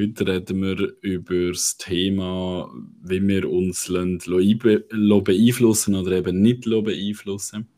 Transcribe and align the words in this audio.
Heute 0.00 0.26
reden 0.26 0.62
wir 0.62 0.94
über 1.02 1.48
das 1.48 1.76
Thema, 1.76 2.72
wie 3.02 3.28
wir 3.28 3.50
uns 3.50 3.86
beeinflussen 5.24 5.94
oder 5.94 6.12
eben 6.12 6.40
nicht 6.40 6.64
beeinflussen. 6.64 7.68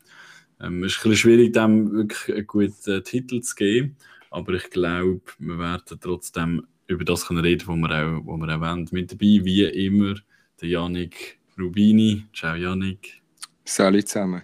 Ähm, 0.61 0.85
es 0.85 0.93
ist 0.93 0.99
ein 0.99 1.09
bisschen 1.09 1.15
schwierig, 1.17 1.51
dem 1.51 1.91
wirklich 1.91 2.37
einen 2.37 2.47
guten 2.47 3.03
Titel 3.03 3.41
zu 3.41 3.55
geben, 3.55 3.97
aber 4.31 4.53
ich 4.53 4.69
glaube, 4.69 5.19
wir 5.37 5.59
werden 5.59 5.99
trotzdem 5.99 6.65
über 6.87 7.03
das 7.03 7.27
können 7.27 7.43
reden, 7.43 7.67
was 7.67 7.75
wir 7.75 7.89
auch, 7.91 8.25
was 8.25 8.39
wir 8.39 8.55
auch 8.55 8.61
wollen. 8.61 8.87
Mit 8.91 9.11
dabei, 9.11 9.41
wie 9.43 9.63
immer, 9.63 10.15
der 10.61 10.69
Janik 10.69 11.37
Rubini. 11.59 12.23
Ciao, 12.33 12.55
Janik. 12.55 13.21
Salut 13.65 14.07
zusammen. 14.07 14.43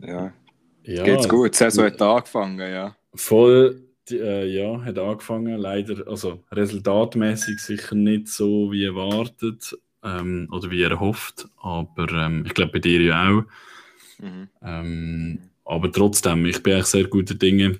Ja. 0.00 0.32
ja. 0.84 1.02
Geht's 1.02 1.28
gut? 1.28 1.54
Die 1.54 1.58
Saison 1.58 1.86
hat 1.86 2.00
angefangen, 2.00 2.60
ja. 2.60 2.96
Voll 3.12 3.87
die, 4.10 4.18
äh, 4.18 4.46
ja, 4.46 4.82
hat 4.84 4.98
angefangen. 4.98 5.58
Leider, 5.58 6.06
also 6.08 6.44
resultatmäßig 6.50 7.60
sicher 7.60 7.94
nicht 7.94 8.28
so 8.28 8.72
wie 8.72 8.84
erwartet 8.84 9.76
ähm, 10.02 10.48
oder 10.50 10.70
wie 10.70 10.82
erhofft, 10.82 11.48
aber 11.56 12.10
ähm, 12.12 12.44
ich 12.46 12.54
glaube 12.54 12.72
bei 12.72 12.78
dir 12.78 13.00
ja 13.00 13.30
auch. 13.30 13.42
Mhm. 14.18 14.48
Ähm, 14.62 15.38
aber 15.64 15.92
trotzdem, 15.92 16.46
ich 16.46 16.62
bin 16.62 16.74
eigentlich 16.74 16.86
sehr 16.86 17.08
guter 17.08 17.34
Dinge. 17.34 17.78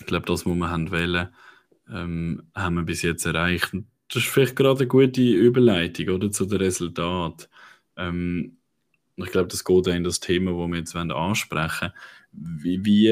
Ich 0.00 0.06
glaube, 0.06 0.26
das, 0.26 0.46
was 0.46 0.54
wir 0.54 0.70
haben 0.70 0.90
wollen, 0.90 1.28
ähm, 1.92 2.42
haben 2.54 2.76
wir 2.76 2.82
bis 2.84 3.02
jetzt 3.02 3.26
erreicht. 3.26 3.72
Das 4.08 4.22
ist 4.22 4.28
vielleicht 4.28 4.56
gerade 4.56 4.80
eine 4.80 4.88
gute 4.88 5.20
Überleitung 5.20 6.08
oder, 6.08 6.30
zu 6.30 6.46
den 6.46 6.58
Resultaten. 6.58 7.46
Ähm, 7.96 8.56
ich 9.16 9.30
glaube, 9.30 9.48
das 9.48 9.64
geht 9.64 9.88
auch 9.88 9.94
in 9.94 10.04
das 10.04 10.20
Thema, 10.20 10.52
das 10.52 10.70
wir 10.70 10.78
jetzt 10.78 10.96
ansprechen 10.96 11.90
wollen. 11.90 11.92
Wie, 12.32 12.84
wie 12.84 13.08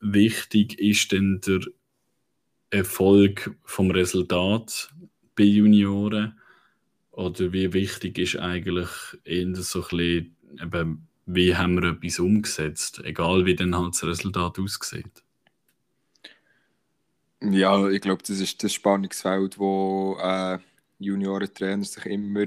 wichtig 0.00 0.78
ist 0.78 1.12
denn 1.12 1.40
der 1.46 1.60
Erfolg 2.70 3.56
vom 3.64 3.90
Resultat 3.90 4.90
bei 5.36 5.44
Junioren? 5.44 6.38
Oder 7.12 7.52
wie 7.52 7.72
wichtig 7.72 8.18
ist 8.18 8.36
eigentlich 8.36 8.88
eher 9.24 9.54
so 9.56 9.84
ein 9.92 10.36
wie 11.26 11.54
haben 11.54 11.80
wir 11.80 11.92
etwas 11.92 12.18
umgesetzt, 12.18 13.02
egal 13.04 13.46
wie 13.46 13.54
dann 13.54 13.76
halt 13.76 13.94
das 13.94 14.04
Resultat 14.04 14.58
aussieht? 14.58 15.22
Ja, 17.42 17.88
ich 17.88 18.00
glaube, 18.00 18.22
das 18.26 18.40
ist 18.40 18.62
das 18.62 18.74
Spannungsfeld, 18.74 19.58
wo 19.58 20.18
äh, 20.20 20.58
Juniorentrainer 20.98 21.84
sich 21.84 22.04
immer 22.06 22.46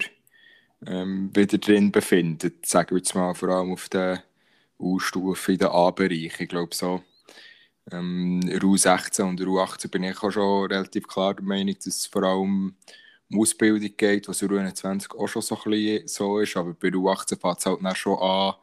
ähm, 0.85 1.31
wieder 1.33 1.57
drin 1.57 1.91
befinden. 1.91 2.53
Sagen 2.63 2.91
wir 2.91 2.97
jetzt 2.97 3.15
mal 3.15 3.33
vor 3.33 3.49
allem 3.49 3.71
auf 3.71 3.89
der 3.89 4.23
U-Stufe 4.79 5.53
in 5.53 5.59
den 5.59 5.69
A-Bereich. 5.69 6.39
Ich 6.39 6.49
glaube 6.49 6.75
so 6.75 7.01
ähm, 7.91 8.41
U16 8.41 9.23
und 9.23 9.41
U18 9.41 9.89
bin 9.89 10.03
ich 10.03 10.21
auch 10.23 10.31
schon 10.31 10.71
relativ 10.71 11.07
klar 11.07 11.33
der 11.33 11.43
Meinung, 11.43 11.75
dass 11.75 11.87
es 11.87 12.05
vor 12.05 12.23
allem 12.23 12.75
um 13.31 13.41
Ausbildung 13.41 13.89
geht, 13.97 14.27
was 14.27 14.41
in 14.41 14.49
U21 14.49 15.15
auch 15.15 15.27
schon 15.27 15.41
so, 15.41 15.55
ein 15.55 15.71
bisschen 15.71 16.07
so 16.07 16.39
ist. 16.39 16.57
Aber 16.57 16.73
bei 16.73 16.89
U18 16.89 17.39
fängt 17.39 17.59
es 17.59 17.65
halt 17.65 17.79
dann 17.83 17.95
schon 17.95 18.19
an, 18.19 18.55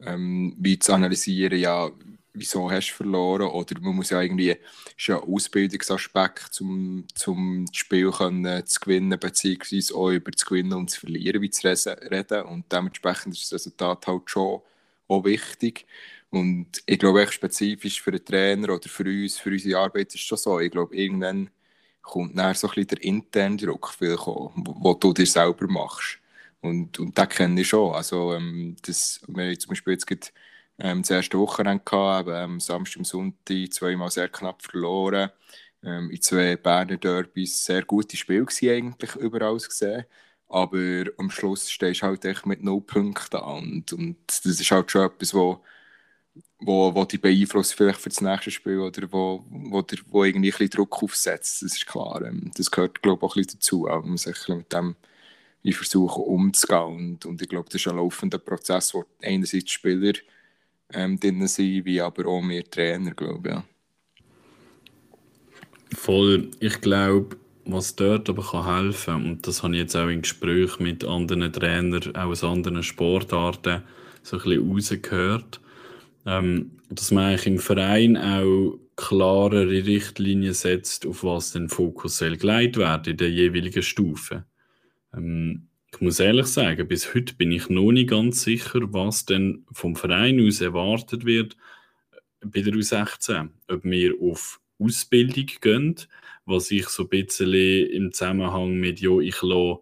ähm, 0.00 0.56
wie 0.58 0.78
zu 0.78 0.92
analysieren, 0.92 1.58
ja, 1.58 1.90
wieso 2.32 2.70
hast 2.70 2.90
du 2.90 2.94
verloren? 2.94 3.48
Oder 3.50 3.80
man 3.80 3.96
muss 3.96 4.10
ja 4.10 4.20
irgendwie, 4.20 4.50
ist 4.50 5.06
ja 5.06 5.20
ein 5.20 5.28
Ausbildungsaspekt, 5.28 6.60
um 6.60 7.04
zum 7.14 7.66
Spiel 7.72 8.10
können, 8.10 8.66
zu 8.66 8.80
gewinnen, 8.80 9.18
beziehungsweise 9.18 9.94
auch 9.94 10.10
über 10.10 10.32
zu 10.32 10.46
gewinnen 10.46 10.74
und 10.74 10.90
zu 10.90 11.00
verlieren, 11.00 11.42
wie 11.42 11.50
zu 11.50 11.66
reden. 11.66 12.42
Und 12.42 12.72
dementsprechend 12.72 13.34
ist 13.34 13.44
das 13.44 13.60
Resultat 13.60 14.06
halt 14.06 14.30
schon 14.30 14.60
auch 15.08 15.24
wichtig. 15.24 15.86
Und 16.30 16.82
ich 16.86 16.98
glaube, 16.98 17.26
spezifisch 17.30 18.00
für 18.02 18.12
den 18.12 18.24
Trainer 18.24 18.70
oder 18.74 18.88
für 18.88 19.04
uns, 19.04 19.38
für 19.38 19.50
unsere 19.50 19.80
Arbeit 19.80 20.08
ist 20.08 20.16
es 20.16 20.20
schon 20.22 20.38
so. 20.38 20.60
Ich 20.60 20.70
glaube, 20.70 20.96
irgendwann 20.96 21.50
kommt 22.02 22.38
dann 22.38 22.54
so 22.54 22.68
ein 22.68 22.74
bisschen 22.74 22.88
der 22.88 23.02
interne 23.04 23.56
Druck, 23.56 23.94
wo 24.00 24.94
du 24.94 25.12
dir 25.12 25.26
selber 25.26 25.66
machst. 25.68 26.18
Und, 26.60 26.98
und 26.98 27.16
das 27.18 27.28
kenne 27.30 27.60
ich 27.60 27.68
schon. 27.68 27.94
Also, 27.94 28.34
ähm, 28.34 28.76
das, 28.82 29.20
wir 29.26 29.58
zum 29.58 29.70
Beispiel 29.70 29.94
jetzt 29.94 30.06
gerade, 30.06 30.26
ähm, 30.78 31.02
das 31.02 31.10
erste 31.10 31.38
Wochenende 31.38 31.82
gehabt, 31.84 32.28
ähm, 32.32 32.60
Samstag 32.60 32.98
und 33.00 33.06
Sonntag 33.06 33.72
zweimal 33.72 34.10
sehr 34.10 34.28
knapp 34.28 34.62
verloren. 34.62 35.30
Ähm, 35.82 36.10
in 36.10 36.20
zwei 36.22 36.56
Berner 36.56 36.96
Derbys 36.98 37.64
sehr 37.64 37.82
gute 37.84 38.16
Spiele 38.16 38.46
eigentlich 38.72 39.16
überall 39.16 39.56
gesehen. 39.58 40.04
Aber 40.48 41.04
am 41.18 41.30
Schluss 41.30 41.70
stehst 41.70 42.02
du 42.02 42.06
halt 42.06 42.24
echt 42.24 42.46
mit 42.46 42.62
null 42.62 42.80
Punkten 42.82 43.36
an. 43.36 43.72
Und, 43.72 43.92
und 43.92 44.16
das 44.26 44.44
ist 44.44 44.70
halt 44.70 44.90
schon 44.90 45.06
etwas, 45.06 45.32
wo 45.34 45.62
wo, 46.58 46.94
wo 46.94 47.04
die 47.04 47.18
beeinflusst 47.18 47.74
vielleicht 47.74 48.00
für 48.00 48.10
das 48.10 48.20
nächste 48.20 48.50
Spiel 48.50 48.78
oder 48.78 49.10
wo, 49.10 49.44
wo, 49.48 49.82
der, 49.82 49.98
wo 50.08 50.24
irgendwie 50.24 50.48
ein 50.48 50.52
bisschen 50.52 50.70
Druck 50.70 51.02
aufsetzt. 51.02 51.62
Das 51.62 51.74
ist 51.74 51.86
klar. 51.86 52.22
Ähm, 52.22 52.50
das 52.56 52.70
gehört, 52.70 53.02
glaube 53.02 53.18
ich, 53.18 53.30
auch 53.30 53.36
ein 53.36 53.42
bisschen 53.42 53.58
dazu, 53.58 53.88
auch, 53.88 54.04
um 54.04 54.16
sich 54.16 54.48
mit 54.48 54.72
dem 54.72 54.96
wie 55.62 55.72
versuchen 55.72 56.24
umzugehen. 56.24 56.96
Und, 56.96 57.26
und 57.26 57.42
ich 57.42 57.48
glaube, 57.48 57.68
das 57.70 57.80
ist 57.80 57.88
ein 57.88 57.96
laufender 57.96 58.38
Prozess, 58.38 58.94
wo 58.94 59.04
einerseits 59.22 59.64
die 59.64 59.72
Spieler 59.72 60.12
ähm, 60.92 61.18
drin 61.18 61.46
sind, 61.46 61.84
wie 61.84 62.00
aber 62.00 62.26
auch 62.26 62.42
wir 62.42 62.64
Trainer, 62.64 63.12
glaube 63.12 63.48
ich. 63.48 63.54
Ja. 63.54 63.64
Voll. 65.96 66.50
Ich 66.60 66.80
glaube, 66.80 67.36
was 67.64 67.94
dort 67.94 68.28
aber 68.28 68.42
kann 68.42 68.84
helfen 68.84 69.14
und 69.14 69.46
das 69.46 69.62
habe 69.62 69.74
ich 69.74 69.80
jetzt 69.80 69.96
auch 69.96 70.08
in 70.08 70.22
Gesprächen 70.22 70.82
mit 70.82 71.04
anderen 71.04 71.52
Trainern 71.52 72.16
auch 72.16 72.30
aus 72.30 72.42
anderen 72.42 72.82
Sportarten 72.82 73.82
so 74.22 74.38
ein 74.38 74.42
bisschen 74.42 74.70
rausgehört, 74.70 75.60
ähm, 76.26 76.78
dass 76.90 77.10
man 77.10 77.24
eigentlich 77.24 77.46
im 77.46 77.58
Verein 77.58 78.16
auch 78.16 78.78
klarere 78.96 79.86
Richtlinien 79.86 80.54
setzt, 80.54 81.06
auf 81.06 81.24
was 81.24 81.52
den 81.52 81.68
Fokus 81.68 82.18
soll 82.18 82.36
geleitet 82.36 82.76
werden 82.76 83.12
in 83.12 83.16
der 83.16 83.30
jeweiligen 83.30 83.82
Stufe. 83.82 84.44
Ähm, 85.14 85.68
ich 85.92 86.00
muss 86.00 86.20
ehrlich 86.20 86.46
sagen, 86.46 86.86
bis 86.86 87.14
heute 87.14 87.34
bin 87.34 87.50
ich 87.50 87.68
noch 87.68 87.90
nicht 87.90 88.10
ganz 88.10 88.42
sicher, 88.42 88.92
was 88.92 89.24
denn 89.24 89.64
vom 89.72 89.96
Verein 89.96 90.46
aus 90.46 90.60
erwartet 90.60 91.24
wird 91.24 91.56
bei 92.40 92.62
der 92.62 92.74
U16. 92.74 93.48
Ob 93.68 93.84
wir 93.84 94.14
auf 94.20 94.60
Ausbildung 94.78 95.46
gehen, 95.60 95.96
was 96.46 96.70
ich 96.70 96.88
so 96.88 97.04
ein 97.04 97.08
bisschen 97.08 97.52
im 97.52 98.12
Zusammenhang 98.12 98.74
mit, 98.74 99.00
ja, 99.00 99.18
ich 99.18 99.42
lasse 99.42 99.80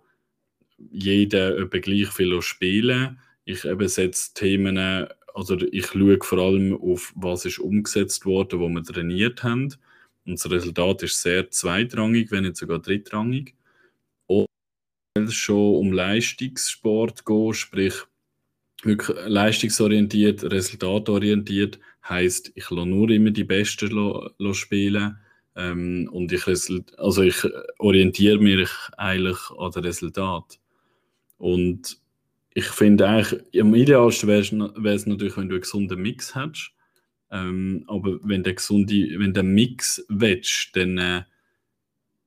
jeden 0.90 1.70
gleich 1.70 2.08
viel 2.08 2.40
spielen. 2.40 3.18
Ich 3.44 3.60
setze 3.62 4.34
Themen 4.34 5.08
also 5.38 5.56
ich 5.56 5.86
schaue 5.86 6.18
vor 6.20 6.38
allem 6.38 6.74
auf, 6.74 7.12
was 7.14 7.44
ist 7.44 7.60
umgesetzt 7.60 8.26
worden, 8.26 8.58
wo 8.58 8.68
wir 8.68 8.82
trainiert 8.82 9.44
haben. 9.44 9.72
Und 10.26 10.34
das 10.34 10.50
Resultat 10.50 11.04
ist 11.04 11.22
sehr 11.22 11.48
zweitrangig, 11.48 12.32
wenn 12.32 12.42
nicht 12.42 12.56
sogar 12.56 12.80
drittrangig. 12.80 13.54
Oder 14.26 14.48
schon 15.28 15.76
um 15.76 15.92
Leistungssport 15.92 17.24
geht, 17.24 17.56
sprich 17.56 17.94
wirklich 18.82 19.16
leistungsorientiert, 19.26 20.42
resultatorientiert, 20.42 21.78
heißt, 22.08 22.52
ich 22.56 22.70
lasse 22.70 22.88
nur 22.88 23.08
immer 23.10 23.30
die 23.30 23.44
Besten 23.44 24.54
spielen. 24.54 25.18
Ähm, 25.54 26.08
und 26.12 26.32
ich, 26.32 26.46
also 26.96 27.22
ich 27.22 27.36
orientiere 27.78 28.38
mich 28.38 28.70
eigentlich 28.96 29.38
an 29.56 29.70
das 29.70 29.84
Resultat. 29.84 30.58
Und 31.38 32.00
ich 32.58 32.66
finde 32.66 33.06
eigentlich, 33.06 33.40
am 33.60 33.72
idealsten 33.72 34.28
wäre 34.28 34.94
es 34.94 35.06
natürlich, 35.06 35.36
wenn 35.36 35.48
du 35.48 35.54
einen 35.54 35.60
gesunden 35.60 36.02
Mix 36.02 36.34
hättest. 36.34 36.72
Ähm, 37.30 37.84
aber 37.86 38.18
wenn 38.24 38.42
der 38.42 38.54
gesunde, 38.54 38.94
wenn 39.16 39.32
der 39.32 39.44
Mix 39.44 40.04
willst, 40.08 40.74
dann 40.74 40.98
äh, 40.98 41.22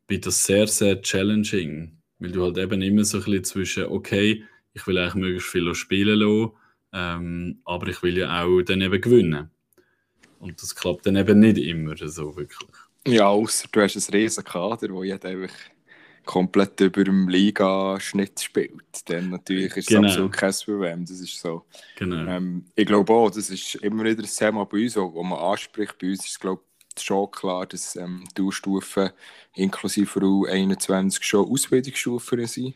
wird 0.07 0.25
das 0.25 0.45
sehr, 0.45 0.67
sehr 0.67 1.01
challenging. 1.01 1.97
Weil 2.19 2.31
du 2.31 2.43
halt 2.43 2.57
eben 2.59 2.81
immer 2.81 3.03
so 3.03 3.17
ein 3.17 3.23
bisschen 3.25 3.43
zwischen, 3.43 3.85
okay, 3.87 4.45
ich 4.71 4.87
will 4.87 4.99
eigentlich 4.99 5.15
möglichst 5.15 5.49
viel 5.49 5.75
spielen 5.75 6.19
lassen, 6.19 6.51
ähm, 6.93 7.59
aber 7.65 7.89
ich 7.89 8.01
will 8.01 8.17
ja 8.17 8.41
auch 8.41 8.61
dann 8.61 8.79
eben 8.79 9.01
gewinnen. 9.01 9.49
Und 10.39 10.61
das 10.61 10.73
klappt 10.73 11.07
dann 11.07 11.17
eben 11.17 11.39
nicht 11.41 11.57
immer 11.57 11.97
so 11.97 12.37
wirklich. 12.37 12.69
Ja, 13.05 13.27
außer 13.27 13.67
du 13.69 13.81
hast 13.81 13.97
ein 13.97 14.13
riesen 14.13 14.45
Kader, 14.45 14.93
wo 14.93 15.03
jeder 15.03 15.27
einfach 15.27 15.53
komplett 16.25 16.79
über 16.79 17.03
dem 17.03 17.27
Liga-Schnitt 17.27 18.39
spielt, 18.39 19.09
dann 19.09 19.29
natürlich 19.29 19.75
ist 19.77 19.87
genau. 19.87 20.07
es 20.07 20.13
absolut 20.13 20.31
kein 20.33 20.53
Problem. 20.65 21.05
Das 21.05 21.19
ist 21.19 21.39
so. 21.39 21.65
Genau. 21.97 22.31
Ähm, 22.31 22.65
ich 22.75 22.85
glaube 22.85 23.13
auch, 23.13 23.29
das 23.29 23.49
ist 23.49 23.75
immer 23.75 24.03
wieder 24.03 24.23
ein 24.23 24.29
Thema 24.29 24.65
bei 24.65 24.83
uns, 24.83 24.95
wo 24.95 25.23
man 25.23 25.39
anspricht. 25.39 25.97
Bei 25.99 26.07
uns 26.07 26.25
ist 26.25 26.31
es, 26.31 26.39
glaube 26.39 26.61
schon 26.99 27.31
klar, 27.31 27.65
dass 27.65 27.95
ähm, 27.95 28.23
die 28.37 28.41
U-Stufen 28.41 29.11
inklusive 29.55 30.19
U21 30.19 31.23
schon 31.23 31.49
Ausbildungsstufen 31.49 32.45
sind. 32.47 32.75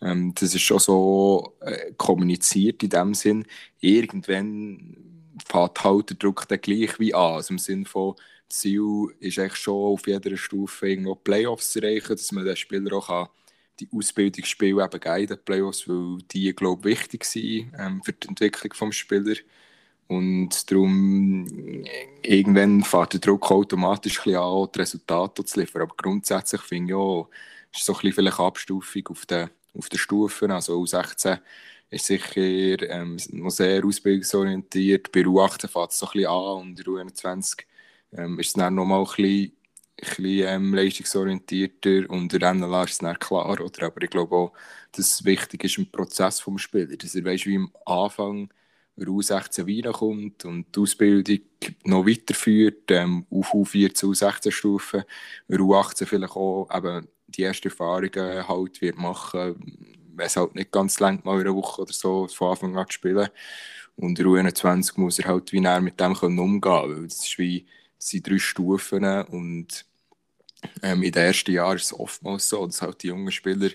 Ähm, 0.00 0.32
das 0.34 0.54
ist 0.54 0.62
schon 0.62 0.78
so 0.78 1.56
äh, 1.60 1.92
kommuniziert 1.96 2.82
in 2.82 2.90
dem 2.90 3.14
Sinn. 3.14 3.44
Irgendwann 3.80 4.96
fährt 5.46 5.82
halt 5.84 6.10
der 6.10 6.16
Druck 6.16 6.46
dann 6.48 6.60
gleich 6.60 6.98
wie 6.98 7.14
an. 7.14 7.34
Also 7.34 7.54
im 7.54 7.58
Sinne 7.58 7.84
von, 7.84 8.14
Ziel 8.48 9.08
ist 9.20 9.38
eigentlich 9.38 9.56
schon 9.56 9.92
auf 9.94 10.06
jeder 10.06 10.36
Stufe 10.36 10.88
irgendwo 10.88 11.14
Playoffs 11.14 11.72
zu 11.72 11.82
erreichen, 11.82 12.16
dass 12.16 12.32
man 12.32 12.44
den 12.44 12.56
Spieler 12.56 12.92
auch 12.92 13.28
die 13.80 13.88
Ausbildungsspiele 13.92 14.84
eben 14.84 15.00
geben 15.00 15.20
in 15.20 15.26
den 15.26 15.44
Playoffs, 15.44 15.88
weil 15.88 16.18
die, 16.30 16.52
glaube 16.54 16.90
ich, 16.90 16.98
wichtig 16.98 17.24
sind 17.24 17.72
ähm, 17.78 18.02
für 18.02 18.12
die 18.12 18.28
Entwicklung 18.28 18.90
des 18.90 18.96
Spielers. 18.96 19.38
Und 20.08 20.70
darum, 20.70 21.84
irgendwann 22.22 22.82
fährt 22.82 23.12
der 23.12 23.20
Druck 23.20 23.50
automatisch 23.50 24.26
ein 24.26 24.36
an, 24.36 24.68
die 24.74 24.78
Resultate 24.78 25.44
zu 25.44 25.60
liefern. 25.60 25.82
Aber 25.82 25.94
grundsätzlich 25.96 26.62
finde 26.62 26.92
ich 26.92 26.96
auch, 26.96 27.28
ist 27.72 27.84
so 27.84 27.92
ein 27.92 28.00
bisschen 28.00 28.14
vielleicht 28.14 28.40
Abstufung 28.40 29.06
auf 29.08 29.26
den, 29.26 29.50
auf 29.76 29.88
den 29.88 29.98
Stufen. 29.98 30.50
Also 30.50 30.80
U16 30.80 31.38
ist 31.90 32.06
sicher 32.06 32.90
ähm, 32.90 33.18
noch 33.32 33.50
sehr 33.50 33.84
ausbildungsorientiert. 33.84 35.12
Bei 35.12 35.20
U18 35.20 35.68
fährt 35.68 35.90
es 35.90 35.98
so 35.98 36.06
ein 36.06 36.12
bisschen 36.12 36.30
an 36.30 36.58
und 36.58 36.74
bei 36.74 36.82
U21 36.82 37.58
ähm, 38.12 38.38
ist 38.38 38.48
es 38.48 38.52
dann 38.54 38.74
nochmal 38.74 39.00
ein 39.00 39.06
bisschen, 39.06 39.52
ein 40.00 40.06
bisschen 40.16 40.48
ähm, 40.48 40.74
leistungsorientierter 40.74 42.10
und 42.10 42.32
der 42.32 42.54
NLA 42.54 42.84
ist 42.84 42.92
es 42.92 42.98
dann 42.98 43.18
klar. 43.18 43.50
Oder? 43.50 43.86
Aber 43.86 44.02
ich 44.02 44.10
glaube 44.10 44.34
auch, 44.36 44.52
dass 44.92 45.06
es 45.12 45.24
wichtig 45.24 45.64
ist 45.64 45.78
im 45.78 45.90
Prozess 45.90 46.44
des 46.44 46.60
Spielers, 46.62 46.98
dass 46.98 47.14
er 47.14 47.24
weiss, 47.24 47.46
wie 47.46 47.56
am 47.56 47.72
Anfang 47.86 48.50
U16 49.06 49.84
reinkommt 49.86 50.44
und 50.44 50.74
die 50.74 50.80
Ausbildung 50.80 51.40
noch 51.84 52.06
weiterführt, 52.06 52.90
ähm, 52.90 53.26
auf 53.30 53.52
U4 53.54 53.94
zu 53.94 54.10
U16-Stufen, 54.10 55.04
U18 55.60 56.06
vielleicht 56.06 56.36
auch 56.36 56.68
eben 56.74 57.08
die 57.28 57.42
ersten 57.44 57.68
Erfahrungen 57.68 58.48
halt 58.48 58.80
wird 58.80 58.96
machen, 58.98 59.56
wenn 60.16 60.26
es 60.26 60.36
halt 60.36 60.54
nicht 60.54 60.72
ganz 60.72 60.98
lang 61.00 61.24
mal 61.24 61.40
in 61.40 61.46
einer 61.46 61.54
Woche 61.56 61.82
oder 61.82 61.92
so 61.92 62.26
von 62.28 62.50
Anfang 62.50 62.76
an 62.76 62.86
zu 62.88 62.94
spielen. 62.94 63.28
Und 63.96 64.18
in 64.18 64.26
U21 64.26 64.98
muss 65.00 65.18
er 65.18 65.28
halt 65.28 65.52
wie 65.52 65.60
mit 65.60 66.00
dem 66.00 66.14
können 66.14 66.38
umgehen 66.38 66.60
können, 66.60 67.04
das 67.08 67.24
ist 67.24 67.38
wie, 67.38 67.66
sind 67.98 68.28
drei 68.28 68.38
Stufen 68.38 69.04
und 69.24 69.84
ähm, 70.82 71.02
in 71.02 71.12
den 71.12 71.22
ersten 71.24 71.52
Jahren 71.52 71.76
ist 71.76 71.84
es 71.86 71.92
oftmals 71.92 72.48
so, 72.48 72.66
dass 72.66 72.82
halt 72.82 73.02
die 73.02 73.08
jungen 73.08 73.32
Spieler 73.32 73.70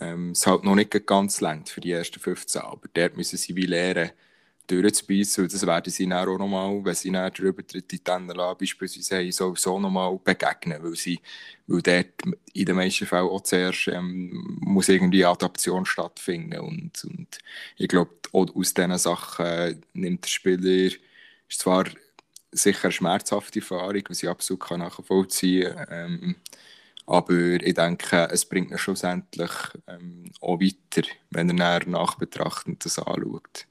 ähm, 0.00 0.30
es 0.30 0.46
halt 0.46 0.64
noch 0.64 0.74
nicht 0.74 1.06
ganz 1.06 1.40
längt 1.40 1.68
für 1.68 1.80
die 1.80 1.92
ersten 1.92 2.20
15, 2.20 2.62
aber 2.62 2.88
dort 2.94 3.16
müssen 3.16 3.36
sie 3.36 3.56
wie 3.56 3.66
lernen, 3.66 4.10
durchzubeissen. 4.66 5.44
Und 5.44 5.52
das 5.52 5.66
werden 5.66 5.90
sie 5.90 6.08
dann 6.08 6.28
auch 6.28 6.38
nochmal, 6.38 6.84
wenn 6.84 6.94
sie 6.94 7.10
dann 7.10 7.32
den 7.32 7.46
Übertritt 7.46 7.92
in 7.92 8.00
die 8.04 8.10
NLA 8.10 8.54
beispielsweise 8.54 9.16
haben, 9.18 9.32
sowieso 9.32 9.78
nochmal 9.78 10.18
begegnen, 10.22 10.82
weil, 10.82 10.94
sie, 10.94 11.20
weil 11.66 11.82
dort 11.82 12.06
in 12.52 12.64
den 12.64 12.76
meisten 12.76 13.06
Fällen 13.06 13.28
auch 13.28 13.42
zuerst 13.42 13.88
ähm, 13.88 14.58
muss 14.60 14.88
irgendwie 14.88 15.24
Adaption 15.24 15.84
stattfinden. 15.84 16.60
Und, 16.60 17.04
und 17.04 17.38
ich 17.76 17.88
glaube, 17.88 18.12
aus 18.32 18.74
diesen 18.74 18.98
Sachen 18.98 19.82
nimmt 19.92 20.24
der 20.24 20.28
Spieler, 20.28 20.90
ist 21.48 21.60
zwar 21.60 21.84
sicher 22.52 22.84
eine 22.84 22.92
schmerzhafte 22.92 23.60
Erfahrung, 23.60 24.02
was 24.08 24.22
ich 24.22 24.28
absolut 24.28 24.70
nachvollziehen 24.70 25.74
kann, 25.74 25.86
ähm, 25.90 26.36
aber 27.06 27.34
ich 27.34 27.74
denke, 27.74 28.28
es 28.30 28.44
bringt 28.44 28.70
ihn 28.70 28.78
schlussendlich 28.78 29.50
ähm, 29.86 30.30
auch 30.40 30.60
weiter, 30.60 31.06
wenn 31.30 31.58
er 31.58 31.86
nachbetrachtend 31.86 32.84
das 32.84 32.98
anschaut. 32.98 33.66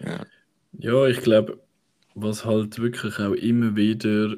Ja, 0.00 0.26
ja 0.72 1.06
ich 1.06 1.20
glaube, 1.20 1.60
was 2.14 2.44
halt 2.44 2.78
wirklich 2.78 3.18
auch 3.18 3.34
immer 3.34 3.76
wieder 3.76 4.36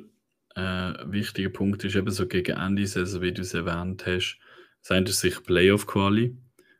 ein 0.54 0.94
äh, 0.94 1.12
wichtiger 1.12 1.48
Punkt 1.48 1.84
ist, 1.84 1.96
eben 1.96 2.10
so 2.10 2.26
gegen 2.26 2.56
Ende 2.56 2.86
Saison, 2.86 3.22
wie 3.22 3.32
du 3.32 3.42
es 3.42 3.54
erwähnt 3.54 4.04
hast, 4.06 4.38
seien 4.82 5.04
das 5.04 5.20
sich 5.20 5.42
Playoff-Quali, 5.42 6.36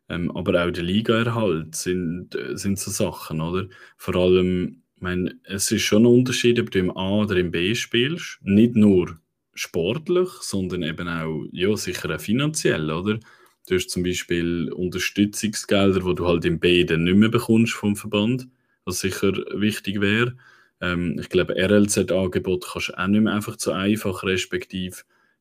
ähm, 0.09 0.37
aber 0.37 0.65
auch 0.65 0.71
der 0.71 0.83
Liga-Erhalt 0.83 1.77
sind, 1.77 2.35
äh, 2.35 2.57
sind 2.57 2.79
so 2.79 2.91
Sachen, 2.91 3.41
oder? 3.41 3.69
Vor 3.97 4.17
allem, 4.17 4.80
ich 5.01 5.03
meine, 5.03 5.35
es 5.45 5.73
ist 5.73 5.81
schon 5.81 6.03
ein 6.03 6.13
Unterschied, 6.13 6.61
ob 6.61 6.71
du 6.71 6.79
im 6.79 6.95
A 6.95 7.23
oder 7.23 7.37
im 7.37 7.51
B 7.51 7.75
spielst. 7.75 8.39
Nicht 8.43 8.77
nur 8.77 9.19
sportlich, 9.55 10.29
sondern 10.43 10.83
eben 10.83 11.09
auch, 11.09 11.47
ja, 11.53 11.75
sicher 11.75 12.15
auch 12.15 12.21
finanziell, 12.21 12.91
oder? 12.91 13.19
Du 13.67 13.75
hast 13.77 13.89
zum 13.89 14.03
Beispiel 14.03 14.71
Unterstützungsgelder, 14.71 16.01
die 16.01 16.15
du 16.15 16.27
halt 16.27 16.45
im 16.45 16.61
B 16.61 16.85
dann 16.85 17.05
nicht 17.05 17.17
mehr 17.17 17.31
bekommst 17.31 17.73
vom 17.73 17.97
Verband 17.97 18.49
was 18.85 19.01
sicher 19.01 19.33
wichtig 19.55 20.03
wäre. 20.03 20.37
Ähm, 20.83 21.19
ich 21.19 21.31
glaube, 21.31 21.55
RLZ-Angebot 21.57 22.67
kannst 22.71 22.91
du 22.91 22.99
auch 22.99 23.07
nicht 23.07 23.23
mehr 23.23 23.35
einfach 23.35 23.57
so 23.59 23.73
einfach, 23.73 24.23
respektive 24.23 24.97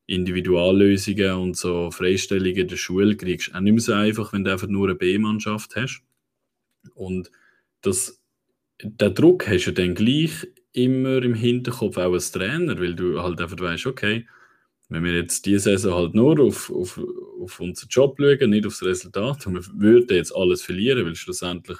Individuallösungen 0.06 1.32
und 1.34 1.56
so 1.56 1.90
Freistellungen 1.90 2.66
der 2.66 2.76
Schule 2.76 3.16
kriegst 3.16 3.48
du 3.48 3.54
auch 3.54 3.60
nicht 3.60 3.72
mehr 3.72 3.82
so 3.82 3.92
einfach, 3.92 4.32
wenn 4.32 4.44
du 4.44 4.52
einfach 4.52 4.68
nur 4.68 4.88
eine 4.88 4.96
B-Mannschaft 4.96 5.76
hast. 5.76 6.02
Und 6.94 7.30
das, 7.82 8.19
der 8.82 9.10
Druck 9.10 9.48
hast 9.48 9.66
du 9.66 9.72
dann 9.72 9.94
gleich 9.94 10.46
immer 10.72 11.22
im 11.22 11.34
Hinterkopf 11.34 11.96
auch 11.96 12.12
als 12.12 12.32
Trainer, 12.32 12.78
weil 12.78 12.94
du 12.94 13.20
halt 13.20 13.40
einfach 13.40 13.58
weißt, 13.58 13.86
okay, 13.86 14.26
wenn 14.88 15.04
wir 15.04 15.14
jetzt 15.14 15.46
diese 15.46 15.70
Saison 15.70 15.94
halt 15.94 16.14
nur 16.14 16.38
auf, 16.40 16.70
auf, 16.70 17.00
auf 17.40 17.60
unseren 17.60 17.88
Job 17.88 18.18
schauen, 18.18 18.50
nicht 18.50 18.66
aufs 18.66 18.82
Resultat, 18.82 19.46
und 19.46 19.54
wir 19.54 19.80
würden 19.80 20.16
jetzt 20.16 20.34
alles 20.34 20.62
verlieren, 20.62 21.04
weil 21.04 21.14
schlussendlich 21.14 21.78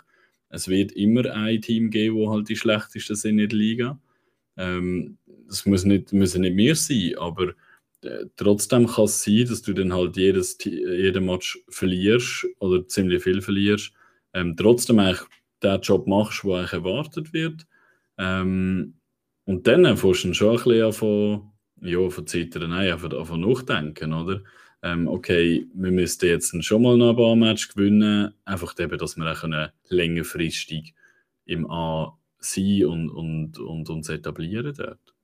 es 0.50 0.68
wird 0.68 0.92
immer 0.92 1.30
ein 1.32 1.62
Team 1.62 1.90
geben, 1.90 2.16
wo 2.16 2.32
halt 2.32 2.48
die 2.48 2.56
schlechtesten 2.56 3.14
sind 3.14 3.38
in 3.38 3.48
der 3.48 3.56
Liga. 3.56 4.00
Ähm, 4.56 5.16
das 5.46 5.64
muss 5.64 5.84
nicht, 5.84 6.12
müssen 6.12 6.42
nicht 6.42 6.56
mehr 6.56 6.74
sein, 6.74 7.14
aber 7.18 7.54
äh, 8.02 8.26
trotzdem 8.36 8.86
kann 8.86 9.04
es 9.04 9.22
sein, 9.22 9.46
dass 9.46 9.62
du 9.62 9.72
dann 9.72 9.92
halt 9.92 10.16
jedes, 10.16 10.58
jeden 10.64 11.26
Match 11.26 11.58
verlierst 11.68 12.46
oder 12.58 12.86
ziemlich 12.86 13.22
viel 13.22 13.40
verlierst. 13.40 13.92
Ähm, 14.34 14.56
trotzdem 14.56 14.98
eigentlich 14.98 15.20
den 15.62 15.80
Job 15.80 16.06
machst, 16.06 16.44
der 16.44 16.54
eigentlich 16.54 16.72
erwartet 16.72 17.32
wird. 17.32 17.66
Ähm, 18.18 18.94
und 19.44 19.66
dann 19.66 19.96
fährst 19.96 20.24
du 20.24 20.34
schon 20.34 20.50
ein 20.50 20.62
bisschen 20.62 20.92
von, 20.92 21.50
ja, 21.80 22.08
von 22.10 22.26
zittern, 22.26 22.70
nein, 22.70 22.98
von, 22.98 23.40
nachdenken, 23.40 24.12
oder? 24.12 24.42
ähm, 24.82 25.08
okay, 25.08 25.66
wir 25.74 25.90
müssten 25.90 26.26
jetzt 26.26 26.64
schon 26.64 26.82
mal 26.82 26.96
noch 26.96 27.10
ein 27.10 27.16
Barmatch 27.16 27.68
gewinnen, 27.68 28.32
einfach 28.44 28.78
eben, 28.78 28.98
dass 28.98 29.16
wir 29.16 29.30
auch 29.30 29.70
längerfristig 29.88 30.94
im 31.44 31.70
A 31.70 32.16
sein 32.38 32.86
und, 32.86 33.10
und, 33.10 33.58
und 33.58 33.90
uns 33.90 34.08
etablieren 34.08 34.74
dort. 34.76 35.14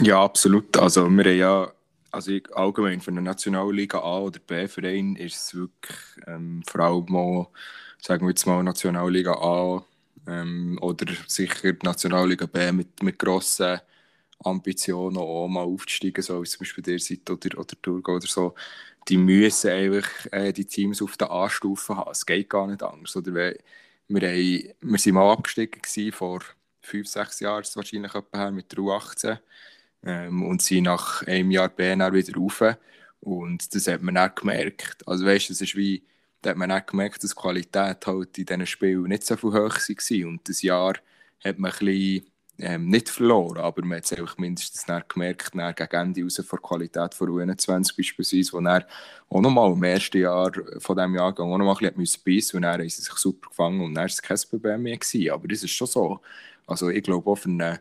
Ja, 0.00 0.22
absolut. 0.22 0.76
Also 0.78 1.08
wir 1.08 1.24
haben 1.24 1.38
ja 1.38 1.72
also 2.10 2.32
allgemein 2.52 3.00
für 3.00 3.10
eine 3.10 3.20
Nationalliga 3.20 3.98
A 3.98 4.20
oder 4.20 4.38
B-Verein 4.38 5.16
ist 5.16 5.36
es 5.36 5.54
wirklich 5.54 5.98
ähm, 6.26 6.62
vor 6.66 6.80
allem 6.80 7.04
mal, 7.08 7.46
sagen 8.00 8.26
wir 8.26 8.30
jetzt 8.30 8.46
mal 8.46 8.62
Nationalliga 8.62 9.32
A 9.32 9.84
ähm, 10.26 10.78
oder 10.80 11.06
sicher 11.26 11.74
Nationalliga 11.82 12.46
B 12.46 12.72
mit, 12.72 13.02
mit 13.02 13.18
grossen 13.18 13.80
Ambitionen 14.44 15.16
auch 15.16 15.48
mal 15.48 15.62
aufzusteigen, 15.62 16.22
so 16.22 16.42
wie 16.42 16.46
zum 16.46 16.60
Beispiel 16.60 16.84
der 16.84 16.98
Seite 16.98 17.32
oder, 17.32 17.58
oder 17.58 17.82
Thurgau 17.82 18.16
oder 18.16 18.26
so, 18.26 18.54
die 19.08 19.16
müssen 19.16 19.70
einfach 19.70 20.08
äh, 20.32 20.52
die 20.52 20.64
Teams 20.64 21.02
auf 21.02 21.16
der 21.16 21.30
A-Stufe 21.30 21.96
haben. 21.96 22.10
Es 22.10 22.26
geht 22.26 22.50
gar 22.50 22.66
nicht 22.66 22.82
anders. 22.82 23.16
Oder 23.16 23.34
wir, 23.34 23.58
wir, 24.08 24.28
haben, 24.28 24.74
wir 24.80 24.98
sind 24.98 25.14
mal 25.14 25.32
abgestiegen 25.32 25.80
gewesen, 25.82 26.12
vor 26.12 26.40
fünf, 26.82 27.08
sechs 27.08 27.40
Jahren 27.40 27.64
wahrscheinlich 27.74 28.12
her, 28.14 28.50
mit 28.50 28.70
der 28.72 28.78
U18 28.78 29.38
ähm, 30.04 30.42
und 30.44 30.62
sind 30.62 30.84
nach 30.84 31.22
einem 31.26 31.50
Jahr 31.50 31.68
BNR 31.68 32.12
wieder 32.12 32.34
rauf. 32.36 32.62
Und 33.20 33.74
das 33.74 33.88
hat 33.88 34.02
man 34.02 34.16
auch 34.18 34.34
gemerkt. 34.34 35.06
Also 35.08 35.26
weißt, 35.26 35.50
es 35.50 35.60
ist 35.60 35.76
wie, 35.76 36.04
da 36.42 36.50
hat 36.50 36.56
man 36.56 36.72
auch 36.72 36.84
gemerkt, 36.84 37.22
dass 37.22 37.30
die 37.30 37.40
Qualität 37.40 38.06
halt 38.06 38.38
in 38.38 38.46
diesen 38.46 38.66
Spielen 38.66 39.04
nicht 39.04 39.24
so 39.24 39.36
viel 39.36 39.50
hoch 39.50 39.74
war. 39.76 40.28
Und 40.28 40.48
das 40.48 40.62
Jahr 40.62 40.94
hat 41.44 41.58
man 41.58 41.70
ein 41.70 41.78
bisschen 41.78 42.26
ähm, 42.60 42.88
nicht 42.88 43.08
verloren, 43.08 43.58
aber 43.58 43.84
man 43.84 43.98
hat 43.98 44.10
es 44.10 44.38
mindestens 44.38 44.84
gemerkt, 45.08 45.52
gegen 45.52 45.92
Ende 45.92 46.22
raus 46.22 46.36
von 46.44 46.58
der 46.60 46.68
Qualität 46.68 47.14
von 47.14 47.28
U21 47.28 47.96
beispielsweise, 47.96 48.52
wo 48.52 48.58
er 48.58 48.86
auch 49.28 49.40
nochmal 49.40 49.72
im 49.72 49.82
ersten 49.84 50.18
Jahr 50.18 50.50
von 50.78 50.96
diesem 50.96 51.14
Jahrgang 51.14 51.52
auch 51.52 51.58
nochmal 51.58 51.76
ein 51.80 51.94
bisschen 51.94 52.22
beißen 52.24 52.56
und 52.56 52.62
dann 52.62 52.80
haben 52.80 52.88
sie 52.88 53.02
sich 53.02 53.14
super 53.14 53.48
gefangen 53.48 53.80
und 53.80 53.94
dann 53.94 54.02
war 54.02 54.06
es 54.06 54.20
kein 54.20 54.38
Problem 54.50 54.82
mehr. 54.82 54.96
Gewesen. 54.96 55.30
Aber 55.30 55.46
das 55.46 55.62
ist 55.62 55.70
schon 55.70 55.86
so. 55.86 56.20
Also 56.66 56.88
ich 56.88 57.02
glaube 57.04 57.30
auch 57.30 57.36
für, 57.36 57.48
eine, 57.48 57.80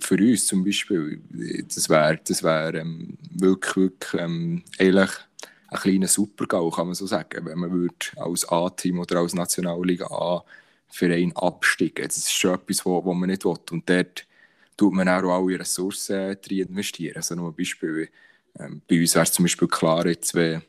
für 0.00 0.16
uns 0.16 0.46
zum 0.46 0.64
Beispiel, 0.64 1.20
das 1.68 1.88
wäre 1.90 2.18
das 2.26 2.42
wär, 2.42 2.74
ähm, 2.74 3.18
wirklich, 3.30 3.76
wirklich 3.76 4.22
ähm, 4.22 4.62
eigentlich 4.78 5.10
ein 5.68 5.78
kleiner 5.78 6.08
Supergau, 6.08 6.70
kann 6.70 6.86
man 6.86 6.94
so 6.94 7.06
sagen, 7.06 7.44
wenn 7.44 7.58
man 7.58 7.72
würde 7.72 7.94
als 8.16 8.48
A-Team 8.48 9.00
oder 9.00 9.18
als 9.18 9.34
Nationalliga 9.34 10.06
A 10.06 10.44
Verein 10.88 11.34
absteigen. 11.34 12.06
Das 12.06 12.16
ist 12.16 12.32
schon 12.32 12.54
etwas, 12.54 12.84
wo, 12.84 13.04
wo 13.04 13.12
man 13.12 13.28
nicht 13.28 13.44
will. 13.44 13.56
Und 13.70 13.88
dort 13.88 14.26
tut 14.76 14.92
man 14.92 15.08
auch 15.08 15.22
alle 15.30 15.58
Ressourcen 15.58 16.36
drin 16.40 16.68
investieren. 16.68 17.16
Also 17.16 17.34
nur 17.34 17.50
ein 17.50 17.56
Beispiel, 17.56 18.08
ähm, 18.58 18.82
bei 18.88 19.00
uns 19.00 19.14
wäre 19.14 19.24
es 19.24 19.32
zum 19.32 19.44
Beispiel 19.44 19.68
klar, 19.68 20.06
jetzt, 20.06 20.34
wenn, 20.34 20.62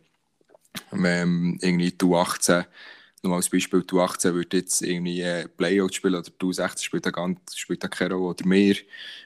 wenn 0.91 1.57
irgendwie 1.61 1.91
die 1.91 2.05
U18 2.05 2.65
nur 3.27 3.37
als 3.37 3.49
Beispiel, 3.49 3.83
du 3.83 4.01
18 4.01 4.33
würde 4.33 4.57
jetzt 4.57 4.81
irgendwie 4.81 5.21
äh, 5.21 5.47
Playout 5.47 5.93
spielen 5.93 6.15
oder 6.15 6.29
du 6.37 6.51
16 6.51 6.83
spielt 6.83 7.05
da, 7.05 7.11
ganz, 7.11 7.55
spielt 7.55 7.83
da 7.83 7.87
keine 7.87 8.15
Rolle 8.15 8.29
oder 8.29 8.45
mehr, 8.45 8.75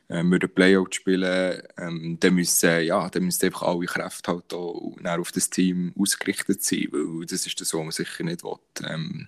ähm, 0.10 0.31
würden 0.31 0.53
Playout 0.53 0.96
spielen, 0.96 1.62
ähm, 1.77 2.17
dann 2.20 2.34
müssen, 2.36 2.84
ja, 2.84 3.10
dann 3.10 3.24
müssen 3.24 3.46
einfach 3.46 3.63
alle 3.63 3.86
Kräfte 3.86 4.31
halt 4.31 4.53
auch 4.53 4.98
auf 5.03 5.31
das 5.31 5.50
Team 5.50 5.93
ausgerichtet 5.98 6.63
sein, 6.63 6.88
weil 6.91 7.25
das 7.25 7.46
ist 7.46 7.62
das, 7.62 7.74
was 7.74 7.81
man 7.81 7.91
sicher 7.91 8.24
nicht 8.24 8.43
will. 8.43 8.55
Ähm, 8.84 9.27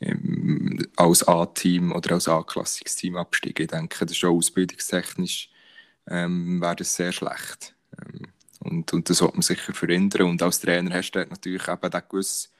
ähm, 0.00 0.86
als 0.96 1.26
A-Team 1.26 1.92
oder 1.92 2.12
als 2.12 2.28
A-Klassungsteam 2.28 3.16
absteigen. 3.16 3.64
Ich 3.64 3.68
denke, 3.68 4.06
das 4.06 4.16
ist 4.16 4.24
auch 4.24 4.36
ausbildungstechnisch 4.36 5.50
ähm, 6.10 6.60
wäre 6.60 6.76
das 6.76 6.94
sehr 6.94 7.12
schlecht. 7.12 7.74
Ähm, 7.98 8.28
und, 8.60 8.92
und 8.92 9.08
das 9.08 9.18
sollte 9.18 9.34
man 9.34 9.42
sicher 9.42 9.72
verhindern. 9.72 10.28
Und 10.28 10.42
als 10.42 10.60
Trainer 10.60 10.94
hast 10.94 11.12
du 11.12 11.20
natürlich 11.20 11.68
eben 11.68 11.90
den 11.90 12.02
gewissen, 12.08 12.50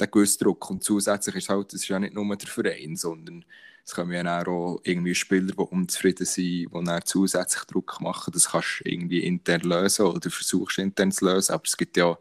den 0.00 0.10
gewissen 0.10 0.44
Druck. 0.44 0.70
Und 0.70 0.84
zusätzlich 0.84 1.36
ist 1.36 1.48
halt, 1.48 1.72
es 1.72 1.82
ist 1.82 1.88
ja 1.88 1.98
nicht 1.98 2.14
nur 2.14 2.36
der 2.36 2.48
Verein, 2.48 2.96
sondern 2.96 3.44
es 3.84 3.94
kommen 3.94 4.12
ja 4.12 4.46
auch 4.46 4.80
irgendwie 4.84 5.14
Spieler, 5.14 5.52
die 5.52 5.54
unzufrieden 5.54 6.26
sind, 6.26 6.44
die 6.44 6.68
dann 6.70 7.00
zusätzlich 7.04 7.64
Druck 7.64 8.00
machen. 8.00 8.32
Das 8.34 8.50
kannst 8.50 8.82
du 8.84 8.90
irgendwie 8.90 9.20
intern 9.24 9.62
lösen 9.62 10.06
oder 10.06 10.30
versuchst 10.30 10.78
intern 10.78 11.10
zu 11.10 11.24
lösen. 11.24 11.54
Aber 11.54 11.64
es 11.64 11.76
gibt 11.76 11.96
ja 11.96 12.18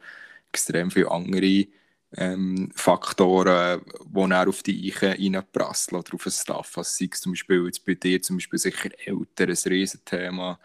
extrem 0.52 0.92
viele 0.92 1.12
andere 1.12 1.68
ähm, 2.16 2.72
Faktoren, 2.74 3.82
die 4.06 4.14
dann 4.14 4.48
auf 4.48 4.64
die 4.64 4.92
Eichen 4.94 5.36
reinprasseln 5.36 6.00
oder 6.00 6.14
auf 6.14 6.24
den 6.24 6.32
Staff. 6.32 6.78
Also 6.78 6.90
sei 6.90 7.10
es 7.12 7.22
zum 7.22 7.34
Beispiel 7.34 7.66
jetzt 7.66 7.86
bei 7.86 7.96
dir 7.96 8.22
zum 8.22 8.38
Beispiel 8.38 8.60
sicher 8.60 8.90
Eltern 9.06 9.50
ein 9.50 9.72
Riesenthema, 9.72 10.60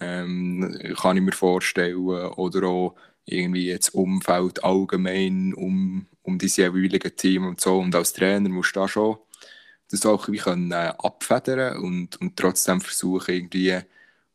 ähm, 0.00 0.94
kann 0.96 1.16
ich 1.16 1.22
mir 1.22 1.32
vorstellen. 1.32 1.96
Oder 1.96 2.66
auch 2.68 2.96
irgendwie 3.30 3.74
das 3.76 3.90
Umfeld 3.90 4.62
allgemein 4.64 5.54
um, 5.54 6.06
um 6.22 6.38
die 6.38 6.46
jeweiligen 6.46 7.16
Team 7.16 7.46
und 7.46 7.60
so. 7.60 7.78
Und 7.78 7.94
als 7.94 8.12
Trainer 8.12 8.48
musst 8.48 8.74
du 8.76 8.80
da 8.80 8.88
schon 8.88 9.18
das 9.90 10.06
auch 10.06 10.28
wie 10.28 10.38
können, 10.38 10.70
äh, 10.72 10.92
abfedern 10.98 11.78
und, 11.78 12.20
und 12.20 12.36
trotzdem 12.36 12.80
versuchen, 12.80 13.34
irgendwie 13.34 13.78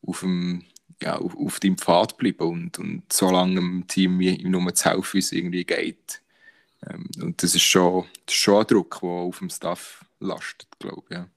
auf 0.05 0.19
dem 0.19 0.63
ja, 1.01 1.17
auf, 1.17 1.35
auf 1.35 1.59
deinem 1.59 1.77
Pfad 1.77 2.17
bleiben 2.17 2.47
und, 2.47 2.79
und 2.79 3.11
so 3.11 3.29
lange 3.29 3.55
dem 3.55 3.87
Team 3.87 4.17
nur 4.17 4.73
zu 4.73 4.89
helfen, 4.89 5.17
es 5.17 5.31
irgendwie 5.31 5.65
geht. 5.65 6.21
Ähm, 6.87 7.09
und 7.21 7.43
das 7.43 7.55
ist, 7.55 7.63
schon, 7.63 8.05
das 8.25 8.35
ist 8.35 8.41
schon 8.41 8.61
ein 8.61 8.67
Druck, 8.67 8.99
der 9.01 9.09
auf 9.09 9.39
dem 9.39 9.49
Staff 9.49 10.05
lastet, 10.19 10.69
glaube 10.79 11.03
ich. 11.09 11.15
Ja. 11.15 11.29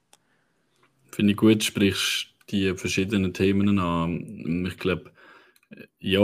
Finde 1.11 1.31
ich 1.31 1.37
gut, 1.37 1.63
sprichst 1.63 2.27
die 2.49 2.73
verschiedenen 2.75 3.33
Themen 3.33 3.79
an. 3.79 4.65
Ich 4.65 4.77
glaube, 4.77 5.11
ja, 5.99 6.19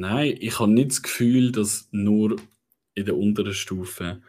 nein, 0.00 0.36
ich 0.40 0.58
habe 0.58 0.72
nicht 0.72 0.90
das 0.90 1.02
Gefühl, 1.02 1.52
dass 1.52 1.88
nur 1.92 2.36
in 2.94 3.04
der 3.04 3.16
unteren 3.16 3.54
Stufe 3.54 4.22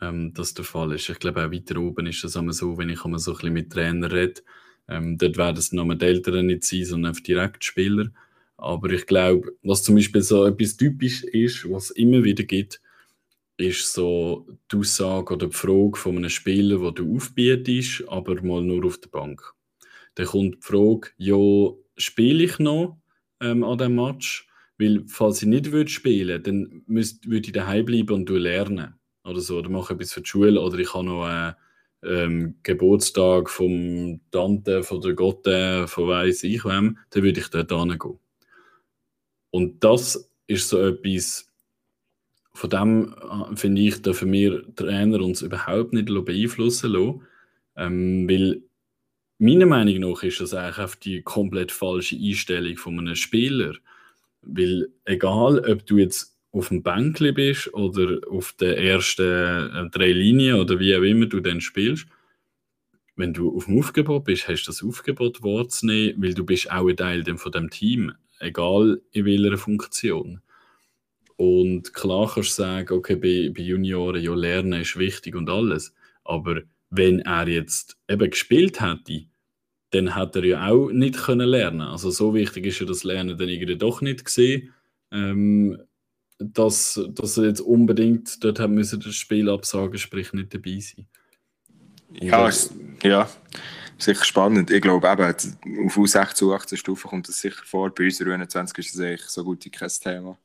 ähm, 0.00 0.34
das 0.34 0.54
der 0.54 0.64
Fall 0.64 0.92
ist. 0.92 1.08
Ich 1.08 1.18
glaube, 1.18 1.46
auch 1.46 1.52
weiter 1.52 1.78
oben 1.80 2.06
ist 2.06 2.24
das 2.24 2.36
immer 2.36 2.52
so, 2.52 2.78
wenn 2.78 2.90
ich 2.90 3.04
immer 3.04 3.18
so 3.18 3.32
ein 3.32 3.36
bisschen 3.36 3.52
mit 3.52 3.72
Trainern 3.72 4.10
rede, 4.10 4.42
ähm, 4.88 5.16
dort 5.18 5.36
werden 5.36 5.58
es 5.58 5.72
noch 5.72 5.92
die 5.94 6.04
Eltern 6.04 6.46
nicht 6.46 6.64
sein, 6.64 6.84
sondern 6.84 7.14
direkt 7.14 7.64
Spieler. 7.64 8.10
Aber 8.56 8.90
ich 8.90 9.06
glaube, 9.06 9.52
was 9.62 9.82
zum 9.82 9.96
Beispiel 9.96 10.22
so 10.22 10.44
etwas 10.44 10.76
typisch 10.76 11.24
ist, 11.24 11.68
was 11.70 11.84
es 11.84 11.90
immer 11.92 12.24
wieder 12.24 12.44
gibt, 12.44 12.80
ist 13.56 13.92
so 13.92 14.46
die 14.70 14.76
Aussage 14.76 15.34
oder 15.34 15.46
die 15.46 15.56
Frage 15.56 15.96
von 15.96 16.16
einem 16.16 16.30
Spieler, 16.30 16.80
wo 16.80 16.90
du 16.90 17.16
aufbietest, 17.16 18.04
aber 18.08 18.40
mal 18.42 18.62
nur 18.62 18.84
auf 18.86 18.98
der 18.98 19.08
Bank. 19.10 19.42
Dann 20.14 20.26
kommt 20.26 20.56
die 20.56 20.60
Frage, 20.60 21.10
ja, 21.16 21.36
spiele 21.96 22.44
ich 22.44 22.58
noch 22.58 22.98
ähm, 23.40 23.64
an 23.64 23.78
diesem 23.78 23.94
Match? 23.96 24.48
Weil, 24.82 25.04
falls 25.06 25.42
ich 25.42 25.48
nicht 25.48 25.70
würde 25.70 25.90
spielen 25.90 26.42
dann 26.42 26.82
würde 26.86 27.46
ich 27.46 27.52
daheim 27.52 27.84
bleiben 27.84 28.14
und 28.14 28.28
lernen. 28.28 28.94
Oder 29.24 29.40
so, 29.40 29.58
oder 29.58 29.68
mache 29.68 29.94
etwas 29.94 30.12
für 30.12 30.22
die 30.22 30.28
Schule, 30.28 30.60
oder 30.60 30.78
ich 30.78 30.92
habe 30.92 31.04
noch 31.04 31.24
einen 31.24 31.54
ähm, 32.02 32.54
Geburtstag 32.64 33.48
vom 33.48 34.20
Tante, 34.32 34.82
von 34.82 35.00
der 35.00 35.14
Gotte, 35.14 35.86
von 35.86 36.08
weiss 36.08 36.42
ich 36.42 36.64
wem, 36.64 36.98
dann 37.10 37.22
würde 37.22 37.40
ich 37.40 37.48
dort 37.48 37.70
hingehen. 37.70 38.18
Und 39.50 39.84
das 39.84 40.28
ist 40.46 40.68
so 40.68 40.78
etwas, 40.78 41.46
von 42.54 42.70
dem 42.70 43.14
äh, 43.14 43.56
finde 43.56 43.82
ich, 43.82 44.02
dürfen 44.02 44.32
wir 44.32 44.74
Trainer 44.74 45.20
uns 45.20 45.42
überhaupt 45.42 45.92
nicht 45.92 46.06
beeinflussen 46.06 46.90
lassen. 46.90 47.22
Ähm, 47.76 48.28
weil 48.28 48.62
meiner 49.38 49.66
Meinung 49.66 50.00
nach 50.00 50.22
ist 50.22 50.40
das 50.40 50.54
eigentlich 50.54 50.78
auf 50.84 50.96
die 50.96 51.22
komplett 51.22 51.70
falsche 51.72 52.16
Einstellung 52.16 52.76
von 52.76 52.98
einem 52.98 53.14
Spieler. 53.14 53.74
Weil 54.42 54.88
egal, 55.04 55.58
ob 55.70 55.86
du 55.86 55.98
jetzt 55.98 56.36
auf 56.52 56.68
dem 56.68 56.82
Bänkli 56.82 57.32
bist 57.32 57.72
oder 57.72 58.20
auf 58.30 58.52
den 58.52 58.74
ersten 58.74 59.22
äh, 59.22 59.90
drei 59.90 60.12
Linien 60.12 60.60
oder 60.60 60.78
wie 60.78 60.94
auch 60.94 61.02
immer 61.02 61.26
du 61.26 61.40
dann 61.40 61.60
spielst, 61.60 62.06
wenn 63.16 63.32
du 63.32 63.56
auf 63.56 63.66
dem 63.66 63.78
Aufgebot 63.78 64.24
bist, 64.24 64.48
hast 64.48 64.64
du 64.64 64.70
das 64.70 64.82
Aufgebot 64.82 65.42
wahrzunehmen, 65.42 66.22
weil 66.22 66.34
du 66.34 66.44
bist 66.44 66.70
auch 66.70 66.88
ein 66.88 66.96
Teil 66.96 67.24
von 67.36 67.52
dem 67.52 67.70
Team, 67.70 68.12
egal 68.38 69.00
in 69.12 69.24
welcher 69.24 69.58
Funktion. 69.58 70.40
Und 71.36 71.94
klar 71.94 72.30
kannst 72.32 72.58
du 72.58 72.62
sagen, 72.62 72.92
okay, 72.92 73.16
bei, 73.16 73.50
bei 73.54 73.62
Junioren, 73.62 74.22
ja, 74.22 74.34
Lernen 74.34 74.80
ist 74.80 74.98
wichtig 74.98 75.34
und 75.34 75.48
alles. 75.48 75.94
Aber 76.24 76.62
wenn 76.90 77.20
er 77.20 77.48
jetzt 77.48 77.98
eben 78.08 78.30
gespielt 78.30 78.80
hätte, 78.80 79.24
dann 79.92 80.16
hätte 80.16 80.40
er 80.40 80.44
ja 80.44 80.68
auch 80.68 80.90
nicht 80.90 81.16
können 81.16 81.48
lernen 81.48 81.82
Also 81.82 82.10
so 82.10 82.34
wichtig 82.34 82.66
ist 82.66 82.80
ja 82.80 82.86
das 82.86 83.04
Lernen 83.04 83.36
dann 83.36 83.48
irgendwie 83.48 83.76
doch 83.76 84.00
nicht 84.00 84.24
gesehen, 84.24 84.72
ähm, 85.10 85.80
dass, 86.38 87.00
dass 87.10 87.36
er 87.36 87.44
jetzt 87.44 87.60
unbedingt 87.60 88.42
dort 88.42 88.58
haben 88.58 88.74
müssen 88.74 89.00
das 89.00 89.14
Spiel 89.14 89.48
absagen, 89.48 89.98
sprich 89.98 90.32
nicht 90.32 90.52
dabei 90.52 90.80
sein. 90.80 91.06
Ja, 92.20 92.50
ja, 93.02 93.30
sicher 93.98 94.24
spannend. 94.24 94.70
Ich 94.70 94.82
glaube 94.82 95.08
eben, 95.08 95.86
auf 95.86 95.96
U16, 95.96 96.42
U18 96.42 96.76
Stufen 96.76 97.08
kommt 97.08 97.28
das 97.28 97.40
sicher 97.40 97.62
vor. 97.64 97.94
Bei 97.94 98.04
uns 98.04 98.20
21 98.20 98.78
ist 98.78 98.94
das 98.94 99.00
eigentlich 99.00 99.28
so 99.28 99.44
gut 99.44 99.64
wie 99.64 99.70
kein 99.70 99.88
Thema. 99.88 100.38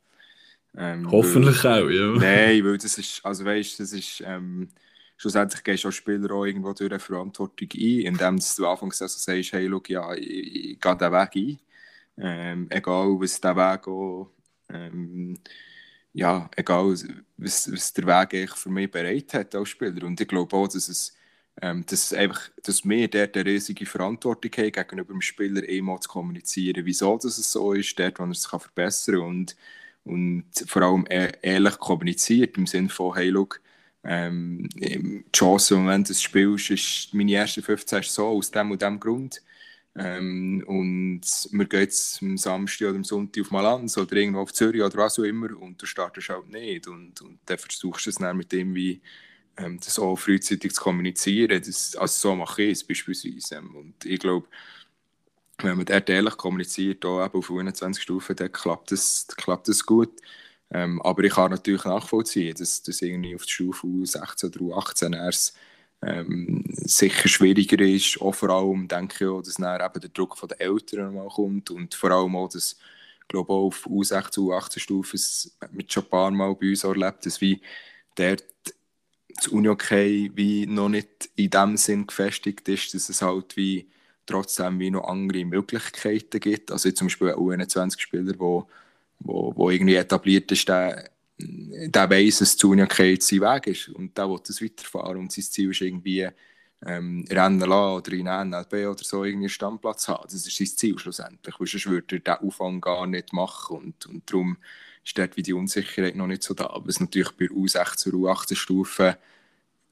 Ähm, 0.77 1.09
Hoffentlich 1.09 1.63
weil, 1.63 1.83
auch, 1.83 1.89
ja. 1.89 2.11
Nein, 2.19 2.65
weil 2.65 2.77
das 2.77 2.97
ist, 2.97 3.25
also 3.25 3.43
weißt, 3.43 3.79
das 3.79 3.93
ist, 3.93 4.21
ähm, 4.25 4.69
schlussendlich 5.17 5.63
gehst 5.63 5.83
du 5.83 5.89
als 5.89 5.95
Spieler 5.95 6.31
auch 6.31 6.45
irgendwo 6.45 6.73
durch 6.73 6.91
eine 6.91 6.99
Verantwortung 6.99 7.69
ein, 7.73 7.99
indem 8.01 8.39
du 8.39 8.67
anfangs 8.67 9.01
also 9.01 9.17
sagst, 9.19 9.53
hey, 9.53 9.69
schau, 9.69 9.81
ja, 9.87 10.13
ich, 10.15 10.55
ich 10.73 10.81
gehe 10.81 10.95
diesen 10.97 11.11
Weg 11.11 11.35
ein. 11.35 11.59
Ähm, 12.19 12.67
egal, 12.69 13.19
was 13.19 13.41
der 13.41 13.55
Weg 13.55 13.87
auch, 13.87 14.31
ähm, 14.69 15.39
ja, 16.13 16.49
egal, 16.55 16.95
was, 17.37 17.71
was 17.71 17.93
der 17.93 18.05
Weg 18.05 18.33
eigentlich 18.33 18.51
für 18.55 18.69
mich 18.69 18.91
bereit 18.91 19.33
hat 19.33 19.55
als 19.55 19.69
Spieler. 19.69 20.03
Und 20.05 20.19
ich 20.21 20.27
glaube 20.27 20.55
auch, 20.55 20.67
dass 20.67 20.87
es 20.89 21.13
ähm, 21.61 21.83
dass, 21.87 22.13
einfach, 22.13 22.49
dass 22.63 22.85
wir 22.85 23.07
dort 23.07 23.35
eine 23.35 23.45
riesige 23.45 23.85
Verantwortung 23.87 24.51
haben, 24.57 24.71
gegenüber 24.71 25.13
dem 25.13 25.21
Spieler 25.21 25.63
einmal 25.67 25.99
zu 25.99 26.09
kommunizieren, 26.09 26.85
wieso 26.85 27.17
das 27.17 27.37
so 27.51 27.73
ist, 27.73 27.97
dort, 27.97 28.19
wo 28.19 28.23
er 28.25 28.29
es 28.31 28.45
verbessern 28.45 29.15
kann. 29.15 29.23
Und 29.23 29.55
und 30.07 30.45
vor 30.67 30.81
allem 30.83 31.05
e-, 31.09 31.31
ehrlich 31.41 31.77
kommuniziert, 31.79 32.57
im 32.57 32.65
Sinne 32.65 32.89
von, 32.89 33.15
hey, 33.15 33.29
look, 33.29 33.61
ähm, 34.07 34.69
die 34.75 35.25
Chance, 35.33 35.75
wenn 35.85 36.03
du 36.03 36.09
das 36.09 36.21
spielst, 36.21 36.71
ist 36.71 37.13
meine 37.13 37.33
erste 37.33 37.61
15 37.61 37.99
ist 37.99 38.13
so, 38.13 38.27
aus 38.27 38.49
dem 38.51 38.71
und 38.71 38.81
dem 38.81 38.99
Grund. 38.99 39.41
Ähm, 39.95 40.63
und 40.67 41.21
wir 41.51 41.65
gehen 41.65 41.81
jetzt 41.81 42.21
am 42.21 42.37
Samstag 42.37 42.89
oder 42.89 42.97
am 42.97 43.03
Sonntag 43.03 43.41
auf 43.41 43.51
Malanz 43.51 43.97
oder 43.97 44.15
irgendwo 44.15 44.41
auf 44.41 44.53
Zürich 44.53 44.81
oder 44.81 44.95
was 44.97 45.19
auch 45.19 45.23
immer 45.23 45.49
und 45.59 45.81
du 45.81 45.85
startest 45.85 46.29
halt 46.29 46.49
nicht. 46.49 46.87
Und, 46.87 47.19
und 47.21 47.39
dann 47.45 47.57
versuchst 47.57 48.05
du 48.05 48.09
es 48.11 48.17
dann 48.17 48.37
mit 48.37 48.51
dem, 48.51 48.75
wie 48.75 49.01
ähm, 49.57 49.79
das 49.79 49.99
auch 49.99 50.15
frühzeitig 50.15 50.73
zu 50.73 50.81
kommunizieren. 50.81 51.61
Das, 51.61 51.95
also 51.95 52.29
so 52.29 52.35
mache 52.35 52.63
ich 52.63 52.73
es 52.73 52.83
beispielsweise. 52.83 53.59
Und 53.59 54.05
ich 54.05 54.19
glaube, 54.19 54.47
wenn 55.59 55.77
man 55.77 55.85
dort 55.85 56.09
ehrlich 56.09 56.37
kommuniziert, 56.37 57.03
auch 57.05 57.25
eben 57.25 57.33
auf 57.39 57.51
21 57.51 58.03
Stufen, 58.03 58.35
dann 58.35 58.51
klappt 58.51 58.91
das, 58.91 59.27
klappt 59.35 59.67
das 59.67 59.85
gut. 59.85 60.11
Ähm, 60.71 61.01
aber 61.01 61.23
ich 61.23 61.33
kann 61.33 61.51
natürlich 61.51 61.85
nachvollziehen, 61.85 62.55
dass 62.57 62.83
das 62.83 63.01
irgendwie 63.01 63.35
auf 63.35 63.43
der 63.45 63.49
Stufe 63.51 63.87
16 64.03 64.53
oder 64.59 64.77
18 64.77 65.13
erst 65.13 65.57
ähm, 66.01 66.63
sicher 66.67 67.27
schwieriger 67.29 67.79
ist. 67.79 68.21
Auch 68.21 68.35
vor 68.35 68.49
allem 68.49 68.87
denke 68.87 69.25
ich 69.25 69.29
auch, 69.29 69.41
dass 69.41 69.55
dann 69.55 69.81
eben 69.81 70.01
der 70.01 70.09
Druck 70.09 70.37
von 70.37 70.49
den 70.49 70.59
Eltern 70.59 71.15
mal 71.15 71.27
kommt 71.29 71.71
und 71.71 71.95
vor 71.95 72.11
allem 72.11 72.35
auch, 72.35 72.49
dass 72.49 72.77
glaube 73.27 73.51
auch 73.53 73.67
auf 73.67 73.85
U16, 73.87 74.39
U18 74.39 74.79
Stufen 74.79 75.19
mit 75.71 75.91
schon 75.91 76.03
ein 76.03 76.09
paar 76.09 76.31
Mal 76.31 76.55
bei 76.55 76.69
uns 76.69 76.83
erlebt, 76.83 77.25
dass 77.25 77.41
wie 77.41 77.61
dort 78.15 78.43
das 79.35 79.47
Uni-Okay 79.47 80.31
wie 80.35 80.65
noch 80.65 80.89
nicht 80.89 81.29
in 81.35 81.49
dem 81.49 81.77
Sinn 81.77 82.07
gefestigt 82.07 82.67
ist, 82.69 82.93
dass 82.93 83.09
es 83.09 83.21
halt 83.21 83.55
wie 83.57 83.89
trotzdem 84.25 84.79
wie 84.79 84.91
noch 84.91 85.07
andere 85.07 85.45
Möglichkeiten 85.45 86.39
gibt. 86.39 86.71
Also 86.71 86.91
zum 86.91 87.07
Beispiel 87.07 87.29
ein 87.29 87.35
U21-Spieler, 87.35 88.33
wo, 88.39 88.67
wo, 89.19 89.53
wo 89.55 89.69
irgendwie 89.69 89.95
etabliert 89.95 90.51
ist, 90.51 90.67
der, 90.67 91.09
der 91.39 92.09
weiss, 92.09 92.39
dass 92.39 92.57
die 92.57 92.65
Unionkeit 92.65 93.23
sein 93.23 93.41
Weg 93.41 93.67
ist 93.67 93.89
und 93.89 94.17
der 94.17 94.29
will 94.29 94.39
das 94.45 94.61
weiterfahren 94.61 95.17
und 95.17 95.31
sein 95.31 95.43
Ziel 95.43 95.71
ist 95.71 95.81
irgendwie 95.81 96.27
ähm, 96.85 97.25
Rennen 97.29 97.59
lassen 97.59 97.95
oder 97.95 98.11
in 98.13 98.49
NLB 98.49 98.73
oder 98.87 99.03
so 99.03 99.23
irgendwie 99.23 99.49
einen 99.59 99.79
haben. 99.83 100.23
Das 100.23 100.33
ist 100.33 100.57
sein 100.57 100.67
Ziel 100.67 100.99
schlussendlich, 100.99 101.59
weil 101.59 101.67
sonst 101.67 101.87
würde 101.87 102.15
er 102.15 102.19
diesen 102.19 102.47
Aufwand 102.47 102.81
gar 102.81 103.07
nicht 103.07 103.33
machen 103.33 103.77
und, 103.77 104.05
und 104.05 104.29
darum 104.29 104.57
ist 105.03 105.17
dort 105.17 105.37
wie 105.37 105.43
die 105.43 105.53
Unsicherheit 105.53 106.15
noch 106.15 106.27
nicht 106.27 106.43
so 106.43 106.53
da. 106.53 106.69
Was 106.83 106.99
natürlich 106.99 107.31
bei 107.31 107.45
U16 107.45 108.11
und 108.11 108.25
U18-Stufen 108.25 109.15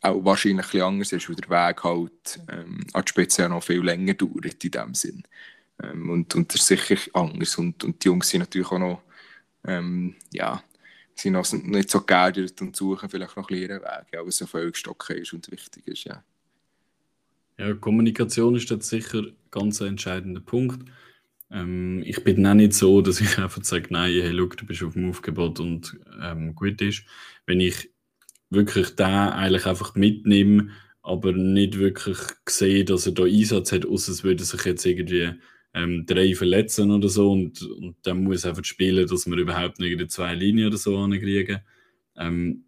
auch 0.02 0.26
wahrscheinlich 0.26 0.74
ein 0.74 0.82
anders 0.82 1.12
ist, 1.12 1.30
weil 1.30 1.36
der 1.36 1.50
Weg 1.50 1.84
halt 1.84 2.40
ähm, 2.50 2.86
an 2.94 3.04
die 3.06 3.10
Spitze 3.10 3.50
noch 3.50 3.64
viel 3.64 3.82
länger 3.82 4.14
dauert 4.14 4.64
in 4.64 4.72
dem 4.72 4.94
Sinn. 4.94 5.24
Ähm, 5.82 6.10
und, 6.10 6.36
und 6.36 6.54
das 6.54 6.62
ist 6.62 6.68
sicher 6.68 6.98
anders. 7.14 7.58
Und, 7.58 7.84
und 7.84 8.04
die 8.04 8.08
Jungs 8.08 8.30
sind 8.30 8.42
natürlich 8.42 8.72
auch 8.72 8.80
noch, 8.80 9.02
ähm, 9.68 10.16
ja, 10.32 10.64
sind 11.16 11.34
noch 11.34 11.52
nicht 11.52 11.90
so 11.90 12.02
geerdet 12.02 12.62
und 12.62 12.76
suchen 12.76 13.10
vielleicht 13.10 13.38
noch 13.38 13.50
ein 13.50 13.58
ihren 13.58 13.82
Weg, 13.82 14.20
was 14.26 14.38
so 14.38 14.46
vollgestocken 14.46 15.18
ist 15.18 15.34
und 15.34 15.52
wichtig 15.52 15.88
ist, 15.88 16.04
ja. 16.06 16.24
Ja, 17.58 17.74
Kommunikation 17.74 18.56
ist 18.56 18.70
jetzt 18.70 18.90
sicher 18.90 19.20
ein 19.20 19.36
ganz 19.50 19.80
entscheidender 19.80 20.42
Punkt. 20.42 20.90
Ähm, 21.50 22.04
ich 22.06 22.24
bin 22.24 22.46
auch 22.46 22.54
nicht 22.54 22.74
so, 22.74 23.02
dass 23.02 23.22
ich 23.22 23.38
einfach 23.38 23.64
sage, 23.64 23.88
nein, 23.92 24.12
hey, 24.12 24.32
look, 24.32 24.58
du 24.58 24.66
bist 24.66 24.84
auf 24.84 24.94
dem 24.94 25.10
Aufgebot 25.10 25.60
und 25.60 25.98
ähm, 26.22 26.54
gut 26.54 26.82
ist. 26.82 27.04
Wenn 27.46 27.62
ich 27.62 27.90
wirklich 28.50 28.96
da 28.96 29.30
eigentlich 29.30 29.66
einfach 29.66 29.96
mitnehme, 29.96 30.70
aber 31.02 31.32
nicht 31.32 31.78
wirklich 31.78 32.18
sehe, 32.50 32.84
dass 32.84 33.06
er 33.06 33.14
da 33.14 33.24
Einsatz 33.24 33.72
hat, 33.72 33.86
außer 33.86 34.12
es 34.12 34.24
würde 34.24 34.44
sich 34.44 34.66
jetzt 34.66 34.86
irgendwie 34.86 35.34
ähm, 35.76 36.06
drei 36.06 36.34
verletzen 36.34 36.90
oder 36.90 37.10
so 37.10 37.32
und, 37.34 37.62
und 37.62 37.98
dann 38.04 38.24
muss 38.24 38.46
einfach 38.46 38.64
spielen, 38.64 39.08
dass 39.08 39.28
wir 39.28 39.38
überhaupt 39.38 39.80
nicht 39.80 40.10
zwei 40.10 40.34
Linien 40.34 40.70
oder 40.70 40.78
so 40.78 40.98
ankriegen. 40.98 41.60
Ähm, 42.18 42.64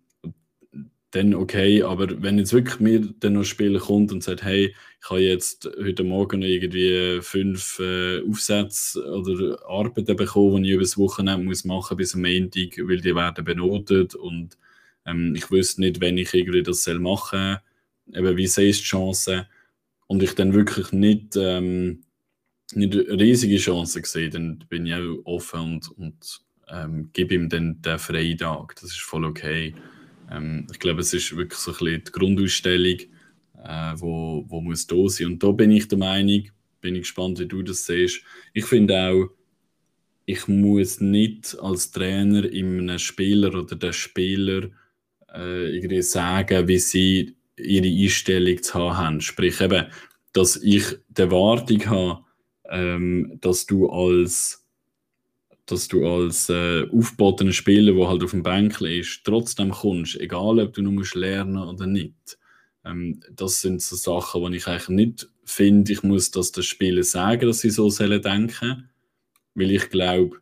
dann 1.12 1.34
okay, 1.34 1.84
aber 1.84 2.22
wenn 2.22 2.38
jetzt 2.38 2.52
wirklich 2.52 2.82
mir 2.82 3.00
dann 3.22 3.34
noch 3.34 3.42
ein 3.42 3.46
Spieler 3.46 3.80
kommt 3.80 4.12
und 4.12 4.24
sagt, 4.24 4.44
hey, 4.44 4.76
ich 5.02 5.10
habe 5.10 5.22
jetzt 5.22 5.70
heute 5.82 6.04
Morgen 6.04 6.42
noch 6.42 6.48
irgendwie 6.48 7.22
fünf 7.22 7.80
äh, 7.80 8.22
Aufsätze 8.30 9.02
oder 9.06 9.58
Arbeiten 9.70 10.18
bekommen, 10.18 10.64
die 10.64 10.70
ich 10.70 10.76
über 10.76 10.84
das 10.84 10.98
Wochenende 10.98 11.46
muss 11.46 11.64
machen 11.64 11.96
bis 11.96 12.14
am 12.14 12.24
Montag, 12.24 12.78
weil 12.78 13.00
die 13.00 13.16
werden 13.16 13.46
benotet 13.46 14.16
und 14.16 14.58
ähm, 15.06 15.34
ich 15.34 15.50
wüsste 15.50 15.80
nicht, 15.80 16.02
wenn 16.02 16.18
ich 16.18 16.34
irgendwie 16.34 16.62
das 16.62 16.84
soll 16.84 17.00
machen 17.00 17.58
soll, 18.08 18.20
eben 18.20 18.36
wie 18.36 18.48
sehe 18.48 18.70
ich 18.70 18.80
die 18.80 18.84
Chancen 18.84 19.46
und 20.08 20.22
ich 20.22 20.36
dann 20.36 20.54
wirklich 20.54 20.92
nicht 20.92 21.38
ähm, 21.38 22.04
nicht 22.74 22.96
riesige 22.96 23.58
Chancen 23.58 24.02
gesehen, 24.02 24.32
dann 24.32 24.60
bin 24.70 24.86
ich 24.86 24.94
auch 24.94 25.20
offen 25.26 25.62
und, 25.62 25.90
und 25.98 26.42
ähm, 26.70 27.10
gebe 27.14 27.36
ihm 27.36 27.50
dann 27.50 27.82
den 27.82 28.00
freien 28.00 28.38
Tag. 28.38 28.76
Das 28.76 28.92
ist 28.92 29.02
voll 29.02 29.26
okay. 29.26 29.74
Ähm, 30.30 30.68
ich 30.72 30.80
glaube, 30.80 31.02
es 31.02 31.14
ist 31.14 31.36
wirklich 31.36 31.60
so 31.60 31.72
ein 31.72 31.78
bisschen 31.78 32.04
die 32.06 32.12
Grundausstellung, 32.12 33.00
äh, 33.64 33.94
wo, 33.96 34.46
wo 34.48 34.62
muss 34.62 34.88
da 34.88 35.08
sein. 35.08 35.28
Und 35.28 35.44
da 35.44 35.52
bin 35.52 35.72
ich 35.72 35.88
der 35.88 35.98
Meinung, 35.98 36.50
bin 36.82 36.96
ich 36.96 37.02
gespannt, 37.02 37.40
wie 37.40 37.48
du 37.48 37.64
das 37.64 37.86
siehst. 37.86 38.22
Ich 38.54 38.66
finde 38.66 38.96
auch, 39.00 39.30
ich 40.26 40.48
muss 40.48 41.00
nicht 41.00 41.58
als 41.62 41.92
Trainer 41.92 42.44
einem 42.44 43.00
Spieler 43.00 43.54
oder 43.54 43.78
der 43.78 43.94
Spieler 43.94 44.70
äh, 45.34 45.74
irgendwie 45.74 46.02
sagen, 46.02 46.68
wie 46.68 46.80
sie 46.80 47.38
ihre 47.56 47.88
Einstellung 47.88 48.62
zu 48.62 48.98
haben. 48.98 49.22
Sprich 49.22 49.62
eben, 49.62 49.86
dass 50.34 50.58
ich 50.58 50.84
die 51.08 51.22
Erwartung 51.22 51.86
habe, 51.86 52.27
ähm, 52.70 53.38
dass 53.42 53.66
du 53.66 53.90
als 53.90 54.64
dass 55.68 55.90
du 55.90 56.08
als 56.08 56.50
äh, 56.50 56.88
aufgebotener 56.90 57.52
Spieler, 57.52 57.94
der 57.94 58.08
halt 58.08 58.24
auf 58.24 58.32
dem 58.32 58.42
Bänkle 58.42 59.00
ist, 59.00 59.22
trotzdem 59.26 59.72
kommst, 59.72 60.16
egal 60.20 60.60
ob 60.60 60.74
du 60.74 60.82
nur 60.82 60.94
musst 60.94 61.14
lernen 61.14 61.58
oder 61.58 61.86
nicht. 61.86 62.40
Ähm, 62.86 63.20
das 63.32 63.62
sind 63.62 63.82
so 63.82 63.98
Sachen, 63.98 64.50
die 64.50 64.58
ich 64.58 64.68
eigentlich 64.68 64.88
nicht 64.88 65.30
finde, 65.44 65.92
ich 65.92 66.04
muss 66.04 66.32
das 66.32 66.54
den 66.54 66.64
Spielern 66.64 67.04
sagen, 67.04 67.48
dass 67.48 67.60
sie 67.60 67.70
so 67.70 67.90
sollen 67.90 68.22
denken, 68.22 68.90
weil 69.56 69.72
ich 69.72 69.90
glaube, 69.90 70.38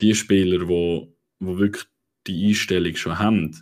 die 0.00 0.14
Spieler, 0.14 0.64
die, 0.64 1.08
die 1.40 1.58
wirklich 1.58 1.84
die 2.26 2.48
Einstellung 2.48 2.96
schon 2.96 3.18
haben, 3.18 3.56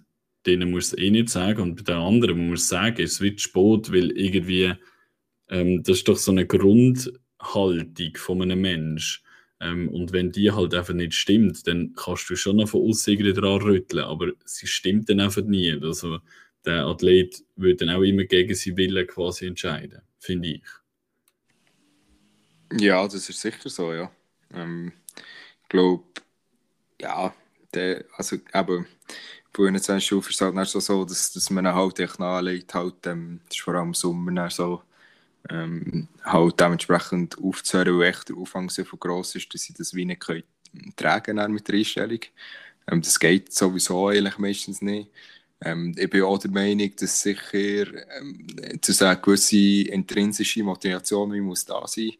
denen 0.46 0.70
muss 0.70 0.92
es 0.92 0.98
eh 0.98 1.10
nicht 1.10 1.30
sagen 1.30 1.62
und 1.62 1.76
bei 1.76 1.82
den 1.82 1.96
anderen 1.96 2.48
muss 2.48 2.62
es 2.62 2.68
sagen, 2.68 3.02
es 3.02 3.20
wird 3.20 3.40
Sport, 3.40 3.92
weil 3.92 4.12
irgendwie 4.12 4.74
ähm, 5.48 5.82
das 5.82 5.98
ist 5.98 6.08
doch 6.08 6.16
so 6.16 6.30
eine 6.30 6.46
Grund 6.46 7.12
Haltung 7.40 8.16
von 8.16 8.42
einem 8.42 8.60
Menschen. 8.60 9.24
Ähm, 9.60 9.88
und 9.88 10.12
wenn 10.12 10.30
die 10.32 10.52
halt 10.52 10.74
einfach 10.74 10.94
nicht 10.94 11.14
stimmt, 11.14 11.66
dann 11.66 11.92
kannst 11.94 12.30
du 12.30 12.36
schon 12.36 12.56
noch 12.56 12.68
von 12.68 12.88
außen 12.88 13.16
dran 13.34 13.60
rütteln, 13.60 14.04
aber 14.04 14.32
sie 14.44 14.66
stimmt 14.66 15.08
dann 15.10 15.20
einfach 15.20 15.42
nie. 15.42 15.72
Also 15.82 16.20
der 16.64 16.86
Athlet 16.86 17.44
würde 17.56 17.86
dann 17.86 17.96
auch 17.96 18.02
immer 18.02 18.24
gegen 18.24 18.54
seinen 18.54 18.76
Willen 18.76 19.06
quasi 19.06 19.46
entscheiden, 19.46 20.02
finde 20.18 20.48
ich. 20.48 20.62
Ja, 22.72 23.04
das 23.04 23.28
ist 23.28 23.40
sicher 23.40 23.68
so, 23.68 23.92
ja. 23.92 24.10
Ähm, 24.52 24.92
ich 25.62 25.68
glaube, 25.68 26.04
ja, 27.00 27.34
der, 27.74 28.04
also 28.16 28.36
eben, 28.54 28.86
bei 29.52 29.78
20 29.78 30.04
Stufe 30.04 30.30
ist 30.30 30.40
es 30.40 30.54
halt 30.54 30.68
so, 30.68 31.04
dass, 31.04 31.32
dass 31.32 31.50
man 31.50 31.66
halt 31.66 31.98
echt 31.98 32.20
anlegt, 32.20 32.74
halt, 32.74 33.06
ähm, 33.06 33.40
das 33.48 33.56
ist 33.56 33.62
vor 33.62 33.74
allem 33.74 33.88
im 33.88 33.94
Sommer 33.94 34.50
so, 34.50 34.82
ähm, 35.50 36.08
halt 36.24 36.60
dementsprechend 36.60 37.38
aufzuhören, 37.38 37.98
weil 37.98 38.08
echt 38.08 38.28
der 38.28 38.36
Aufwand 38.36 38.72
so 38.72 38.84
gross 38.84 39.34
ist, 39.34 39.52
dass 39.54 39.62
sie 39.62 39.74
das 39.74 39.94
wie 39.94 40.04
nicht 40.04 40.20
können 40.20 40.44
tragen 40.96 41.52
mit 41.52 41.68
der 41.68 41.76
Einstellung. 41.76 42.20
Ähm, 42.90 43.02
das 43.02 43.18
geht 43.18 43.52
sowieso 43.52 44.08
eigentlich 44.08 44.38
meistens 44.38 44.82
nicht. 44.82 45.10
Ähm, 45.60 45.94
ich 45.96 46.10
bin 46.10 46.22
auch 46.22 46.38
der 46.38 46.50
Meinung, 46.50 46.94
dass 46.96 47.22
sicher 47.22 47.54
ähm, 47.54 48.46
eine 48.60 49.16
gewisse 49.20 49.56
intrinsische 49.90 50.62
Motivation 50.62 51.38
muss 51.40 51.64
da 51.64 51.86
sein 51.86 52.12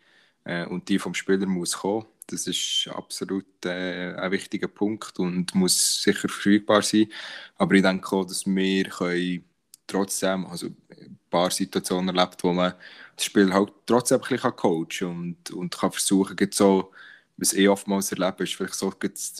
äh, 0.45 0.67
und 0.67 0.88
die 0.88 0.99
vom 0.99 1.14
Spieler 1.14 1.47
muss 1.47 1.79
kommen. 1.79 2.07
Das 2.27 2.47
ist 2.47 2.88
absolut 2.93 3.47
äh, 3.64 4.14
ein 4.14 4.33
wichtiger 4.33 4.69
Punkt 4.69 5.19
und 5.19 5.55
muss 5.55 6.03
sicher 6.03 6.29
verfügbar 6.29 6.83
sein. 6.83 7.11
Aber 7.57 7.75
ich 7.75 7.83
denke 7.83 8.17
auch, 8.17 8.25
dass 8.27 8.45
wir 8.47 8.85
können 8.85 9.45
trotzdem, 9.87 10.47
also 10.47 10.67
ein 10.91 11.19
paar 11.31 11.51
Situationen 11.51 12.14
erlebt, 12.14 12.45
wo 12.45 12.53
man 12.53 12.75
das 13.18 13.24
Spiel 13.24 13.52
halt 13.52 13.72
trotzdem 13.87 14.20
ein 14.20 14.28
bisschen 14.28 14.57
coachen 14.57 15.07
und, 15.09 15.50
und 15.50 15.76
kann 15.76 15.92
versuchen, 15.92 16.37
so, 16.52 16.92
was 17.37 17.52
ich 17.52 17.68
oftmals 17.68 18.12
erlebe, 18.12 18.44
ist 18.44 18.54
vielleicht 18.54 18.74
so, 18.74 18.92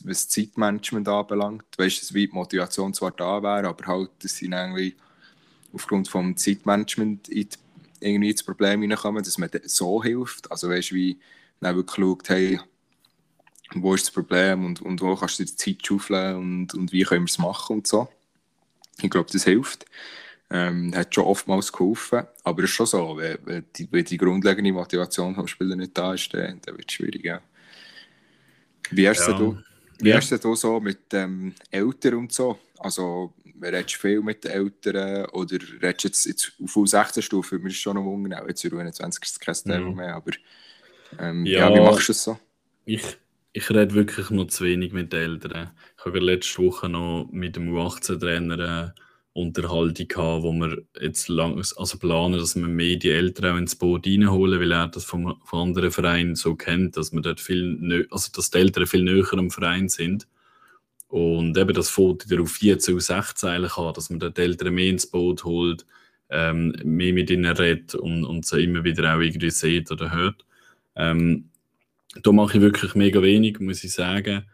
was 0.05 0.29
Zeitmanagement 0.29 1.09
anbelangt. 1.09 1.65
Weißt 1.77 1.97
du, 1.97 2.01
dass 2.01 2.09
die 2.09 2.29
Motivation 2.29 2.95
zwar 2.95 3.11
da 3.13 3.43
wäre, 3.43 3.69
aber 3.69 3.87
halt, 3.87 4.11
dass 4.21 4.37
sie 4.37 4.47
irgendwie 4.47 4.97
aufgrund 5.73 6.09
vom 6.09 6.37
Zeitmanagement 6.37 7.29
in 7.29 7.49
die, 7.49 7.57
irgendwie 8.01 8.31
ins 8.31 8.43
Problem 8.43 8.83
hineinkommen, 8.83 9.23
dass 9.23 9.39
man 9.39 9.51
so 9.65 10.03
hilft. 10.03 10.51
Also 10.51 10.69
weißt 10.69 10.91
du, 10.91 10.95
wie 10.95 11.19
dann 11.61 11.77
wirklich 11.77 11.97
schaut, 11.97 12.29
hey, 12.29 12.61
wo 13.75 13.95
ist 13.95 14.07
das 14.07 14.15
Problem 14.15 14.65
und, 14.65 14.81
und 14.81 15.01
wo 15.01 15.15
kannst 15.17 15.39
du 15.39 15.45
die 15.45 15.57
Zeit 15.57 15.87
schaufeln 15.87 16.37
und, 16.37 16.75
und 16.75 16.93
wie 16.93 17.03
können 17.03 17.27
wir 17.27 17.31
es 17.31 17.39
machen 17.39 17.77
und 17.77 17.87
so. 17.87 18.09
Ich 19.01 19.11
glaube, 19.11 19.31
das 19.33 19.45
hilft. 19.45 19.85
Ähm, 20.51 20.95
hat 20.95 21.15
schon 21.15 21.25
oftmals 21.25 21.71
geholfen, 21.71 22.23
aber 22.43 22.63
es 22.63 22.71
ist 22.71 22.77
schon 22.77 22.87
so, 22.87 23.17
wenn, 23.19 23.37
wenn, 23.45 23.65
die, 23.77 23.87
wenn 23.91 24.05
die 24.05 24.17
grundlegende 24.17 24.73
Motivation 24.73 25.35
vom 25.35 25.47
Spieler 25.47 25.77
nicht 25.77 25.97
da 25.97 26.15
ist, 26.15 26.33
dann, 26.33 26.59
dann 26.65 26.79
wird 26.79 26.89
es 26.89 26.95
schwierig. 26.95 27.23
Ja. 27.23 27.43
Wie 28.91 29.07
hast 29.07 29.29
ja. 29.29 29.37
du 29.37 29.59
wie 30.01 30.11
ja. 30.11 30.21
du 30.21 30.55
so 30.55 30.81
mit 30.81 31.13
ähm, 31.13 31.55
Eltern 31.71 32.15
und 32.15 32.33
so? 32.33 32.59
Also, 32.79 33.35
redest 33.61 33.95
du 33.97 33.99
viel 33.99 34.21
mit 34.21 34.45
den 34.45 34.53
Eltern 34.53 35.27
oder 35.33 35.59
redest 35.83 36.05
du 36.05 36.09
jetzt, 36.09 36.27
jetzt 36.27 36.53
auf 36.63 36.77
U16-Stufe? 36.77 37.53
Würde 37.53 37.65
mich 37.65 37.81
schon 37.81 37.97
noch 37.97 38.05
wundern, 38.05 38.47
jetzt 38.47 38.65
in 38.65 38.71
U21 38.73 39.23
ist 39.23 39.33
es 39.33 39.41
kein 39.41 39.55
Thema 39.55 39.91
mhm. 39.91 39.97
mehr, 39.97 40.15
aber 40.15 40.31
ähm, 41.19 41.45
ja. 41.45 41.69
ja. 41.69 41.75
wie 41.75 41.81
machst 41.81 42.09
du 42.09 42.13
das 42.13 42.23
so? 42.23 42.39
Ich, 42.85 43.03
ich 43.53 43.69
rede 43.71 43.95
wirklich 43.95 44.31
noch 44.31 44.47
zu 44.47 44.65
wenig 44.65 44.93
mit 44.93 45.13
den 45.13 45.21
Eltern. 45.21 45.73
Ich 45.99 46.05
habe 46.05 46.21
letzte 46.21 46.63
Woche 46.63 46.89
noch 46.89 47.29
mit 47.33 47.57
dem 47.57 47.75
U18-Trainer 47.75 48.95
äh, 48.95 49.01
Unterhaltung 49.39 50.07
haben, 50.17 50.43
wo 50.43 50.53
wir 50.53 50.83
jetzt 51.01 51.29
lang, 51.29 51.57
also 51.57 51.99
planen, 51.99 52.39
dass 52.39 52.57
wir 52.57 52.67
mehr 52.67 52.97
die 52.97 53.11
Eltern 53.11 53.55
auch 53.55 53.59
ins 53.59 53.77
Boot 53.77 54.07
reinholen, 54.07 54.61
weil 54.61 54.73
er 54.73 54.89
das 54.89 55.05
von, 55.05 55.37
von 55.45 55.69
anderen 55.69 55.91
Vereinen 55.91 56.35
so 56.35 56.57
kennt, 56.57 56.97
dass 56.97 57.13
wir 57.13 57.21
dort 57.21 57.41
viel, 57.41 58.07
also 58.11 58.31
dass 58.35 58.51
die 58.51 58.59
Eltern 58.59 58.87
viel 58.87 59.05
näher 59.05 59.33
am 59.35 59.51
Verein 59.51 59.89
sind. 59.89 60.27
Und 61.09 61.57
eben 61.57 61.73
das 61.73 61.89
Foto 61.89 62.29
wieder 62.29 62.43
auf 62.43 62.51
14 62.51 62.95
und 62.95 63.01
16 63.01 63.49
eigentlich 63.49 63.77
an, 63.77 63.95
dass 63.95 64.11
man 64.11 64.21
die 64.21 64.41
Eltern 64.41 64.75
mehr 64.75 64.91
ins 64.91 65.07
Boot 65.07 65.45
holt, 65.45 65.87
ähm, 66.31 66.75
mehr 66.85 67.15
mit 67.15 67.31
ihnen 67.31 67.47
redet 67.47 67.95
und, 67.95 68.25
und 68.25 68.45
sie 68.45 68.65
immer 68.65 68.85
wieder 68.85 69.15
auch 69.15 69.21
irgendwie 69.21 69.51
sieht 69.51 69.91
oder 69.91 70.13
hört. 70.13 70.45
Ähm, 70.97 71.51
da 72.23 72.33
mache 72.33 72.59
ich 72.59 72.63
wirklich 72.63 72.95
mega 72.95 73.23
wenig, 73.23 73.61
muss 73.61 73.85
ich 73.85 73.93
sagen. 73.93 74.45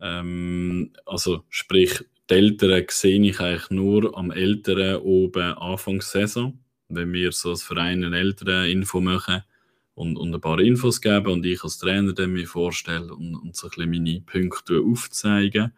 Ähm, 0.00 0.92
also 1.04 1.44
sprich, 1.48 2.04
die 2.30 2.34
Eltern 2.34 2.84
sehe 2.88 3.20
ich 3.20 3.40
eigentlich 3.40 3.70
nur 3.70 4.16
am 4.16 4.30
Älteren 4.30 5.02
oben 5.02 5.54
Anfangssaison, 5.54 6.58
wenn 6.88 7.12
wir 7.12 7.32
so 7.32 7.50
als 7.50 7.62
Verein 7.62 8.04
eine 8.04 8.18
Elterninfo 8.18 9.00
machen 9.00 9.42
und, 9.94 10.16
und 10.16 10.34
ein 10.34 10.40
paar 10.40 10.60
Infos 10.60 11.00
geben 11.00 11.26
und 11.26 11.44
ich 11.44 11.64
als 11.64 11.78
Trainer 11.78 12.12
dann 12.12 12.32
mir 12.32 12.46
vorstelle 12.46 13.12
und, 13.12 13.34
und 13.34 13.56
so 13.56 13.66
ein 13.66 13.70
bisschen 13.70 13.90
meine 13.90 14.20
Punkte 14.20 14.80
aufzeigen. 14.80 15.72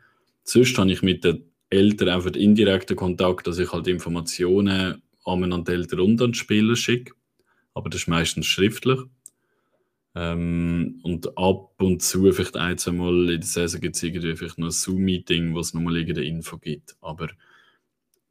Sonst 0.45 0.77
habe 0.77 0.93
ich 0.93 1.03
mit 1.03 1.25
den 1.25 1.45
Eltern 1.71 2.11
einfach 2.11 2.33
indirekten 2.33 2.97
Kontakt, 2.97 3.47
dass 3.47 3.59
ich 3.59 3.73
halt 3.73 3.87
Informationen 3.87 5.03
an 5.25 5.65
die 5.65 5.73
Eltern 5.73 6.01
und 6.01 6.21
an 6.21 6.33
die 6.33 6.39
Spieler 6.39 6.77
schicke. 6.77 7.15
Aber 7.75 7.89
das 7.89 8.03
ist 8.03 8.09
meistens 8.09 8.47
schriftlich. 8.47 8.99
Ähm, 10.15 11.01
und 11.03 11.39
ab 11.39 11.81
und 11.81 12.03
zu, 12.03 12.31
vielleicht 12.33 12.57
ein, 12.57 12.77
zwei 12.79 12.93
Mal 12.93 13.31
in 13.31 13.41
der 13.41 13.43
Saison 13.43 13.81
gibt 13.81 13.97
es 13.97 14.03
irgendwie 14.03 14.37
vielleicht 14.37 14.59
noch 14.59 14.69
ein 14.69 14.73
Zoom-Meeting, 14.73 15.55
wo 15.55 15.61
es 15.61 15.73
nochmal 15.73 15.97
irgendeine 15.97 16.27
Info 16.27 16.59
gibt. 16.59 16.97
Aber 17.01 17.29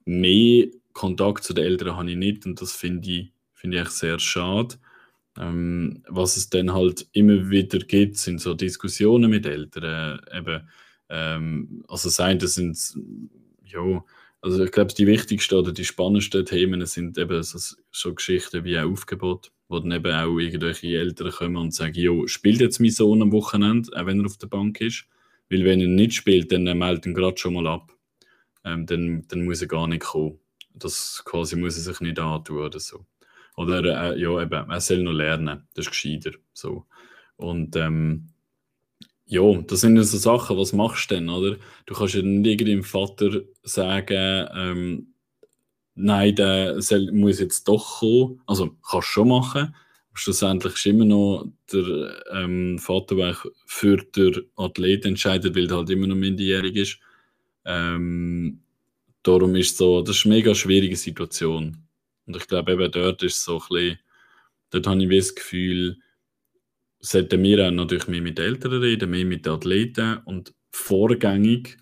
mehr 0.05 0.67
Kontakt 0.93 1.43
zu 1.43 1.53
den 1.53 1.65
Eltern 1.65 1.97
habe 1.97 2.11
ich 2.11 2.17
nicht 2.17 2.45
und 2.45 2.61
das 2.61 2.73
finde 2.73 3.09
ich, 3.09 3.33
find 3.53 3.73
ich 3.73 3.89
sehr 3.89 4.19
schade. 4.19 4.75
Ähm, 5.37 6.03
was 6.07 6.37
es 6.37 6.49
dann 6.49 6.73
halt 6.73 7.07
immer 7.13 7.49
wieder 7.49 7.79
gibt, 7.79 8.17
sind 8.17 8.41
so 8.41 8.53
Diskussionen 8.53 9.31
mit 9.31 9.45
Eltern. 9.45 10.19
Eben, 10.33 10.67
ähm, 11.09 11.83
also 11.87 12.09
sein, 12.09 12.37
das 12.37 12.55
sind 12.55 12.77
ja, 13.63 14.03
also 14.41 14.63
ich 14.63 14.71
glaube, 14.71 14.93
die 14.93 15.05
wichtigsten 15.05 15.55
oder 15.55 15.71
die 15.71 15.85
spannendsten 15.85 16.45
Themen 16.45 16.83
sind 16.87 17.17
eben 17.17 17.43
so, 17.43 17.75
so 17.91 18.13
Geschichten 18.13 18.63
wie 18.63 18.77
ein 18.77 18.91
Aufgebot, 18.91 19.51
wo 19.67 19.79
dann 19.79 19.91
eben 19.91 20.11
auch 20.11 20.37
irgendwelche 20.37 20.87
Eltern 20.97 21.31
kommen 21.31 21.57
und 21.57 21.73
sagen, 21.73 21.93
jo, 21.93 22.25
spielt 22.25 22.59
jetzt 22.59 22.79
mein 22.79 22.89
Sohn 22.89 23.21
am 23.21 23.31
Wochenende, 23.31 23.91
auch 23.95 24.05
wenn 24.07 24.19
er 24.19 24.25
auf 24.25 24.37
der 24.37 24.47
Bank 24.47 24.81
ist. 24.81 25.05
Weil 25.49 25.63
wenn 25.63 25.79
er 25.79 25.87
nicht 25.87 26.13
spielt, 26.13 26.51
dann 26.51 26.63
meldet 26.63 27.05
er 27.05 27.13
gerade 27.13 27.37
schon 27.37 27.53
mal 27.53 27.67
ab. 27.67 27.93
Ähm, 28.63 28.85
dann, 28.87 29.25
dann 29.27 29.45
muss 29.45 29.61
er 29.61 29.67
gar 29.67 29.87
nicht 29.87 30.03
kommen. 30.03 30.39
Das 30.73 31.21
quasi 31.23 31.55
muss 31.55 31.77
er 31.77 31.83
sich 31.83 31.99
nicht 31.99 32.19
antun 32.19 32.57
oder 32.57 32.79
so. 32.79 33.05
Oder 33.57 34.13
äh, 34.13 34.19
ja, 34.19 34.41
eben, 34.41 34.69
er 34.69 34.81
soll 34.81 35.03
noch 35.03 35.11
lernen. 35.11 35.67
Das 35.75 35.85
ist 35.85 35.91
gescheiter. 35.91 36.31
So. 36.53 36.85
Und 37.35 37.75
ähm, 37.75 38.30
ja, 39.31 39.61
das 39.61 39.79
sind 39.79 39.95
ja 39.95 40.03
so 40.03 40.17
Sachen, 40.17 40.57
was 40.57 40.73
machst 40.73 41.09
du 41.09 41.15
denn, 41.15 41.29
oder? 41.29 41.55
Du 41.85 41.93
kannst 41.93 42.15
ja 42.15 42.21
nicht 42.21 42.59
deinem 42.59 42.83
Vater 42.83 43.43
sagen, 43.63 44.49
ähm, 44.53 45.13
nein, 45.95 46.35
der 46.35 46.81
soll, 46.81 47.09
muss 47.13 47.39
jetzt 47.39 47.65
doch 47.65 47.99
kommen. 47.99 48.41
Also, 48.45 48.71
kannst 48.89 49.07
du 49.07 49.11
schon 49.13 49.29
machen. 49.29 49.73
Schlussendlich 50.13 50.73
ist 50.73 50.85
immer 50.85 51.05
noch 51.05 51.45
der 51.71 52.25
ähm, 52.33 52.77
Vater, 52.77 53.15
der 53.15 53.37
für 53.65 53.95
den 53.95 54.47
Athlet 54.57 55.05
entscheidet, 55.05 55.55
weil 55.55 55.71
er 55.71 55.77
halt 55.77 55.89
immer 55.91 56.07
noch 56.07 56.17
minderjährig 56.17 56.75
ist. 56.75 56.99
Ähm, 57.63 58.59
darum 59.23 59.55
ist 59.55 59.77
so, 59.77 60.01
das 60.01 60.17
ist 60.17 60.25
eine 60.25 60.35
mega 60.35 60.53
schwierige 60.53 60.97
Situation. 60.97 61.77
Und 62.25 62.35
ich 62.35 62.47
glaube, 62.49 62.73
eben 62.73 62.91
dort 62.91 63.23
ist 63.23 63.45
so 63.45 63.61
ein 63.61 63.67
bisschen, 63.69 63.99
dort 64.71 64.87
habe 64.87 65.03
ich 65.05 65.09
das 65.09 65.35
Gefühl, 65.35 65.99
sollten 67.01 67.43
wir 67.43 67.67
auch 67.67 67.71
natürlich 67.71 68.07
mehr 68.07 68.21
mit 68.21 68.39
Eltern 68.39 68.73
reden, 68.73 69.09
mehr 69.09 69.25
mit 69.25 69.47
Athleten 69.47 70.19
und 70.25 70.53
vorgängig, 70.71 71.77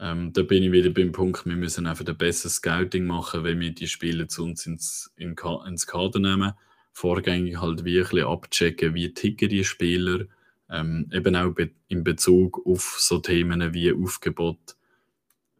ähm, 0.00 0.32
da 0.32 0.42
bin 0.42 0.62
ich 0.62 0.72
wieder 0.72 0.90
beim 0.90 1.12
Punkt, 1.12 1.46
wir 1.46 1.56
müssen 1.56 1.86
einfach 1.86 2.06
ein 2.06 2.16
besseres 2.16 2.56
Scouting 2.56 3.04
machen, 3.04 3.44
wenn 3.44 3.60
wir 3.60 3.70
die 3.70 3.86
Spieler 3.86 4.28
zu 4.28 4.44
uns 4.44 4.66
ins, 4.66 5.12
in, 5.16 5.36
ins 5.66 5.86
Kader 5.86 6.18
nehmen. 6.18 6.52
Vorgängig 6.92 7.60
halt 7.60 7.84
wirklich 7.84 8.24
abchecken, 8.24 8.94
wie 8.94 9.12
ticken 9.12 9.48
die 9.48 9.64
Spieler, 9.64 10.26
ähm, 10.70 11.08
eben 11.12 11.36
auch 11.36 11.52
be 11.52 11.70
in 11.88 12.04
Bezug 12.04 12.64
auf 12.66 12.96
so 12.98 13.18
Themen 13.18 13.74
wie 13.74 13.92
Aufgebot, 13.92 14.76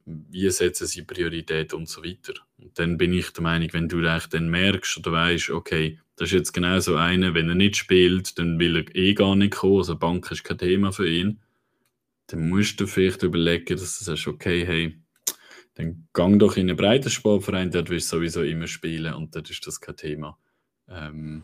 wie 0.04 0.50
setzen 0.50 0.86
sie 0.86 1.02
Priorität 1.02 1.72
und 1.72 1.88
so 1.88 2.04
weiter. 2.04 2.34
Und 2.58 2.78
dann 2.78 2.98
bin 2.98 3.12
ich 3.12 3.30
der 3.30 3.42
Meinung, 3.42 3.68
wenn 3.72 3.88
du 3.88 4.00
dann 4.00 4.48
merkst 4.48 4.98
oder 4.98 5.12
weißt, 5.12 5.50
okay, 5.50 6.00
das 6.16 6.28
ist 6.28 6.32
jetzt 6.32 6.52
genau 6.52 6.78
so 6.78 6.96
einer, 6.96 7.34
wenn 7.34 7.48
er 7.48 7.54
nicht 7.54 7.76
spielt, 7.76 8.38
dann 8.38 8.58
will 8.58 8.76
er 8.76 8.96
eh 8.96 9.14
gar 9.14 9.34
nicht 9.34 9.54
kommen, 9.54 9.78
also 9.78 9.96
Bank 9.96 10.30
ist 10.30 10.44
kein 10.44 10.58
Thema 10.58 10.92
für 10.92 11.08
ihn. 11.08 11.40
Dann 12.28 12.48
musst 12.48 12.80
du 12.80 12.86
vielleicht 12.86 13.22
überlegen, 13.22 13.76
dass 13.76 13.98
du 13.98 14.04
sagst, 14.04 14.26
okay, 14.26 14.64
hey, 14.64 14.98
dann 15.74 16.06
gang 16.12 16.38
doch 16.38 16.56
in 16.56 16.68
einen 16.68 16.76
breiten 16.76 17.10
Sportverein, 17.10 17.70
dort 17.70 17.90
wirst 17.90 18.12
du 18.12 18.16
sowieso 18.16 18.42
immer 18.42 18.68
spielen 18.68 19.12
und 19.14 19.34
dort 19.34 19.50
ist 19.50 19.66
das 19.66 19.80
kein 19.80 19.96
Thema. 19.96 20.38
Ähm, 20.88 21.42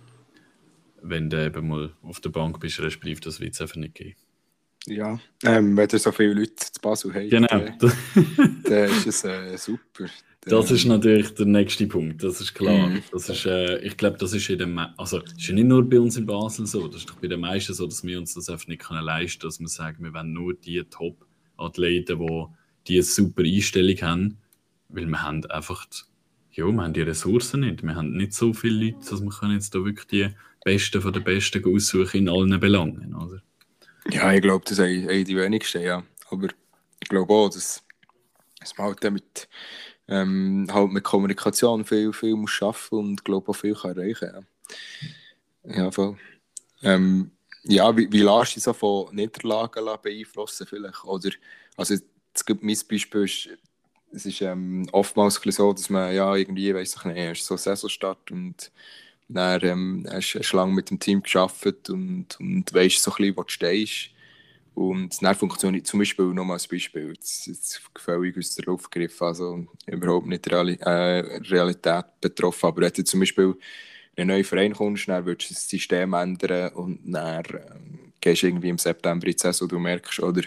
wenn 1.03 1.31
du 1.31 1.45
eben 1.45 1.69
mal 1.69 1.93
auf 2.03 2.21
der 2.21 2.31
Bank 2.31 2.61
bist, 2.61 2.81
respektive 2.81 3.21
das 3.21 3.41
wird 3.41 3.55
es 3.55 3.61
einfach 3.61 3.77
nicht 3.77 3.95
gehen. 3.95 4.15
Ja, 4.87 5.19
ähm, 5.45 5.77
wenn 5.77 5.89
du 5.89 5.99
so 5.99 6.13
viele 6.13 6.35
Leute 6.35 6.55
zu 6.57 6.81
Basel 6.81 7.13
hast, 7.13 7.31
genau. 7.31 7.47
dann, 7.49 7.93
dann 8.65 8.91
ist 8.91 9.07
es 9.07 9.25
äh, 9.25 9.57
super. 9.57 10.07
Das 10.43 10.71
ist 10.71 10.87
natürlich 10.87 11.35
der 11.35 11.45
nächste 11.45 11.87
Punkt, 11.87 12.23
das 12.23 12.41
ist 12.41 12.55
klar. 12.55 12.89
Mm. 12.89 13.03
Das 13.13 13.29
ist, 13.29 13.45
äh, 13.45 13.79
ich 13.81 13.97
glaube, 13.99 14.17
das 14.17 14.33
ist 14.33 14.49
in 14.49 14.59
dem, 14.59 14.79
also 14.79 15.19
ist 15.19 15.47
ja 15.47 15.55
nicht 15.55 15.67
nur 15.67 15.87
bei 15.87 16.01
uns 16.01 16.17
in 16.17 16.25
Basel 16.25 16.67
so, 16.67 16.89
das 16.89 17.03
ist 17.03 17.11
doch 17.11 17.17
bei 17.17 17.29
den 17.29 17.41
meisten 17.41 17.75
so, 17.75 17.87
dass 17.87 18.03
wir 18.05 18.19
uns 18.19 18.33
das 18.33 18.49
einfach 18.49 18.67
nicht 18.67 18.81
können 18.81 19.05
leisten 19.05 19.41
können, 19.41 19.51
dass 19.51 19.61
wir 19.61 19.69
sagen, 19.69 20.03
wir 20.03 20.15
wollen 20.15 20.33
nur 20.33 20.55
die 20.55 20.83
Top-Athleten, 20.85 22.19
die 22.19 22.47
diese 22.87 23.03
super 23.03 23.43
Einstellung 23.43 24.01
haben, 24.01 24.39
weil 24.89 25.07
wir 25.07 25.23
haben 25.23 25.45
einfach, 25.51 25.87
ja, 26.53 26.65
wir 26.65 26.83
haben 26.83 26.95
die 26.95 27.03
Ressourcen 27.03 27.61
nicht, 27.61 27.83
wir 27.83 27.95
haben 27.95 28.17
nicht 28.17 28.33
so 28.33 28.55
viele 28.55 28.87
Leute, 28.87 29.11
dass 29.11 29.21
wir 29.21 29.31
können 29.31 29.55
jetzt 29.55 29.75
da 29.75 29.85
wirklich 29.85 30.07
die 30.07 30.29
Besten 30.65 31.03
von 31.03 31.13
den 31.13 31.23
Besten 31.23 31.63
aussuchen 31.67 32.17
in 32.17 32.29
allen 32.31 32.59
Belangen, 32.59 33.15
oder? 33.15 33.43
Ja, 34.11 34.33
ich 34.33 34.41
glaube, 34.41 34.65
das 34.67 34.79
sind 34.79 35.29
die 35.29 35.37
wenigsten, 35.37 35.83
ja. 35.83 36.03
Aber 36.31 36.47
ich 36.47 37.09
glaube 37.11 37.33
auch, 37.33 37.51
dass, 37.51 37.85
dass 38.59 38.77
man 38.79 38.87
halt 38.87 39.13
mit, 39.13 39.49
ähm, 40.11 40.67
halt 40.71 40.91
mit 40.93 41.05
Kommunikation 41.05 41.85
viel, 41.85 42.13
viel 42.13 42.35
muss 42.35 42.61
arbeiten 42.61 42.97
und 42.97 43.25
glaube 43.25 43.51
auch 43.51 43.55
viel 43.55 43.75
kann 43.75 43.97
erreichen 43.97 44.47
Ja, 45.65 45.85
ja 45.85 45.91
voll. 45.91 46.17
Ähm, 46.83 47.31
ja, 47.65 47.97
wie, 47.97 48.11
wie 48.13 48.23
lässt 48.23 48.53
du 48.53 48.55
dich 48.57 48.65
so 48.65 48.73
von 48.73 49.15
Niederlagen 49.15 49.85
beeinflussen 50.03 50.67
vielleicht? 50.67 51.05
Oder, 51.05 51.31
also 51.77 51.95
es 52.35 52.45
gibt 52.45 52.63
mein 52.63 52.77
Beispiel, 52.89 53.25
ist, 53.25 53.49
es 54.13 54.27
ist 54.27 54.41
ähm, 54.43 54.89
oftmals 54.93 55.41
so, 55.45 55.73
dass 55.73 55.91
man 55.91 56.15
ja 56.15 56.35
irgendwie, 56.35 56.75
weiß 56.75 56.97
ich 56.97 57.05
nicht, 57.05 57.17
erst 57.17 57.47
so 57.47 57.57
Saisonstart 57.57 58.31
und 58.33 58.73
dann 59.29 59.63
ähm, 59.63 60.07
hast 60.11 60.33
du 60.33 60.57
lange 60.57 60.73
mit 60.73 60.91
dem 60.91 60.99
Team 60.99 61.23
geschafft 61.23 61.91
und, 61.91 62.39
und 62.41 62.73
weißt 62.75 63.03
so 63.03 63.13
ein 63.13 63.17
bisschen, 63.17 63.37
wo 63.37 63.43
du 63.45 63.51
stehst. 63.51 64.11
Und 64.81 65.23
dann 65.23 65.35
funktioniert 65.35 65.87
zum 65.87 65.99
Beispiel, 65.99 66.25
nochmal 66.33 66.55
als 66.55 66.67
Beispiel, 66.67 67.09
jetzt, 67.09 67.47
jetzt 67.47 67.83
völlig 67.99 68.39
aus 68.39 68.55
der 68.55 68.65
Luft 68.65 68.91
gegriffen, 68.91 69.27
also 69.27 69.67
überhaupt 69.87 70.27
nicht 70.27 70.51
Reali 70.51 70.79
äh, 70.81 71.21
Realität 71.51 72.07
betroffen, 72.19 72.65
aber 72.65 72.81
wenn 72.81 72.93
du 72.95 73.05
zum 73.05 73.21
Beispiel 73.21 73.59
in 74.17 74.23
einen 74.23 74.29
neuen 74.29 74.45
Verein 74.45 74.73
kommst, 74.73 75.07
dann 75.07 75.27
würdest 75.27 75.51
du 75.51 75.55
das 75.55 75.69
System 75.69 76.15
ändern 76.15 76.73
und 76.73 76.99
dann 77.05 77.45
ähm, 77.53 78.13
gehst 78.23 78.43
du 78.43 78.47
irgendwie 78.47 78.71
im 78.71 78.79
September 78.79 79.27
in 79.27 79.33
die 79.33 79.39
Saison, 79.39 79.69
du 79.69 79.79
merkst, 79.79 80.21
oder 80.21 80.45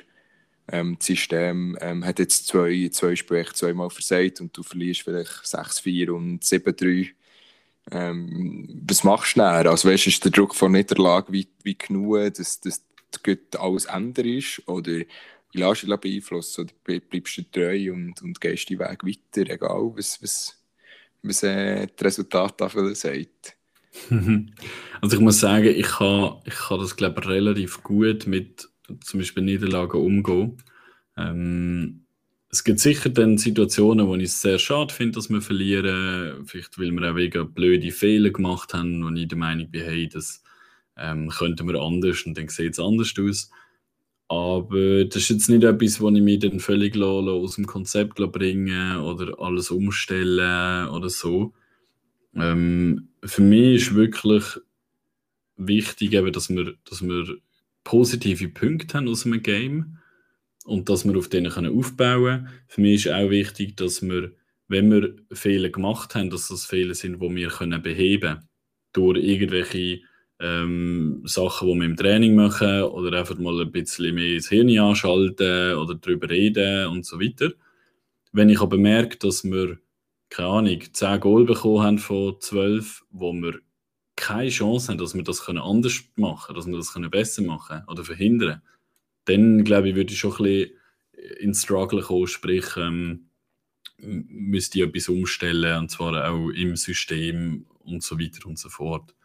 ähm, 0.68 0.96
das 0.98 1.06
System 1.06 1.78
ähm, 1.80 2.04
hat 2.04 2.18
jetzt 2.18 2.48
zwei, 2.48 2.90
zwei 2.92 3.16
Spiele 3.16 3.46
zweimal 3.54 3.92
versagt 3.92 4.42
und 4.42 4.58
du 4.58 4.64
verlierst 4.64 5.04
vielleicht 5.04 5.44
6-4 5.44 6.10
und 6.10 6.44
7-3 6.44 7.12
ähm, 7.92 8.82
was 8.88 9.04
machst 9.04 9.36
du 9.36 9.42
dann? 9.42 9.68
Also, 9.68 9.90
weißt, 9.90 10.08
ist 10.08 10.24
der 10.24 10.32
Druck 10.32 10.56
von 10.56 10.72
Niederlage 10.72 11.32
wie, 11.34 11.50
wie 11.64 11.78
genug, 11.78 12.34
dass, 12.34 12.60
dass 12.62 12.82
alles 13.58 13.86
ändert 13.86 14.26
ist? 14.26 14.62
Oder 14.68 15.04
lässt 15.54 15.84
du 15.84 15.88
dich 15.88 15.98
beeinflussen? 15.98 16.62
Oder 16.88 17.00
bleibst 17.00 17.38
du 17.38 17.44
treu 17.52 17.94
und, 17.94 18.22
und 18.22 18.42
gehst 18.42 18.70
den 18.70 18.80
Weg 18.80 19.04
weiter, 19.04 19.50
egal 19.52 19.92
was, 19.96 20.22
was, 20.22 20.62
was 21.22 21.44
äh, 21.44 21.88
das 21.96 22.06
Resultat 22.06 22.60
dafür 22.62 22.94
sagt? 22.96 23.58
Also 25.02 25.18
ich 25.18 25.22
muss 25.22 25.42
sagen, 25.42 25.68
ich 25.68 25.86
kann, 25.86 26.38
ich 26.46 26.56
kann 26.56 26.80
das 26.80 26.96
glaube 26.96 27.28
relativ 27.28 27.84
gut 27.84 28.26
mit 28.26 28.70
zum 29.02 29.20
Beispiel 29.20 29.44
Niederlagen 29.44 30.00
umgehen. 30.00 30.58
Ähm, 31.18 32.06
es 32.50 32.64
gibt 32.64 32.80
sicher 32.80 33.10
dann 33.10 33.38
Situationen, 33.38 34.08
wo 34.08 34.16
ich 34.16 34.26
es 34.26 34.42
sehr 34.42 34.60
schade 34.60 34.94
finde, 34.94 35.16
dass 35.16 35.30
wir 35.30 35.42
verlieren. 35.42 36.46
Vielleicht, 36.46 36.78
weil 36.80 36.92
wir 36.92 37.12
auch 37.12 37.16
wegen 37.16 37.52
blöde 37.54 37.92
Fehler 37.92 38.30
gemacht 38.30 38.74
haben, 38.74 39.04
wo 39.04 39.10
ich 39.10 39.28
der 39.28 39.38
Meinung 39.38 39.70
bin, 39.72 39.84
hey, 39.84 40.08
das 40.08 40.44
ähm, 40.98 41.30
könnten 41.30 41.68
wir 41.68 41.82
anders 41.82 42.24
und 42.26 42.38
dann 42.38 42.48
sieht 42.50 42.74
es 42.74 42.80
anders 42.80 43.14
aus. 43.20 43.50
Aber 44.28 45.06
das 45.06 45.18
ist 45.18 45.30
jetzt 45.30 45.50
nicht 45.50 45.64
etwas, 45.64 46.02
wo 46.02 46.10
ich 46.10 46.22
mich 46.22 46.40
dann 46.40 46.60
völlig 46.60 46.98
aus 46.98 47.56
dem 47.56 47.68
Konzept 47.68 48.16
bringen 48.16 48.98
oder 48.98 49.40
alles 49.40 49.70
umstellen 49.70 50.88
oder 50.88 51.10
so. 51.10 51.54
Ähm, 52.36 53.10
für 53.24 53.42
mich 53.42 53.76
ist 53.76 53.96
wirklich 53.96 54.44
wichtig, 55.56 56.14
eben, 56.14 56.32
dass, 56.32 56.50
wir, 56.50 56.74
dass 56.90 57.02
wir 57.02 57.38
positive 57.84 58.50
Punkte 58.50 58.98
haben 58.98 59.08
aus 59.08 59.26
einem 59.26 59.44
Game 59.44 60.00
und 60.66 60.90
dass 60.90 61.06
wir 61.06 61.18
auf 61.18 61.30
denen 61.30 61.52
können 61.52 61.78
aufbauen 61.78 62.24
können. 62.24 62.50
Für 62.68 62.82
mich 62.82 63.06
ist 63.06 63.14
auch 63.14 63.30
wichtig, 63.30 63.78
dass 63.78 64.02
wir, 64.02 64.32
wenn 64.68 64.92
wir 64.92 65.16
Fehler 65.32 65.70
gemacht 65.70 66.16
haben, 66.16 66.30
dass 66.30 66.48
das 66.48 66.66
Fehler 66.66 66.96
sind, 66.96 67.22
die 67.22 67.36
wir 67.36 67.50
können 67.50 67.82
beheben 67.82 68.22
können. 68.22 68.50
Durch 68.94 69.18
irgendwelche 69.18 70.02
ähm, 70.44 71.22
Sachen, 71.26 71.68
die 71.68 71.80
wir 71.80 71.86
im 71.86 71.98
Training 71.98 72.36
machen 72.36 72.84
oder 72.84 73.18
einfach 73.20 73.38
mal 73.40 73.62
ein 73.62 73.72
bisschen 73.72 74.14
mehr 74.16 74.36
ins 74.36 74.50
Hirn 74.50 74.78
anschalten 74.78 75.76
oder 75.76 75.96
darüber 75.96 76.30
reden 76.30 76.88
und 76.88 77.06
so 77.06 77.20
weiter. 77.20 77.54
Wenn 78.32 78.50
ich 78.50 78.62
aber 78.62 78.78
merke, 78.78 79.18
dass 79.18 79.44
wir, 79.44 79.80
keine 80.30 80.50
Ahnung, 80.50 80.80
10 80.92 81.20
Goal 81.20 81.46
bekommen 81.46 81.84
haben 81.84 81.98
von 82.00 82.40
12, 82.40 83.04
wo 83.12 83.34
wir 83.34 83.60
keine 84.16 84.50
Chance 84.50 84.90
haben, 84.92 85.00
dass 85.00 85.16
wir 85.16 85.24
das 85.24 85.48
anders 85.48 86.04
machen 86.16 86.56
können, 86.56 86.58
dass 86.58 86.94
wir 86.94 87.02
das 87.02 87.12
besser 87.12 87.42
machen 87.42 87.84
oder 87.88 88.04
verhindern 88.04 88.62
dann 89.26 89.64
glaube 89.64 89.90
ich, 89.90 89.96
würde 89.96 90.14
ich 90.14 90.20
schon 90.20 90.34
ein 90.34 90.44
bisschen 90.44 90.72
ins 91.40 91.62
Struggle 91.62 92.02
kommen, 92.02 92.28
sprich, 92.28 92.66
ähm, 92.78 93.30
müsste 93.98 94.80
ich 94.80 94.86
etwas 94.86 95.10
umstellen, 95.10 95.78
und 95.78 95.90
zwar 95.90 96.30
auch 96.30 96.50
im 96.50 96.76
System 96.76 97.66
und 97.80 98.04
so 98.04 98.20
weiter 98.20 98.46
und 98.48 98.60
so 98.60 98.70
fort. 98.70 99.16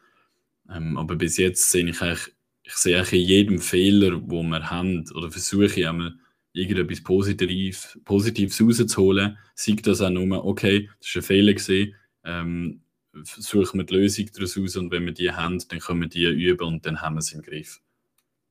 Ähm, 0.70 0.96
aber 0.96 1.16
bis 1.16 1.36
jetzt 1.36 1.70
sehe 1.70 1.88
ich 1.88 2.00
eigentlich 2.00 2.32
ich 2.68 2.74
sehe 2.74 3.02
in 3.02 3.26
jedem 3.26 3.58
Fehler, 3.60 4.20
wo 4.22 4.42
wir 4.42 4.70
haben, 4.70 5.04
oder 5.14 5.30
versuche 5.30 5.64
ich 5.64 5.88
einmal 5.88 6.14
irgendetwas 6.52 7.02
Positiv, 7.02 7.98
Positives 8.04 8.60
rauszuholen, 8.60 9.38
sieht 9.54 9.86
das 9.86 10.02
auch 10.02 10.10
nur, 10.10 10.44
okay, 10.44 10.90
das 11.00 11.14
war 11.14 11.22
ein 11.22 11.24
Fehler 11.24 11.54
gewesen, 11.54 11.94
ähm, 12.24 12.82
suchen 13.24 13.80
wir 13.80 13.84
die 13.84 13.94
Lösung 13.94 14.26
daraus 14.34 14.58
aus 14.58 14.76
und 14.76 14.90
wenn 14.90 15.06
wir 15.06 15.12
die 15.12 15.32
haben, 15.32 15.58
dann 15.68 15.78
können 15.78 16.02
wir 16.02 16.08
die 16.08 16.24
üben 16.24 16.66
und 16.66 16.84
dann 16.84 17.00
haben 17.00 17.14
wir 17.14 17.20
es 17.20 17.32
im 17.32 17.40
Griff. 17.40 17.80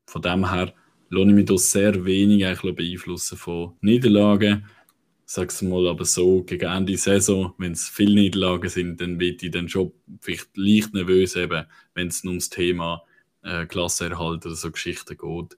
Von 0.08 0.24
dem 0.24 0.50
her 0.50 0.74
lasse 1.10 1.30
ich 1.30 1.36
mich 1.36 1.46
da 1.46 1.58
sehr 1.58 2.04
wenig 2.04 2.46
eigentlich 2.46 2.76
beeinflussen 2.76 3.38
von 3.38 3.74
Niederlagen. 3.82 4.66
Sag's 5.30 5.62
mal 5.62 5.90
aber 5.90 6.06
so, 6.06 6.42
gegen 6.44 6.70
Ende 6.70 6.96
Saison, 6.96 7.54
wenn 7.58 7.74
es 7.74 7.90
viele 7.90 8.16
Niederlagen 8.16 8.70
sind, 8.70 9.02
dann 9.02 9.20
wird 9.20 9.44
ich 9.44 9.52
dann 9.52 9.68
schon 9.68 9.92
vielleicht 10.22 10.56
leicht 10.56 10.94
nervös, 10.94 11.36
wenn 11.36 12.08
es 12.08 12.24
um 12.24 12.36
das 12.36 12.50
Thema 12.50 13.04
äh, 13.44 13.66
Klassenerhalt 13.66 14.46
oder 14.46 14.56
so 14.56 14.72
Geschichten 14.72 15.18
geht. 15.18 15.58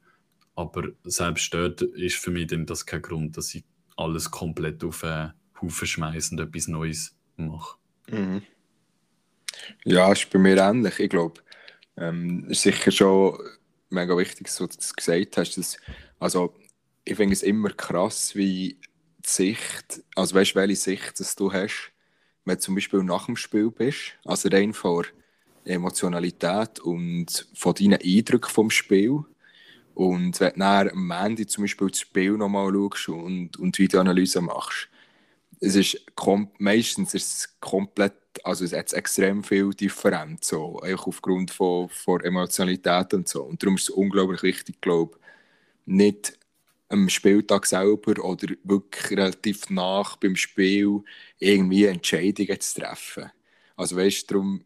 Aber 0.55 0.89
selbst 1.03 1.53
dort 1.53 1.83
ist 1.83 2.15
für 2.15 2.31
mich 2.31 2.47
dann 2.47 2.65
das 2.65 2.83
kein 2.83 3.03
Grund, 3.03 3.37
dass 3.37 3.53
ich 3.53 3.63
alles 3.95 4.31
komplett 4.31 4.83
auf 4.83 5.03
einen 5.03 5.33
Haufen 5.61 5.87
schmeiße 5.87 6.33
und 6.33 6.41
etwas 6.41 6.67
Neues 6.67 7.15
mache. 7.37 7.77
Mhm. 8.09 8.41
Ja, 9.85 10.11
ist 10.11 10.31
bei 10.31 10.39
mir 10.39 10.57
ähnlich. 10.57 10.99
Ich 10.99 11.11
glaube, 11.11 11.41
ähm, 11.95 12.45
ist 12.49 12.63
sicher 12.63 12.89
schon 12.89 13.37
mega 13.91 14.17
wichtig, 14.17 14.47
was 14.47 14.55
du 14.57 14.95
gesagt 14.95 15.37
hast. 15.37 15.57
Dass, 15.59 15.77
also, 16.17 16.55
ich 17.05 17.15
finde 17.15 17.33
es 17.33 17.43
immer 17.43 17.69
krass, 17.69 18.35
wie 18.35 18.79
Sicht, 19.25 20.03
also 20.15 20.35
weißt 20.35 20.55
welche 20.55 20.75
Sicht 20.75 21.19
dass 21.19 21.35
du 21.35 21.51
hast, 21.51 21.91
wenn 22.45 22.55
du 22.55 22.61
zum 22.61 22.75
Beispiel 22.75 23.03
nach 23.03 23.25
dem 23.25 23.35
Spiel 23.35 23.71
bist, 23.71 24.13
also 24.25 24.49
rein 24.49 24.73
von 24.73 25.05
Emotionalität 25.65 26.79
und 26.79 27.47
von 27.53 27.73
deinen 27.73 27.99
Eindrücken 28.01 28.49
vom 28.49 28.69
Spiel. 28.69 29.23
Und 29.93 30.39
wenn 30.39 30.53
du 30.53 30.59
dann 30.59 30.89
am 30.89 31.11
Ende 31.11 31.45
zum 31.45 31.63
Beispiel 31.63 31.89
das 31.89 31.99
Spiel 31.99 32.31
nochmal 32.37 32.73
schaust 32.73 33.09
und, 33.09 33.57
und 33.57 33.77
Videoanalyse 33.77 34.41
machst, 34.41 34.89
es 35.59 35.75
ist 35.75 36.05
meistens 36.57 37.13
ist 37.13 37.37
es 37.37 37.59
komplett, 37.59 38.13
also 38.43 38.63
es 38.63 38.73
hat 38.73 38.93
extrem 38.93 39.43
viel 39.43 39.71
Differenz, 39.71 40.47
so, 40.47 40.79
aufgrund 40.79 41.51
von, 41.51 41.89
von 41.89 42.21
Emotionalität 42.21 43.13
und 43.13 43.27
so. 43.27 43.43
Und 43.43 43.61
darum 43.61 43.75
ist 43.75 43.83
es 43.83 43.89
unglaublich 43.89 44.41
wichtig, 44.41 44.79
glaube 44.81 45.19
nicht 45.85 46.38
am 46.89 47.09
Spieltag 47.09 47.65
selber 47.65 48.23
oder 48.23 48.47
wirklich 48.63 49.11
relativ 49.11 49.69
nach 49.69 50.17
beim 50.17 50.35
Spiel 50.35 51.01
irgendwie 51.39 51.85
Entscheidungen 51.85 52.59
zu 52.59 52.81
treffen. 52.81 53.31
Also 53.75 53.95
weißt 53.95 54.29
du, 54.31 54.33
darum, 54.35 54.65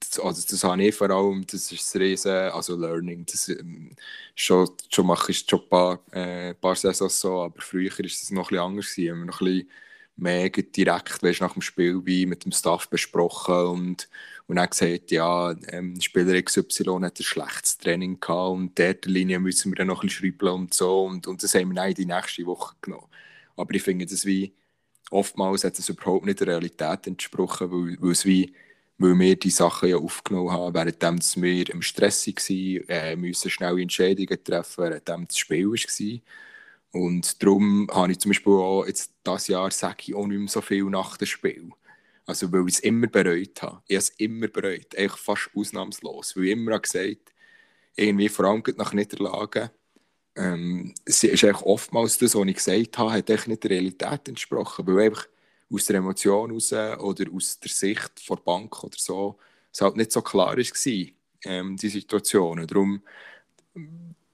das, 0.00 0.18
also 0.20 0.42
das 0.48 0.64
habe 0.64 0.82
ich 0.84 0.94
vor 0.94 1.10
allem, 1.10 1.46
das 1.46 1.72
ist 1.72 1.94
das 1.94 2.00
Riesen, 2.00 2.30
also 2.32 2.76
Learning, 2.76 3.24
das 3.26 3.48
ähm, 3.48 3.94
schon, 4.34 4.68
schon 4.90 5.06
mache 5.06 5.32
ich 5.32 5.46
schon 5.48 5.60
ein 5.60 5.68
paar, 5.68 6.00
äh, 6.12 6.54
paar 6.54 6.76
Saisons 6.76 7.20
so, 7.20 7.42
aber 7.42 7.60
früher 7.60 7.90
war 7.90 8.04
es 8.04 8.30
noch 8.30 8.44
ein 8.44 8.48
bisschen 8.48 8.58
anders 8.64 8.94
gewesen, 8.94 9.18
wir 9.18 9.24
noch 9.26 9.40
ein 9.40 9.46
bisschen 9.46 9.70
mehr 10.16 10.48
direkt 10.50 11.22
weißt, 11.22 11.40
nach 11.40 11.52
dem 11.54 11.62
Spiel 11.62 12.00
wie 12.04 12.26
mit 12.26 12.44
dem 12.44 12.52
Staff 12.52 12.88
besprochen 12.88 13.54
und, 13.66 14.08
und 14.46 14.56
dann 14.56 14.68
gesagt, 14.70 15.10
ja, 15.10 15.54
ähm, 15.68 16.00
Spieler 16.00 16.40
XY 16.42 17.00
hat 17.02 17.20
ein 17.20 17.22
schlechtes 17.22 17.78
Training 17.78 18.20
gehabt 18.20 18.50
und 18.52 18.78
der 18.78 18.96
Linie 19.04 19.38
müssen 19.40 19.72
wir 19.72 19.76
dann 19.76 19.88
noch 19.88 20.02
ein 20.02 20.08
bisschen 20.08 20.32
schreiben 20.38 20.62
und 20.62 20.74
so 20.74 21.04
und, 21.04 21.26
und 21.26 21.42
das 21.42 21.54
haben 21.54 21.70
wir 21.70 21.74
dann 21.76 21.94
die 21.94 22.06
nächste 22.06 22.46
Woche 22.46 22.74
genommen. 22.80 23.08
Aber 23.56 23.74
ich 23.74 23.82
finde 23.82 24.06
das 24.06 24.26
wie, 24.26 24.54
oftmals 25.10 25.64
hat 25.64 25.78
es 25.78 25.88
überhaupt 25.88 26.26
nicht 26.26 26.40
der 26.40 26.48
Realität 26.48 27.06
entsprochen, 27.06 27.70
weil, 27.70 27.96
weil 28.00 28.16
wie 28.24 28.54
weil 29.02 29.18
wir 29.18 29.36
die 29.36 29.50
Sachen 29.50 29.88
ja 29.88 29.96
aufgenommen 29.96 30.52
haben, 30.52 30.74
während 30.74 31.36
wir 31.42 31.70
im 31.70 31.82
Stress 31.82 32.26
waren, 32.26 32.88
äh, 32.88 33.16
müssen 33.16 33.50
schnell 33.50 33.78
Entscheidungen 33.80 34.44
treffen, 34.44 35.02
während 35.06 35.30
das 35.30 35.38
Spiel 35.38 35.66
war. 35.70 36.20
Und 36.92 37.42
darum 37.42 37.88
habe 37.92 38.12
ich 38.12 38.20
zum 38.20 38.30
Beispiel 38.30 38.52
auch 38.52 38.86
jetzt 38.86 39.12
dieses 39.26 39.48
Jahr 39.48 39.70
sage 39.70 39.96
ich 40.00 40.14
auch 40.14 40.26
nicht 40.26 40.38
mehr 40.38 40.48
so 40.48 40.60
viel 40.60 40.84
nach 40.84 41.16
dem 41.16 41.26
Spiel. 41.26 41.70
Also 42.32 42.50
weil 42.52 42.66
ich 42.66 42.76
es 42.76 42.80
immer 42.80 43.08
bereut 43.08 43.60
habe. 43.60 43.82
Ich 43.86 43.96
habe 43.96 44.02
es 44.02 44.08
immer 44.10 44.48
bereut, 44.48 44.96
eigentlich 44.96 45.20
fast 45.20 45.50
ausnahmslos. 45.54 46.34
Weil 46.34 46.44
ich 46.44 46.50
immer 46.52 46.72
habe 46.72 46.82
gesagt 46.82 47.32
irgendwie 47.94 48.30
vor 48.30 48.46
allem 48.46 48.62
nach 48.76 48.94
Niederlagen, 48.94 49.68
ähm, 50.34 50.94
es 51.04 51.22
ist 51.22 51.44
eigentlich 51.44 51.62
oftmals 51.62 52.16
das, 52.16 52.34
was 52.34 52.46
ich 52.46 52.54
gesagt 52.54 52.96
habe, 52.96 53.12
hat 53.12 53.30
eigentlich 53.30 53.46
nicht 53.48 53.64
der 53.64 53.70
Realität 53.70 54.28
entsprochen. 54.28 54.86
Weil 54.86 55.06
einfach 55.06 55.26
aus 55.70 55.84
der 55.84 55.96
Emotion 55.96 56.50
heraus 56.50 56.72
oder 56.72 57.30
aus 57.32 57.60
der 57.60 57.70
Sicht 57.70 58.28
der 58.28 58.36
Bank 58.36 58.82
oder 58.82 58.96
so, 58.98 59.38
es 59.70 59.82
halt 59.82 59.96
nicht 59.96 60.12
so 60.12 60.22
klar 60.22 60.56
war, 60.56 61.06
ähm, 61.44 61.76
die 61.76 61.88
Situation. 61.88 62.66
Darum 62.66 63.02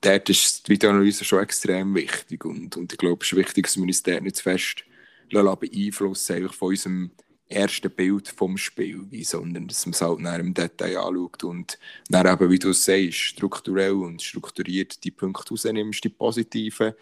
dort 0.00 0.30
ist 0.30 0.66
die 0.66 0.72
Videoanalyse 0.72 1.24
schon 1.24 1.42
extrem 1.42 1.94
wichtig. 1.96 2.44
Und, 2.44 2.76
und 2.76 2.92
ich 2.92 2.98
glaube, 2.98 3.24
es 3.24 3.32
ist 3.32 3.38
wichtig, 3.38 3.66
dass 3.66 3.76
wir 3.76 3.82
uns 3.82 4.02
dort 4.02 4.22
nicht 4.22 4.36
zu 4.36 4.42
fest 4.44 4.84
beeinflussen 5.30 6.48
von 6.48 6.68
unserem 6.68 7.10
ersten 7.48 7.90
Bild 7.90 8.28
vom 8.28 8.58
Spiel, 8.58 9.06
sondern 9.24 9.68
dass 9.68 9.86
man 9.86 9.92
es 9.92 10.02
halt 10.02 10.20
nach 10.20 10.38
im 10.38 10.54
Detail 10.54 10.98
anschaut 10.98 11.44
und 11.44 11.78
dann 12.08 12.26
eben, 12.26 12.50
wie 12.50 12.58
du 12.58 12.70
es 12.70 12.84
sagst, 12.84 13.16
strukturell 13.16 13.92
und 13.92 14.22
strukturiert 14.22 15.02
die 15.04 15.10
Punkte 15.10 15.50
rausnimmst, 15.50 16.04
die 16.04 16.10
positiven. 16.10 16.92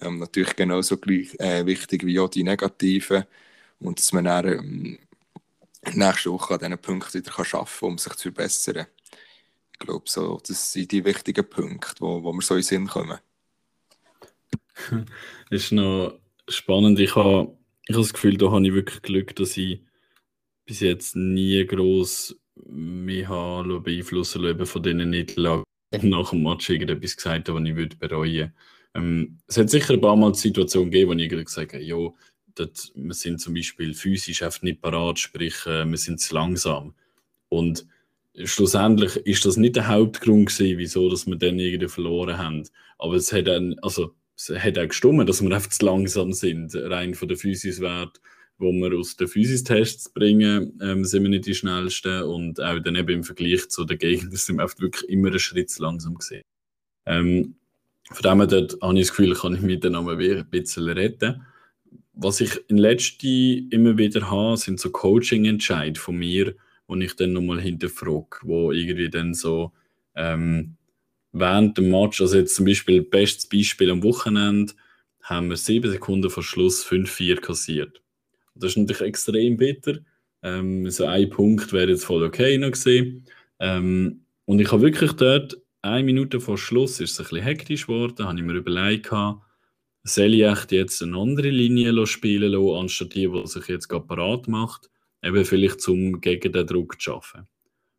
Ähm, 0.00 0.20
natürlich 0.20 0.54
genauso 0.54 0.96
gleich, 0.96 1.34
äh, 1.40 1.66
wichtig 1.66 2.06
wie 2.06 2.20
auch 2.20 2.28
die 2.28 2.44
negativen. 2.44 3.24
Und 3.80 3.98
dass 3.98 4.12
man 4.12 4.24
dann 4.24 4.46
ähm, 4.46 4.98
nächste 5.94 6.30
Woche 6.32 6.54
an 6.54 6.60
diesen 6.60 6.78
Punkten 6.78 7.14
wieder 7.14 7.32
arbeiten 7.32 7.50
kann, 7.50 7.88
um 7.88 7.98
sich 7.98 8.12
zu 8.14 8.32
verbessern. 8.32 8.86
Ich 9.72 9.78
glaube, 9.80 10.04
so, 10.06 10.40
das 10.46 10.72
sind 10.72 10.92
die 10.92 11.04
wichtigen 11.04 11.48
Punkte, 11.48 12.00
wo, 12.00 12.22
wo 12.22 12.32
wir 12.32 12.42
so 12.42 12.54
in 12.54 12.60
den 12.60 12.64
Sinn 12.64 12.86
kommen. 12.86 13.18
das 14.90 15.00
ist 15.50 15.72
noch 15.72 16.18
spannend. 16.48 17.00
Ich 17.00 17.16
habe, 17.16 17.56
ich 17.86 17.94
habe 17.94 18.02
das 18.02 18.12
Gefühl, 18.12 18.36
da 18.36 18.50
habe 18.50 18.66
ich 18.66 18.74
wirklich 18.74 19.02
Glück, 19.02 19.34
dass 19.36 19.56
ich 19.56 19.80
bis 20.68 20.80
jetzt 20.80 21.16
nie 21.16 21.66
groß 21.66 22.36
mich 22.66 23.26
habe 23.26 23.80
beeinflussen 23.80 24.42
lassen 24.42 24.66
von 24.66 24.82
diesen 24.82 25.10
Niederlagen 25.10 25.64
nach 26.02 26.30
dem 26.30 26.42
Match 26.42 26.68
irgendetwas 26.68 27.16
gesagt 27.16 27.48
habe, 27.48 27.58
was 27.58 27.68
ich 27.68 27.74
würde 27.74 27.96
bereuen 27.96 28.52
ähm, 28.94 29.38
Es 29.46 29.56
hat 29.56 29.70
sicher 29.70 29.94
ein 29.94 30.00
paar 30.02 30.14
Mal 30.14 30.34
Situationen 30.34 30.90
gegeben, 30.90 31.10
wo 31.10 31.14
ich 31.14 31.30
gesagt 31.30 31.72
habe, 31.72 31.82
ja, 31.82 31.96
wir 31.96 33.14
sind 33.14 33.40
zum 33.40 33.54
Beispiel 33.54 33.94
physisch 33.94 34.42
einfach 34.42 34.60
nicht 34.60 34.82
parat, 34.82 35.18
sprich, 35.18 35.64
äh, 35.64 35.86
wir 35.86 35.96
sind 35.96 36.20
zu 36.20 36.34
langsam. 36.34 36.94
Und 37.48 37.86
schlussendlich 38.44 39.16
ist 39.16 39.46
das 39.46 39.56
nicht 39.56 39.76
der 39.76 39.88
Hauptgrund 39.88 40.50
gewesen, 40.50 40.76
wieso 40.76 41.08
dass 41.08 41.26
wir 41.26 41.36
dann 41.36 41.58
irgendwie 41.58 41.88
verloren 41.88 42.36
haben. 42.36 42.68
Aber 42.98 43.14
es 43.14 43.32
hat 43.32 43.46
dann, 43.46 43.78
also 43.80 44.12
es 44.36 44.50
hat 44.50 44.78
auch 44.78 44.88
gestimmt, 44.88 45.28
dass 45.28 45.40
wir 45.40 45.54
einfach 45.54 45.70
zu 45.70 45.86
langsam 45.86 46.32
sind, 46.32 46.74
rein 46.74 47.14
von 47.14 47.28
der 47.28 47.38
Physiswert, 47.38 48.20
wo 48.58 48.72
wir 48.72 48.98
aus 48.98 49.16
den 49.16 49.28
Physistests 49.28 50.12
bringen, 50.12 50.78
ähm, 50.82 51.04
sind 51.04 51.22
wir 51.22 51.30
nicht 51.30 51.46
die 51.46 51.54
schnellsten 51.54 52.22
und 52.22 52.60
auch 52.60 52.78
dann 52.80 52.96
eben 52.96 53.10
im 53.10 53.24
Vergleich 53.24 53.68
zu 53.68 53.84
den 53.84 53.98
Gegnern 53.98 54.34
sind 54.34 54.56
wir 54.56 54.64
oft 54.64 54.80
wirklich 54.80 55.08
immer 55.08 55.28
einen 55.28 55.38
Schritt 55.38 55.70
zu 55.70 55.82
langsam 55.82 56.16
gesehen. 56.16 56.42
Ähm, 57.06 57.54
von 58.10 58.22
dem 58.22 58.38
her 58.38 58.46
dort 58.46 58.78
habe 58.82 58.94
ich 58.94 59.06
das 59.06 59.16
Gefühl, 59.16 59.34
kann 59.34 59.54
ich 59.54 59.60
mich 59.60 59.80
dann 59.80 59.92
noch 59.92 60.08
ein 60.08 60.46
bisschen 60.50 60.88
retten. 60.88 61.42
Was 62.14 62.40
ich 62.40 62.58
in 62.68 62.78
letzter 62.78 63.26
immer 63.70 63.96
wieder 63.96 64.30
habe, 64.30 64.56
sind 64.56 64.80
so 64.80 64.90
Coaching-Entscheid 64.90 65.98
von 65.98 66.16
mir, 66.16 66.54
und 66.88 67.02
ich 67.02 67.14
dann 67.14 67.34
nochmal 67.34 67.60
hinterfrage, 67.60 68.38
wo 68.42 68.72
irgendwie 68.72 69.10
dann 69.10 69.34
so 69.34 69.72
ähm, 70.16 70.76
während 71.32 71.78
dem 71.78 71.90
Match, 71.90 72.20
also 72.20 72.38
jetzt 72.38 72.56
zum 72.56 72.64
Beispiel 72.64 73.02
bestes 73.02 73.46
Beispiel 73.46 73.90
am 73.90 74.02
Wochenende, 74.02 74.72
haben 75.22 75.50
wir 75.50 75.58
sieben 75.58 75.90
Sekunden 75.90 76.30
vor 76.30 76.42
Schluss 76.42 76.84
5-4 76.84 77.36
kassiert. 77.40 78.02
Das 78.58 78.72
ist 78.72 78.76
natürlich 78.76 79.02
extrem 79.02 79.56
bitter. 79.56 79.98
Ähm, 80.42 80.88
so 80.90 81.06
ein 81.06 81.30
Punkt 81.30 81.72
wäre 81.72 81.90
jetzt 81.90 82.04
voll 82.04 82.22
okay 82.22 82.58
noch 82.58 82.72
gesehen. 82.72 83.24
Ähm, 83.58 84.24
und 84.44 84.60
ich 84.60 84.70
habe 84.70 84.82
wirklich 84.82 85.12
dort, 85.12 85.58
eine 85.82 86.04
Minute 86.04 86.40
vor 86.40 86.58
Schluss, 86.58 87.00
ist 87.00 87.12
es 87.12 87.20
ein 87.20 87.24
bisschen 87.24 87.44
hektisch 87.44 87.86
geworden, 87.86 88.26
habe 88.26 88.38
ich 88.38 88.44
mir 88.44 88.54
überlegt, 88.54 89.10
soll 90.04 90.34
ich 90.34 90.44
echt 90.44 90.72
jetzt 90.72 91.02
eine 91.02 91.16
andere 91.16 91.50
Linie 91.50 92.06
spielen 92.06 92.52
lassen, 92.52 92.80
anstatt 92.80 93.14
die, 93.14 93.28
die 93.28 93.46
sich 93.46 93.66
jetzt 93.68 93.88
gerade 93.88 94.06
parat 94.06 94.48
macht 94.48 94.90
eben 95.22 95.44
vielleicht 95.44 95.80
zum 95.80 96.20
gegen 96.20 96.52
den 96.52 96.66
Druck 96.66 97.00
zu 97.00 97.14
arbeiten. 97.14 97.48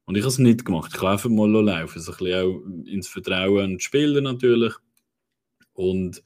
Und 0.05 0.15
ich 0.15 0.21
habe 0.21 0.29
es 0.29 0.39
nicht 0.39 0.65
gemacht. 0.65 0.91
Ich 0.93 1.01
habe 1.01 1.11
einfach 1.11 1.29
mal 1.29 1.49
laufen, 1.49 2.01
so 2.01 2.11
ein 2.11 2.17
bisschen 2.17 2.41
auch 2.41 2.87
ins 2.87 3.07
Vertrauen 3.07 3.63
an 3.63 3.77
die 3.77 3.83
Spieler 3.83 4.21
natürlich. 4.21 4.73
Und 5.73 6.23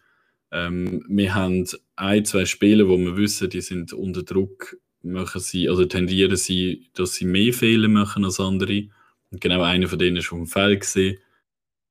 ähm, 0.52 1.06
wir 1.10 1.36
haben 1.36 1.68
ein, 1.96 2.26
zwei 2.26 2.46
Spieler, 2.46 2.88
wo 2.88 2.98
wir 2.98 3.18
wissen, 3.18 3.50
die 3.50 3.62
sind 3.62 3.94
unter 3.94 4.24
Druck, 4.24 4.78
machen 5.04 5.42
sie, 5.42 5.70
also 5.70 5.86
tendieren 5.86 6.36
sie, 6.36 6.88
dass 6.94 7.16
sie 7.16 7.26
mehr 7.26 7.54
Fehler 7.54 7.88
machen 7.88 8.26
als 8.26 8.40
andere. 8.40 8.88
Und 9.32 9.42
genau 9.42 9.62
einer 9.62 9.88
von 9.88 10.00
denen 10.00 10.18
ist 10.18 10.32
auf 10.32 10.38
dem 10.38 10.48
Feld 10.48 10.82
gesehen. 10.82 11.18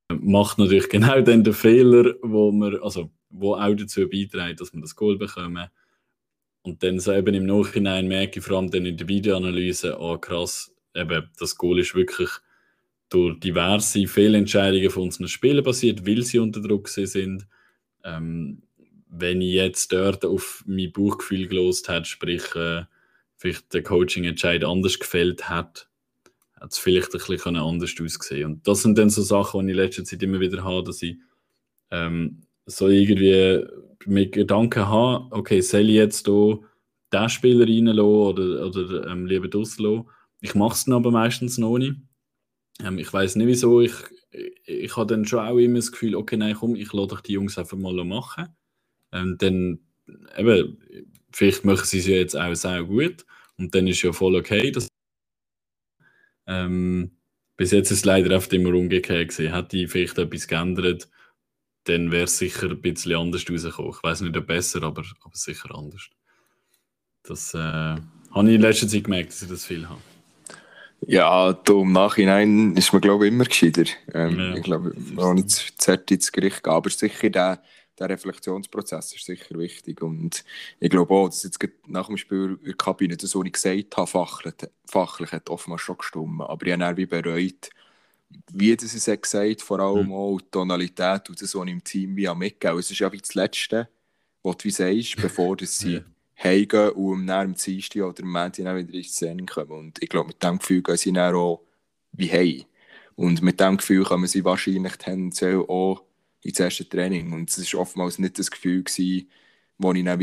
Macht 0.09 0.59
natürlich 0.59 0.89
genau 0.89 1.21
dann 1.21 1.45
den 1.45 1.55
Fehler, 1.55 2.15
wo 2.23 2.53
wir, 2.53 2.83
also 2.83 3.11
wo 3.31 3.55
auch 3.55 3.75
dazu 3.75 4.09
beiträgt, 4.09 4.61
dass 4.61 4.73
wir 4.73 4.81
das 4.81 4.97
Goal 4.97 5.17
bekommen. 5.17 5.69
Und 6.63 6.83
dann 6.83 7.01
so 7.01 7.13
eben 7.13 7.35
im 7.35 7.47
Nachhinein 7.47 8.07
merke 8.07 8.39
ich 8.39 8.45
vor 8.45 8.59
allem 8.59 8.71
dann 8.71 8.87
in 8.87 8.97
der 8.97 9.09
Videoanalyse, 9.09 9.99
oh 9.99 10.19
krass, 10.19 10.73
eben, 10.95 11.29
das 11.39 11.57
Goal 11.57 11.81
ist 11.81 11.95
wirklich 11.95 12.31
durch 13.09 13.39
diverse 13.41 14.07
Fehlentscheidungen 14.07 14.91
von 14.91 15.05
unseren 15.05 15.29
Spielen 15.29 15.65
passiert, 15.65 16.07
weil 16.07 16.23
sie 16.23 16.39
unter 16.39 16.63
Druck 16.63 16.89
sind. 16.89 17.47
Ähm, 18.05 18.63
wenn 19.15 19.43
ich 19.43 19.53
jetzt 19.53 19.93
dort 19.93 20.25
auf 20.25 20.65
mein 20.67 20.91
Bauchgefühl 20.91 21.47
gelost 21.47 21.89
hätte, 21.89 22.07
sprich, 22.07 22.55
äh, 22.55 22.85
vielleicht 23.37 23.75
der 23.75 23.83
Coaching-Entscheid 23.83 24.65
anders 24.65 24.99
gefällt 24.99 25.51
hat, 25.51 25.91
hat 26.59 26.73
es 26.73 26.79
vielleicht 26.79 27.15
ein 27.15 27.21
bisschen 27.27 27.57
anders 27.57 27.95
aussehen 28.01 28.45
Und 28.47 28.69
das 28.69 28.83
sind 28.83 28.97
dann 28.97 29.11
so 29.11 29.21
Sachen, 29.21 29.67
die 29.67 29.73
ich 29.73 29.79
in 29.79 29.85
letzter 29.85 30.05
Zeit 30.05 30.23
immer 30.23 30.41
wieder 30.41 30.65
habe, 30.65 30.85
dass 30.85 31.03
ich 31.03 31.19
ähm, 31.91 32.43
so 32.65 32.89
irgendwie 32.89 33.65
mit 34.07 34.33
Gedanken 34.33 34.89
habe, 34.89 35.27
okay, 35.31 35.61
soll 35.61 35.91
ich 35.91 35.97
jetzt 35.97 36.27
hier 36.27 36.61
diesen 37.13 37.29
Spieler 37.29 37.67
reinlassen 37.67 38.01
oder, 38.01 38.67
oder 38.67 39.07
ähm, 39.09 39.27
lieber 39.27 39.49
rauslassen? 39.53 40.09
Ich 40.41 40.55
mache 40.55 40.75
es 40.75 40.85
dann 40.85 40.95
aber 40.95 41.11
meistens 41.11 41.59
noch 41.59 41.77
nicht. 41.77 41.97
Ähm, 42.83 42.99
ich 42.99 43.13
weiß 43.13 43.37
nicht 43.37 43.47
wieso, 43.47 43.83
ich, 43.83 43.93
ich, 44.31 44.53
ich 44.67 44.97
habe 44.97 45.15
dann 45.15 45.27
schon 45.27 45.41
auch 45.41 45.59
immer 45.59 45.77
das 45.77 45.93
Gefühl, 45.93 46.15
okay, 46.15 46.39
nein, 46.39 46.57
komm, 46.59 46.77
ich 46.77 46.95
lasse 46.95 47.09
doch 47.09 47.21
die 47.21 47.33
Jungs 47.33 47.59
einfach 47.59 47.77
mal 47.77 47.93
machen. 48.05 48.49
Ähm, 49.13 49.37
dann, 49.39 49.79
eben, 50.37 50.79
vielleicht 51.33 51.65
machen 51.65 51.85
sie 51.85 51.99
es 51.99 52.07
ja 52.07 52.17
jetzt 52.17 52.37
auch 52.37 52.55
sehr 52.55 52.83
gut 52.85 53.25
und 53.59 53.75
dann 53.75 53.87
ist 53.87 54.03
ja 54.03 54.13
voll 54.13 54.37
okay. 54.37 54.71
Dass, 54.71 54.89
ähm, 56.47 57.13
bis 57.57 57.71
jetzt 57.71 57.91
ist 57.91 57.99
es 57.99 58.05
leider 58.05 58.35
oft 58.37 58.53
immer 58.53 58.75
umgekehrt 58.75 59.31
gewesen. 59.31 59.55
Hätte 59.55 59.77
ich 59.77 59.91
vielleicht 59.91 60.19
etwas 60.19 60.49
geändert, 60.49 61.09
dann 61.85 62.11
wäre 62.11 62.25
es 62.25 62.39
sicher 62.39 62.71
ein 62.71 62.81
bisschen 62.81 63.17
anders 63.17 63.45
rausgekommen. 63.49 63.93
Ich 63.93 64.03
weiß 64.03 64.21
nicht, 64.23 64.37
ob 64.37 64.47
besser, 64.47 64.83
aber, 64.83 65.03
aber 65.23 65.35
sicher 65.35 65.75
anders. 65.75 66.09
Das 67.23 67.55
äh, 67.55 67.59
habe 67.59 68.49
ich 68.49 68.55
in 68.55 68.61
letzter 68.61 68.89
Zeit 68.89 69.05
gemerkt, 69.05 69.31
dass 69.31 69.43
ich 69.43 69.49
das 69.49 69.65
viel 69.65 69.89
habe. 69.89 70.01
Ja, 71.07 71.53
da 71.53 71.73
im 71.73 71.93
Nachhinein 71.93 72.77
ist 72.77 72.93
man, 72.93 73.03
glaube 73.03 73.27
ich, 73.27 73.33
immer 73.33 73.45
gescheiter. 73.45 73.85
Ähm, 74.15 74.39
ja, 74.39 74.55
ich 74.55 74.63
glaube, 74.63 74.95
nicht 75.35 75.51
zu 75.51 75.93
ins 75.93 76.31
Gericht 76.31 76.63
gehen, 76.63 76.73
aber 76.73 76.91
sicher 76.91 77.31
der, 77.31 77.63
der 77.99 78.09
Reflexionsprozess 78.09 79.15
ist 79.15 79.25
sicher 79.27 79.59
wichtig. 79.59 80.03
Und 80.03 80.45
ich 80.81 80.91
glaube 80.91 81.15
auch, 81.15 81.29
dass 81.29 81.43
jetzt 81.43 81.59
nach 81.87 82.07
dem 82.07 82.17
Spiel 82.17 82.59
in 82.61 82.67
der 82.67 82.75
Kabine 82.75 83.17
das, 83.17 83.35
was 83.35 83.45
ich 83.45 83.53
gesagt 83.53 83.97
habe, 83.97 84.07
fachlich, 84.07 84.55
fachlich 84.87 85.33
hat 85.33 85.51
oftmals 85.51 85.83
schon 85.83 85.99
gestimmt. 85.99 86.43
Aber 86.43 86.67
ich 86.67 86.73
habe 86.73 86.81
dann 86.81 86.97
wie 86.97 87.07
bereut, 87.07 87.71
wie 88.53 88.75
das 88.75 88.95
es 88.95 89.05
gesagt 89.05 89.35
hat, 89.35 89.63
vor 89.63 89.81
allem 89.81 90.07
mhm. 90.07 90.13
auch 90.13 90.41
die 90.41 90.51
Tonalität 90.51 91.29
und 91.29 91.41
das, 91.41 91.55
was 91.55 91.67
ich 91.67 91.73
im 91.73 91.85
Team 91.85 92.17
wie 92.17 92.35
mitgegeben 92.35 92.79
Es 92.79 92.91
ist 92.91 92.99
ja 92.99 93.13
wie 93.13 93.19
das 93.19 93.35
Letzte, 93.35 93.89
was 94.43 94.57
du 94.57 94.65
wie 94.65 94.71
sagst, 94.71 95.17
bevor 95.17 95.57
das 95.57 95.79
sie 95.79 95.93
ja 95.95 96.03
heimgehen 96.43 96.91
und 96.91 97.27
dann 97.27 97.49
am 97.49 97.55
Dienstag 97.55 98.03
oder 98.03 98.23
am 98.23 98.31
Montag 98.31 98.77
wieder 98.77 98.95
ins 98.95 99.17
Training 99.17 99.47
kommen. 99.47 99.71
Und 99.71 100.03
ich 100.03 100.09
glaube, 100.09 100.29
mit 100.29 100.43
diesem 100.43 100.59
Gefühl 100.59 100.83
gehen 100.83 100.97
sie 100.97 101.13
dann 101.13 101.35
auch 101.35 101.63
wie 102.13 102.31
heim. 102.31 102.65
Und 103.15 103.43
mit 103.43 103.61
diesem 103.61 103.77
Gefühl 103.77 104.05
kommen 104.05 104.27
sie 104.27 104.45
wahrscheinlich 104.45 104.97
tendenziell 104.97 105.61
auch 105.69 106.03
ins 106.43 106.61
erste 106.61 106.89
Training. 106.89 107.33
Und 107.33 107.51
es 107.51 107.73
war 107.75 107.81
oftmals 107.81 108.19
nicht 108.19 108.39
das 108.39 108.51
Gefühl, 108.51 108.85
das 108.85 108.99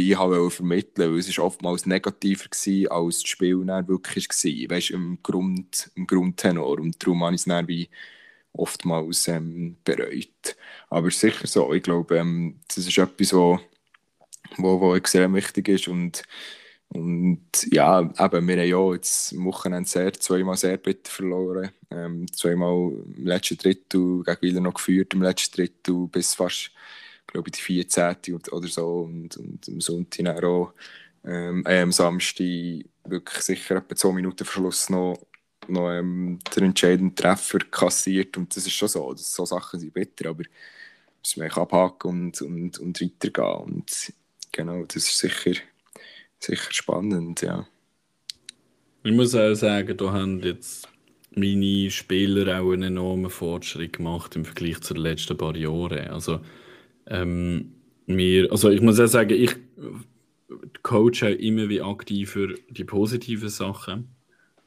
ich 0.02 0.18
habe 0.18 0.50
vermitteln 0.52 1.12
wollte. 1.14 1.30
Es 1.30 1.38
war 1.38 1.46
oftmals 1.46 1.86
negativer, 1.86 2.50
gewesen, 2.50 2.88
als 2.90 3.22
das 3.22 3.30
Spiel 3.30 3.66
dann 3.66 3.88
wirklich 3.88 4.30
war. 4.30 4.76
Weißt 4.78 4.92
im, 4.92 5.20
Grund, 5.24 5.92
im 5.96 6.08
Grundtenor. 6.08 6.80
Und 6.80 7.02
darum 7.04 7.24
habe 7.24 7.36
ich 7.36 7.42
es 7.42 7.46
dann 7.46 7.68
wie 7.68 7.90
oftmals 8.54 9.28
ähm, 9.28 9.78
bereut. 9.84 10.56
Aber 10.90 11.12
sicher 11.12 11.48
so. 11.48 11.74
Ich 11.74 11.84
glaube, 11.84 12.18
ähm, 12.18 12.60
das 12.68 12.88
ist 12.88 12.98
etwas, 12.98 13.34
was 13.34 13.60
wo, 14.58 14.80
wo 14.82 14.96
extrem 14.96 15.36
wichtig 15.36 15.68
ist. 15.70 15.88
Und, 15.88 16.24
und 16.90 17.42
ja, 17.72 18.02
eben, 18.02 18.48
wir 18.48 18.58
haben 18.58 18.68
ja 18.68 18.94
jetzt 18.94 19.34
am 19.34 19.46
Wochenende 19.46 19.88
sehr, 19.88 20.12
zweimal 20.14 20.58
sehr 20.58 20.78
bitter 20.78 21.12
verloren. 21.12 21.70
Ähm, 21.92 22.26
zweimal 22.34 22.92
im 23.16 23.26
letzten 23.26 23.58
Drittel 23.58 24.24
gegen 24.24 24.42
Wieler 24.42 24.62
noch 24.62 24.74
geführt, 24.74 25.14
im 25.14 25.22
letzten 25.22 25.56
Drittel 25.58 26.08
bis 26.08 26.34
fast, 26.34 26.72
glaube 27.28 27.50
ich, 27.50 27.58
die 27.58 27.84
14. 27.84 28.16
oder 28.52 28.68
so. 28.68 29.02
Und, 29.02 29.38
und 29.38 29.68
am 29.68 29.82
Sonntag 29.82 30.44
auch, 30.44 30.74
ähm, 31.24 31.64
äh, 31.68 31.82
am 31.82 31.92
Samstag 31.92 32.46
wirklich 33.06 33.42
sicher 33.44 33.78
etwa 33.78 33.96
zwei 33.96 34.12
Minuten 34.14 34.46
Verschluss 34.46 34.90
noch 34.90 35.20
noch 35.68 35.92
ähm, 35.92 36.40
den 36.56 36.64
entscheidenden 36.66 37.16
Treffer 37.16 37.60
kassiert 37.60 38.38
und 38.38 38.56
das 38.56 38.66
ist 38.66 38.74
schon 38.74 38.88
so, 38.88 39.14
das, 39.14 39.34
so 39.34 39.46
Sachen 39.46 39.80
sind 39.80 39.94
bitter, 39.94 40.30
aber 40.30 40.44
müssen 41.22 41.44
wir 41.44 41.58
abhaken 41.58 42.10
und, 42.10 42.42
und, 42.42 42.80
und 42.80 43.02
weitergehen 43.02 43.64
und 43.64 44.14
genau, 44.52 44.84
das 44.86 44.96
ist 44.96 45.20
sicher, 45.20 45.60
sicher 46.40 46.72
spannend, 46.72 47.42
ja. 47.42 47.68
Ich 49.04 49.14
muss 49.14 49.36
auch 49.36 49.54
sagen, 49.54 49.96
da 49.96 50.12
haben 50.12 50.42
jetzt 50.42 50.90
meine 51.36 51.90
Spieler 51.90 52.60
auch 52.60 52.72
einen 52.72 52.84
enormen 52.84 53.30
Fortschritt 53.30 53.94
gemacht 53.94 54.36
im 54.36 54.46
Vergleich 54.46 54.82
zu 54.82 54.94
den 54.94 55.04
letzten 55.04 55.38
paar 55.38 55.56
Jahren. 55.56 56.10
Also, 56.10 56.42
ähm, 57.08 57.74
wir, 58.08 58.52
also 58.52 58.70
ich 58.70 58.82
muss 58.82 59.00
auch 59.00 59.08
sagen, 59.08 59.32
ich 59.32 59.56
coache 60.84 61.24
auch 61.24 61.40
immer 61.40 61.70
wie 61.70 61.82
aktiver 61.82 62.48
die 62.70 62.84
positiven 62.84 63.50
Sachen 63.50 64.10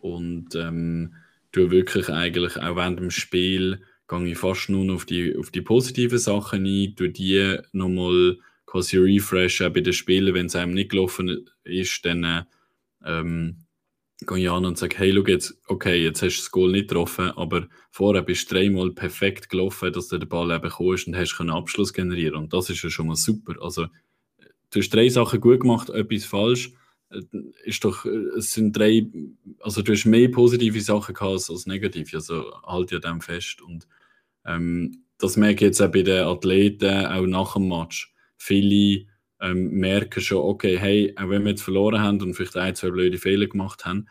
und 0.00 0.54
ähm, 0.54 1.14
tue 1.50 1.70
wirklich 1.70 2.08
eigentlich 2.08 2.56
auch 2.56 2.76
während 2.76 3.00
dem 3.00 3.11
Spiel 3.11 3.80
gehe 4.08 4.32
ich 4.32 4.38
fast 4.38 4.68
nur 4.68 4.94
auf 4.94 5.06
die, 5.06 5.37
auf 5.37 5.50
die 5.50 5.62
positiven 5.62 6.18
Sachen 6.18 6.66
ein, 6.66 6.94
tue 6.96 7.11
die 7.11 7.58
nochmal 7.72 8.38
quasi 8.72 8.96
refreshen 8.96 9.70
bei 9.70 9.82
den 9.82 9.92
Spielen, 9.92 10.35
wenn 10.35 10.46
es 10.46 10.56
einem 10.56 10.72
nicht 10.72 10.90
gelaufen 10.90 11.46
ist, 11.64 12.04
dann 12.06 12.46
ähm, 13.04 13.58
gehe 14.26 14.38
ich 14.38 14.50
an 14.50 14.64
und 14.64 14.78
sage, 14.78 14.96
hey, 14.96 15.12
schau 15.14 15.26
jetzt, 15.26 15.61
okay, 15.66 16.02
jetzt 16.02 16.22
hast 16.22 16.37
du 16.38 16.40
das 16.40 16.50
Goal 16.50 16.72
nicht 16.72 16.88
getroffen, 16.88 17.32
aber 17.32 17.68
vorher 17.90 18.22
bist 18.22 18.50
du 18.50 18.54
dreimal 18.54 18.90
perfekt 18.92 19.50
gelaufen, 19.50 19.92
dass 19.92 20.08
du 20.08 20.16
den 20.16 20.28
Ball 20.28 20.50
eben 20.50 20.70
kommst 20.70 21.06
und 21.06 21.16
hast 21.16 21.38
einen 21.38 21.50
Abschluss 21.50 21.92
generieren 21.92 22.37
und 22.37 22.54
das 22.54 22.70
ist 22.70 22.82
ja 22.82 22.88
schon 22.88 23.08
mal 23.08 23.16
super. 23.16 23.61
Also 23.61 23.88
du 24.70 24.80
hast 24.80 24.88
drei 24.88 25.11
Sachen 25.11 25.40
gut 25.42 25.61
gemacht, 25.61 25.90
etwas 25.90 26.24
falsch, 26.24 26.72
äh, 27.11 27.20
ist 27.64 27.85
doch, 27.85 28.06
äh, 28.06 28.38
es 28.38 28.52
sind 28.52 28.74
drei, 28.74 29.06
also 29.61 29.82
du 29.82 29.92
hast 29.92 30.06
mehr 30.06 30.30
positive 30.30 30.80
Sachen 30.80 31.14
gehabt 31.14 31.50
als 31.50 31.66
negative, 31.66 32.16
also 32.16 32.54
halt 32.62 32.90
ja 32.90 33.00
dem 33.00 33.20
fest 33.20 33.61
und 33.61 33.87
ähm, 34.46 35.04
das 35.18 35.37
merke 35.37 35.56
ich 35.56 35.68
jetzt 35.68 35.82
auch 35.82 35.92
bei 35.92 36.02
den 36.02 36.24
Athleten, 36.24 37.04
auch 37.04 37.26
nach 37.26 37.52
dem 37.52 37.68
Match 37.68 38.12
viele 38.42 39.07
ähm, 39.40 39.70
merken 39.70 40.20
schon, 40.20 40.38
okay, 40.38 40.76
hey, 40.76 41.14
auch 41.16 41.28
wenn 41.28 41.44
wir 41.44 41.50
jetzt 41.50 41.62
verloren 41.62 42.00
haben 42.00 42.20
und 42.20 42.35
vielleicht 42.35 42.57
ein, 42.57 42.74
zwei 42.74 42.90
blöde 42.90 43.18
Fehler 43.18 43.46
gemacht 43.46 43.85
haben, 43.85 44.09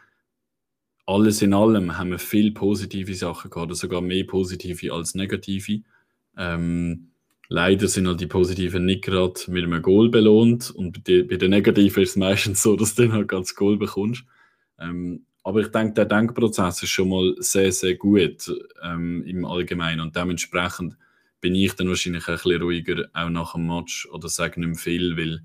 alles 1.06 1.42
in 1.42 1.54
allem 1.54 1.98
haben 1.98 2.12
wir 2.12 2.20
viel 2.20 2.52
positive 2.52 3.14
Sachen 3.14 3.52
gehabt, 3.52 3.76
sogar 3.76 4.02
mehr 4.02 4.26
positive 4.26 4.94
als 4.94 5.16
negative. 5.16 5.82
Ähm, 6.38 7.12
leider 7.50 7.88
sind 7.90 8.08
halt 8.08 8.22
die 8.22 8.28
positiven 8.28 8.86
nicht 8.86 9.04
gerade 9.04 9.34
mit 9.48 9.66
einem 9.66 9.82
Goal 9.82 10.10
belohnt 10.10 10.72
und 10.72 11.04
bei, 11.04 11.24
bei 11.24 11.36
den 11.36 11.50
negativen 11.50 12.04
ist 12.04 12.12
es 12.12 12.16
meistens 12.16 12.64
so, 12.64 12.78
dass 12.78 12.96
du 12.96 13.04
dann 13.04 13.14
halt 13.14 13.28
ganz 13.28 13.54
Goal 13.56 13.78
bekommst. 13.78 14.24
Ähm, 14.80 15.26
aber 15.44 15.60
ich 15.60 15.68
denke, 15.68 15.94
der 15.94 16.06
Denkprozess 16.06 16.84
ist 16.84 16.90
schon 16.90 17.10
mal 17.10 17.36
sehr, 17.40 17.72
sehr 17.74 17.96
gut 17.96 18.50
ähm, 18.82 19.24
im 19.26 19.44
Allgemeinen 19.44 20.00
und 20.00 20.16
dementsprechend 20.16 20.96
bin 21.42 21.56
ich 21.56 21.74
dann 21.74 21.90
wahrscheinlich 21.90 22.28
ein 22.28 22.36
bisschen 22.36 22.62
ruhiger, 22.62 23.10
auch 23.14 23.30
nach 23.30 23.54
dem 23.54 23.68
Match 23.68 24.08
oder 24.12 24.30
sage 24.30 24.60
nicht 24.60 24.70
mehr 24.70 24.78
viel, 24.78 25.18
weil 25.18 25.42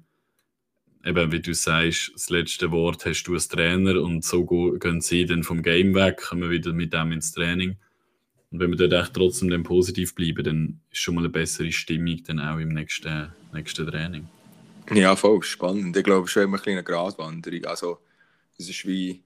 eben, 1.05 1.33
wie 1.33 1.41
du 1.41 1.55
sagst, 1.55 2.13
das 2.15 2.31
letzte 2.31 2.71
Wort 2.71 3.07
hast 3.07 3.25
du 3.25 3.35
als 3.35 3.49
Trainer 3.49 4.03
und 4.03 4.25
so 4.25 4.45
gehen 4.45 5.01
sie 5.01 5.25
dann 5.25 5.43
vom 5.43 5.63
Game 5.63 5.95
weg, 5.95 6.19
kommen 6.19 6.51
wieder 6.51 6.73
mit 6.73 6.93
dem 6.93 7.13
ins 7.13 7.33
Training. 7.33 7.77
Und 8.51 8.61
wenn 8.61 8.71
wir 8.71 8.89
dort 8.89 8.93
echt 8.93 9.15
trotzdem 9.15 9.51
dann 9.51 9.63
positiv 9.63 10.15
bleiben, 10.15 10.45
dann 10.45 10.81
ist 10.91 11.01
schon 11.01 11.15
mal 11.15 11.23
eine 11.23 11.31
bessere 11.31 11.73
Stimmung 11.73 12.23
dann 12.25 12.41
auch 12.41 12.59
im 12.59 12.69
nächsten, 12.69 13.33
nächsten 13.53 13.87
Training. 13.87 14.29
Ja, 14.93 15.17
voll 15.17 15.43
spannend. 15.43 15.97
Ich 15.97 16.05
glaube, 16.05 16.29
schon 16.29 16.45
immer 16.45 16.61
eine 16.65 16.85
Gratwanderung. 16.85 17.65
Also, 17.65 17.99
es 18.57 18.69
ist 18.69 18.87
wie, 18.87 19.25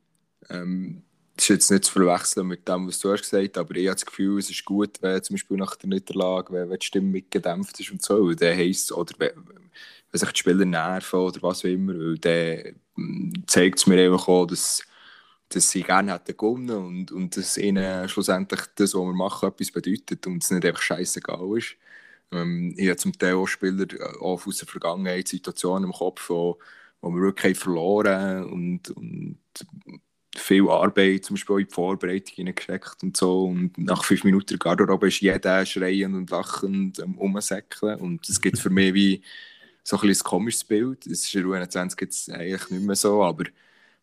ähm, 0.48 1.02
das 1.40 1.44
ist 1.44 1.48
jetzt 1.48 1.70
nicht 1.70 1.84
zu 1.86 1.92
verwechseln 1.92 2.48
mit 2.48 2.68
dem, 2.68 2.86
was 2.86 2.98
du 2.98 3.10
hast 3.10 3.22
gesagt 3.22 3.56
aber 3.56 3.74
ich 3.74 3.86
habe 3.86 3.94
das 3.94 4.04
Gefühl, 4.04 4.38
es 4.38 4.50
ist 4.50 4.64
gut, 4.64 5.00
wenn 5.00 5.22
zum 5.22 5.34
Beispiel 5.34 5.56
nach 5.56 5.74
der 5.76 5.88
Niederlage, 5.88 6.52
wenn, 6.52 6.68
wenn 6.68 6.78
die 6.78 6.86
Stimmung 6.86 7.22
gedämpft 7.30 7.80
ist 7.80 7.90
und 7.90 8.02
so, 8.02 8.26
weil 8.26 8.36
dann 8.36 8.56
heisst 8.58 8.92
oder 8.92 9.14
wenn, 9.18 9.32
wenn 9.36 10.18
sich 10.18 10.32
die 10.32 10.38
Spieler 10.38 10.66
nerven 10.66 11.18
oder 11.18 11.42
was 11.42 11.60
auch 11.60 11.68
immer, 11.68 11.94
weil 11.94 12.18
dann 12.18 12.76
hm, 12.96 13.32
zeigt 13.46 13.78
es 13.78 13.86
mir 13.86 14.04
einfach 14.04 14.28
auch, 14.28 14.44
dass, 14.44 14.82
dass 15.48 15.70
sie 15.70 15.82
gerne 15.82 16.12
hätten 16.12 16.36
gewonnen 16.36 16.76
und, 16.76 17.10
und 17.10 17.36
dass 17.36 17.56
ihnen 17.56 18.06
schlussendlich 18.08 18.60
das, 18.74 18.94
was 18.94 19.00
wir 19.00 19.14
machen, 19.14 19.48
etwas 19.48 19.70
bedeutet 19.70 20.26
und 20.26 20.44
es 20.44 20.50
nicht 20.50 20.66
einfach 20.66 20.82
scheißegal 20.82 21.56
ist. 21.56 21.76
Ähm, 22.32 22.74
ich 22.76 22.88
habe 22.88 22.96
zum 22.98 23.18
Teil 23.18 23.34
auch 23.34 23.46
Spieler 23.46 23.86
äh, 23.94 24.18
auch 24.20 24.46
aus 24.46 24.58
der 24.58 24.68
Vergangenheit 24.68 25.28
Situationen 25.28 25.84
im 25.84 25.92
Kopf, 25.92 26.28
wo, 26.28 26.58
wo 27.00 27.10
wir 27.10 27.22
wirklich 27.22 27.58
verloren 27.58 28.20
haben 28.20 28.52
und, 28.52 28.90
und 28.90 29.38
viel 30.36 30.68
Arbeit, 30.68 31.24
zum 31.24 31.34
Beispiel 31.34 31.60
in 31.60 31.66
die 31.66 31.74
Vorbereitung 31.74 32.34
hineingesteckt 32.34 33.02
und 33.02 33.16
so. 33.16 33.44
Und 33.44 33.76
nach 33.78 34.04
fünf 34.04 34.24
Minuten 34.24 34.48
der 34.48 34.58
Garderobe 34.58 35.08
ist 35.08 35.20
jeder 35.20 35.66
schreiend 35.66 36.14
und 36.14 36.30
lachend 36.30 37.00
am 37.00 37.18
Umsäckeln. 37.18 37.98
Und 38.00 38.28
es 38.28 38.40
gibt 38.40 38.58
für 38.58 38.70
mich 38.70 38.94
wie 38.94 39.22
so 39.82 39.98
ein, 39.98 40.08
ein 40.08 40.18
komisches 40.18 40.64
Bild. 40.64 41.06
Das 41.06 41.20
ist 41.20 41.34
in 41.34 41.46
U21 41.46 42.00
jetzt 42.00 42.30
eigentlich 42.30 42.70
nicht 42.70 42.84
mehr 42.84 42.96
so, 42.96 43.22
aber 43.24 43.44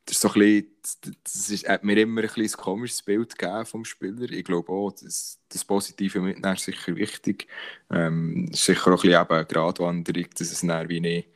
ist 0.10 0.22
so 0.22 0.30
hat 0.30 1.84
mir 1.84 1.98
immer 1.98 2.22
ein, 2.22 2.30
ein 2.36 2.52
komisches 2.52 3.02
Bild 3.02 3.38
gegeben 3.38 3.66
vom 3.66 3.86
Spieler. 3.86 4.32
Ich 4.32 4.46
glaube 4.46 4.72
auch, 4.72 4.92
das, 4.92 5.40
das 5.50 5.66
Positive 5.66 6.20
mitnehmen 6.22 6.56
ist 6.56 6.66
sicher 6.66 6.96
wichtig. 6.96 7.48
Ähm, 7.92 8.50
sicher 8.54 8.94
auch 8.94 9.04
ein 9.04 9.10
bisschen 9.10 9.30
eine 9.30 9.46
Gratwanderung, 9.46 10.26
dass 10.38 10.52
es 10.52 10.62
dann 10.62 10.90
wie 10.90 11.00
nicht, 11.00 11.30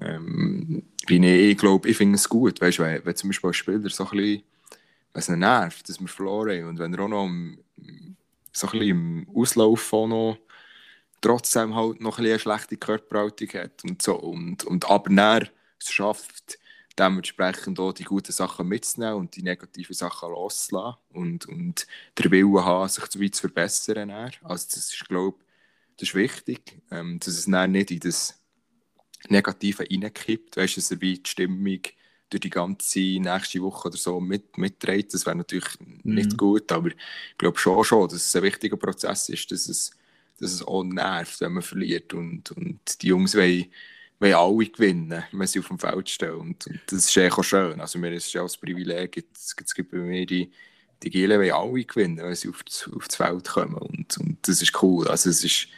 ähm, 0.00 0.82
wie 1.06 1.18
nicht 1.18 1.40
ich 1.52 1.58
glaube, 1.58 1.88
ich 1.88 1.96
finde 1.96 2.16
es 2.16 2.28
gut, 2.28 2.60
weißt, 2.60 2.78
wenn, 2.80 3.04
wenn 3.04 3.16
zum 3.16 3.30
Beispiel 3.30 3.50
ein 3.50 3.54
Spieler 3.54 3.90
so 3.90 4.04
ein 4.04 4.10
bisschen, 4.10 4.42
ihn 5.28 5.38
nervt, 5.38 5.88
dass 5.88 6.00
wir 6.00 6.08
verloren 6.08 6.58
haben 6.60 6.68
und 6.68 6.78
wenn 6.78 6.94
er 6.94 7.00
auch 7.00 7.08
noch 7.08 7.26
im, 7.26 7.58
so 8.52 8.68
ein 8.68 8.82
im 8.82 9.26
Auslauf 9.34 9.92
noch 9.92 10.38
trotzdem 11.20 11.74
halt 11.74 12.00
noch 12.00 12.18
ein 12.18 12.26
eine 12.26 12.38
schlechte 12.38 12.76
Körperhaltung 12.76 13.48
hat 13.48 13.82
und 13.84 14.02
so 14.02 14.16
und, 14.16 14.64
und 14.64 14.90
aber 14.90 15.10
dann 15.10 15.48
es 15.80 15.90
schafft, 15.90 16.58
dementsprechend 16.98 17.80
auch 17.80 17.92
die 17.92 18.04
guten 18.04 18.32
Sachen 18.32 18.68
mitzunehmen 18.68 19.16
und 19.16 19.36
die 19.36 19.42
negativen 19.42 19.94
Sachen 19.94 20.30
loszulassen 20.30 21.00
und, 21.12 21.46
und 21.46 21.86
den 22.18 22.30
Willen 22.30 22.64
haben, 22.64 22.88
sich 22.88 23.06
zu 23.08 23.20
weit 23.20 23.34
zu 23.34 23.42
verbessern. 23.42 24.08
Dann. 24.08 24.30
Also 24.42 24.66
das 24.66 24.76
ist, 24.76 25.08
glaube 25.08 25.38
ist 25.96 26.14
wichtig, 26.14 26.82
ähm, 26.90 27.18
dass 27.20 27.34
es 27.34 27.46
nicht 27.46 27.90
in 27.90 28.00
das 28.00 28.40
Negative 29.28 29.84
reinkippt, 29.90 30.56
weißt 30.56 30.76
du, 30.76 30.80
dass 30.80 30.90
er 30.90 31.00
wie 31.00 31.18
die 31.18 31.30
Stimmung 31.30 31.80
durch 32.30 32.40
die 32.40 32.50
ganze 32.50 32.98
nächste 32.98 33.62
Woche 33.62 33.88
oder 33.88 33.96
so 33.96 34.20
mit, 34.20 34.56
mitträgt. 34.58 35.14
Das 35.14 35.26
wäre 35.26 35.36
natürlich 35.36 35.68
mhm. 35.78 36.14
nicht 36.14 36.36
gut, 36.36 36.70
aber 36.72 36.88
ich 36.88 37.38
glaube 37.38 37.58
schon, 37.58 37.84
schon, 37.84 38.08
dass 38.08 38.26
es 38.26 38.36
ein 38.36 38.42
wichtiger 38.42 38.76
Prozess 38.76 39.28
ist, 39.28 39.50
dass 39.50 39.68
es, 39.68 39.90
dass 40.40 40.52
es 40.52 40.62
auch 40.62 40.82
nervt, 40.82 41.40
wenn 41.40 41.52
man 41.52 41.62
verliert 41.62 42.12
und, 42.14 42.50
und 42.52 43.02
die 43.02 43.08
Jungs 43.08 43.36
wollen 43.36 43.66
wollen 44.20 44.34
alle 44.34 44.66
gewinnen, 44.66 45.24
wenn 45.32 45.46
sie 45.46 45.58
auf 45.58 45.68
dem 45.68 45.78
Feld 45.78 46.08
stehen. 46.08 46.34
Und, 46.34 46.66
und 46.66 46.80
das 46.86 47.06
ist 47.06 47.16
echt 47.16 47.38
auch 47.38 47.42
schön. 47.42 47.80
Also 47.80 47.98
mir 47.98 48.12
ist 48.12 48.26
es 48.26 48.32
ja 48.32 48.42
als 48.42 48.56
Privileg, 48.56 49.16
es, 49.16 49.54
es 49.62 49.74
gibt 49.74 49.90
bei 49.90 49.98
mir 49.98 50.26
die, 50.26 50.50
die 51.02 51.10
Gielen 51.10 51.38
wollen 51.38 51.52
alle 51.52 51.84
gewinnen, 51.84 52.18
wenn 52.18 52.34
sie 52.34 52.48
auf 52.48 52.62
das, 52.62 52.88
auf 52.94 53.06
das 53.06 53.16
Feld 53.16 53.48
kommen. 53.48 53.74
Und, 53.74 54.16
und 54.18 54.38
das 54.48 54.62
ist 54.62 54.82
cool. 54.82 55.08
Also 55.08 55.30
es 55.30 55.44
ist, 55.44 55.68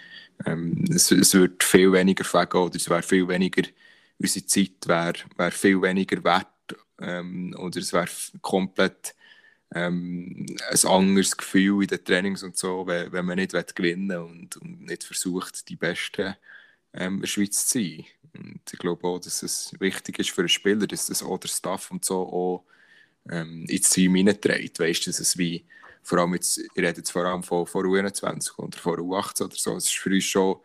ähm, 0.45 0.85
es, 0.91 1.11
es 1.11 1.35
wird 1.35 1.63
viel 1.63 1.93
weniger 1.93 2.25
fegen 2.25 2.59
oder 2.59 2.77
es 2.77 2.89
wäre 2.91 3.03
viel 3.03 3.27
weniger, 3.29 3.63
unsere 4.19 4.47
Zeit 4.47 4.87
wäre 4.87 5.15
wär 5.37 5.53
viel 5.53 5.81
weniger 5.81 6.23
wert 6.25 6.47
ähm, 7.01 7.55
oder 7.59 7.79
es 7.79 7.93
wäre 7.93 8.09
komplett 8.43 9.15
ähm, 9.75 10.47
ein 10.71 10.89
anderes 10.89 11.37
Gefühl 11.37 11.83
in 11.83 11.89
den 11.89 12.05
Trainings 12.05 12.43
und 12.43 12.57
so, 12.57 12.87
wenn, 12.87 13.11
wenn 13.13 13.25
man 13.25 13.37
nicht 13.37 13.53
gewinnen 13.75 14.09
will 14.09 14.17
und, 14.19 14.57
und 14.59 14.87
nicht 14.87 15.05
versucht, 15.05 15.69
die 15.69 15.77
Besten 15.77 16.37
ähm, 16.93 17.17
in 17.17 17.21
der 17.21 17.29
Schweiz 17.29 17.67
zu 17.67 17.79
sein. 17.79 18.05
Und 18.35 18.61
ich 18.71 18.79
glaube 18.79 19.07
auch, 19.07 19.19
dass 19.19 19.43
es 19.43 19.75
wichtig 19.81 20.19
ist 20.19 20.31
für 20.31 20.43
einen 20.43 20.49
Spieler, 20.49 20.87
dass 20.87 21.07
das 21.07 21.23
auch 21.23 21.39
der 21.39 21.49
Staff 21.49 21.91
und 21.91 22.05
so 22.05 22.21
auch 22.21 22.65
ähm, 23.31 23.65
ins 23.69 23.91
Team 23.91 24.15
hineinträgt. 24.15 24.79
Weißt 24.79 25.07
du, 25.07 25.11
dass 25.11 25.21
es 25.21 25.39
wie, 25.39 25.65
vor 26.07 26.19
allem 26.19 26.35
jetzt, 26.35 26.59
ich 26.59 26.71
rede 26.77 26.99
jetzt 26.99 27.11
vor 27.11 27.25
allem 27.25 27.43
von, 27.43 27.67
von 27.67 27.85
U21 27.85 28.59
oder 28.59 28.79
von 28.79 28.95
U18 28.95 29.45
oder 29.45 29.57
so, 29.57 29.75
es 29.75 29.87
ist 29.87 29.97
für 29.97 30.11
uns 30.11 30.25
schon 30.25 30.57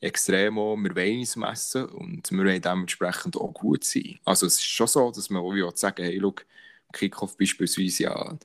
extrem 0.00 0.58
auch, 0.58 0.76
wir 0.76 0.94
wollen 0.96 1.20
uns 1.20 1.36
messen 1.36 1.84
und 1.86 2.30
wir 2.32 2.38
wollen 2.44 2.60
dementsprechend 2.60 3.36
auch 3.36 3.54
gut 3.54 3.84
sein. 3.84 4.18
Also 4.24 4.46
es 4.46 4.54
ist 4.54 4.64
schon 4.64 4.88
so, 4.88 5.12
dass 5.12 5.30
man 5.30 5.42
auch 5.42 5.76
sagen, 5.76 6.04
hey, 6.04 6.18
schau, 6.20 6.34
Kickoff 6.92 7.36
beispielsweise, 7.36 8.04
ja, 8.04 8.38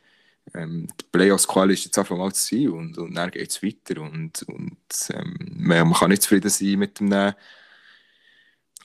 ähm, 0.54 0.88
die 1.00 1.06
Playoffs-Quali 1.12 1.74
ist 1.74 1.86
jetzt 1.86 1.98
einfach 1.98 2.18
mal 2.18 2.32
zu 2.34 2.56
sein 2.56 2.70
und, 2.70 2.98
und 3.00 3.16
dann 3.16 3.32
geht 3.32 3.50
es 3.50 3.64
weiter 3.64 4.02
und, 4.02 4.44
und 4.44 4.78
ähm, 5.10 5.36
man, 5.56 5.88
man, 5.88 5.94
kann 5.98 6.10
nicht 6.10 6.22
zufrieden 6.22 6.50
sein 6.50 6.78
mit 6.78 7.02
einem 7.02 7.34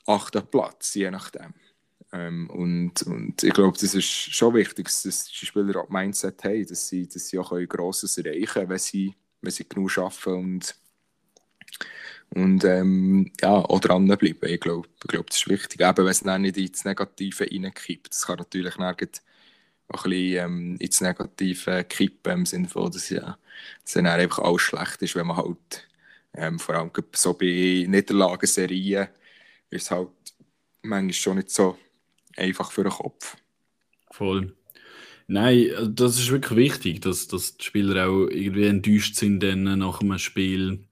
achten 0.07 0.47
Platz, 0.47 0.95
je 0.95 1.11
nachdem. 1.11 1.53
Ähm, 2.13 2.49
und, 2.51 3.03
und 3.03 3.43
ich 3.43 3.53
glaube, 3.53 3.77
das 3.79 3.95
ist 3.95 4.07
schon 4.07 4.55
wichtig, 4.55 4.87
dass 4.87 5.03
die 5.03 5.47
Spieler 5.47 5.81
auch 5.81 5.89
Mindset 5.91 6.43
haben, 6.45 6.67
dass 6.67 6.89
sie, 6.89 7.07
dass 7.07 7.29
sie 7.29 7.39
auch 7.39 7.53
Grosses 7.69 8.17
erreichen 8.19 8.47
können, 8.47 8.69
wenn 8.71 8.79
sie, 8.79 9.15
wenn 9.43 9.51
sie 9.51 9.69
genug 9.69 9.97
arbeiten 9.99 10.33
und, 10.33 10.75
und 12.31 12.65
ähm, 12.65 13.31
ja, 13.41 13.57
auch 13.57 13.81
dranbleiben. 13.81 14.49
Ich 14.49 14.61
glaube, 14.61 14.89
ich 15.03 15.09
glaube, 15.09 15.27
das 15.29 15.39
ist 15.39 15.49
wichtig. 15.49 15.81
Eben, 15.81 15.97
wenn 15.99 16.07
es 16.09 16.21
dann 16.21 16.43
nicht 16.43 16.57
ins 16.57 16.85
Negative 16.85 17.45
reinkippt. 17.45 18.11
Das 18.11 18.27
kann 18.27 18.39
natürlich 18.39 18.79
nirgends 18.79 19.23
ein 19.89 20.03
bisschen 20.03 20.45
ähm, 20.45 20.77
ins 20.81 21.01
Negative 21.01 21.85
kippen, 21.85 22.33
im 22.33 22.47
Sinne 22.47 22.69
von, 22.69 22.91
dass 22.91 23.11
ja, 23.11 23.39
dass 23.85 23.93
dann 23.95 24.07
einfach 24.07 24.45
alles 24.45 24.63
schlecht 24.63 25.03
ist, 25.03 25.15
wenn 25.17 25.27
man 25.27 25.37
halt 25.37 25.89
ähm, 26.35 26.59
vor 26.59 26.75
allem 26.77 26.91
so 27.15 27.35
bei 27.35 27.85
Niederlagenserien 27.89 29.09
ist 29.71 29.91
halt 29.91 30.11
manchmal 30.83 31.13
schon 31.13 31.37
nicht 31.37 31.51
so 31.51 31.79
einfach 32.39 32.73
für 32.73 32.85
den 32.85 32.93
Kopf. 32.93 33.37
Voll. 34.11 34.55
Nein, 35.27 35.69
das 35.91 36.19
ist 36.19 36.31
wirklich 36.31 36.57
wichtig, 36.57 37.01
dass, 37.03 37.29
dass 37.29 37.59
die 37.59 37.65
Spieler 37.65 38.09
auch 38.09 38.29
irgendwie 38.29 38.65
enttäuscht 38.65 39.15
sind 39.17 39.43
dann 39.43 39.65
nach 39.65 40.01
einem 40.01 40.19
Spiel, 40.19 40.85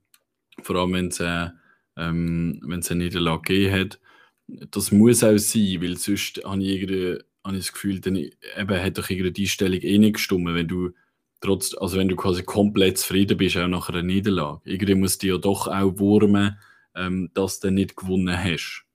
vor 0.63 0.77
allem 0.77 0.93
wenn 0.93 1.09
es 1.09 1.21
äh, 1.21 1.49
ähm, 1.97 2.61
eine 2.63 2.99
Niederlage 2.99 3.43
gegeben 3.43 3.75
hat. 3.75 4.01
Das 4.47 4.93
muss 4.93 5.25
auch 5.25 5.39
sein, 5.39 5.83
weil 5.83 5.97
sonst 5.97 6.43
habe 6.45 6.63
ich, 6.63 6.69
irgendwie, 6.69 7.19
habe 7.45 7.57
ich 7.57 7.65
das 7.65 7.73
Gefühl, 7.73 8.01
dann 8.01 8.17
eben 8.17 8.83
hat 8.83 8.99
doch 8.99 9.09
irgendwie 9.09 9.33
die 9.33 9.43
Einstellung 9.45 9.81
eh 9.81 9.99
nicht 9.99 10.15
gestimmt, 10.15 10.55
wenn 10.55 10.69
du 10.69 10.91
trotz, 11.41 11.75
also 11.75 11.97
wenn 11.97 12.09
du 12.09 12.17
quasi 12.17 12.43
komplett 12.43 12.99
zufrieden 12.99 13.39
bist, 13.39 13.57
auch 13.57 13.69
nach 13.69 13.89
einer 13.89 14.03
Niederlage. 14.03 14.61
Irgendwie 14.65 14.95
muss 14.95 15.19
die 15.19 15.29
ja 15.29 15.39
doch 15.39 15.67
auch 15.67 15.99
wurmen, 15.99 16.59
ähm, 16.95 17.31
dass 17.35 17.61
du 17.61 17.71
nicht 17.71 17.97
gewonnen 17.97 18.37
hast. 18.37 18.86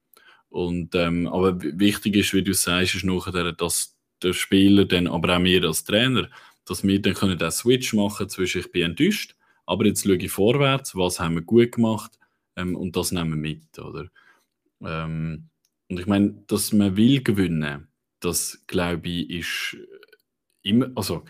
Und, 0.52 0.96
ähm, 0.96 1.28
aber 1.28 1.62
wichtig 1.62 2.18
ist, 2.18 2.34
wie 2.34 2.44
du 2.44 2.54
sagst, 2.54 2.96
ist 2.96 3.06
nachher, 3.06 3.54
dass 3.54 3.98
der 4.22 4.34
Spieler 4.34 4.84
dann, 4.84 5.08
aber 5.08 5.38
auch 5.38 5.44
wir 5.44 5.64
als 5.64 5.86
Trainer, 5.86 6.30
dass 6.66 6.84
wir 6.84 7.02
dann 7.02 7.14
können 7.14 7.38
den 7.38 7.52
Switch 7.52 7.94
machen 7.94 8.28
zwischen 8.28 8.60
ich 8.60 8.72
bin 8.72 8.84
enttäuscht, 8.84 9.36
aber 9.66 9.86
jetzt 9.86 10.04
schaue 10.04 10.18
ich 10.18 10.30
vorwärts, 10.30 10.94
was 10.94 11.22
haben 11.22 11.36
wir 11.36 11.42
gut 11.42 11.72
gemacht 11.72 12.20
ähm, 12.58 12.76
und 12.76 12.98
das 12.98 13.14
nehmen 13.14 13.30
wir 13.32 13.38
mit, 13.38 13.80
oder? 13.80 14.10
Ähm, 14.82 15.48
und 15.90 16.00
ich 16.00 16.06
meine, 16.06 16.44
dass 16.48 16.74
man 16.74 16.98
will 16.98 17.24
gewinnen, 17.24 17.88
das 18.20 18.62
glaube 18.68 19.08
ich 19.08 19.30
ist 19.30 19.78
immer, 20.64 20.92
also 20.96 21.24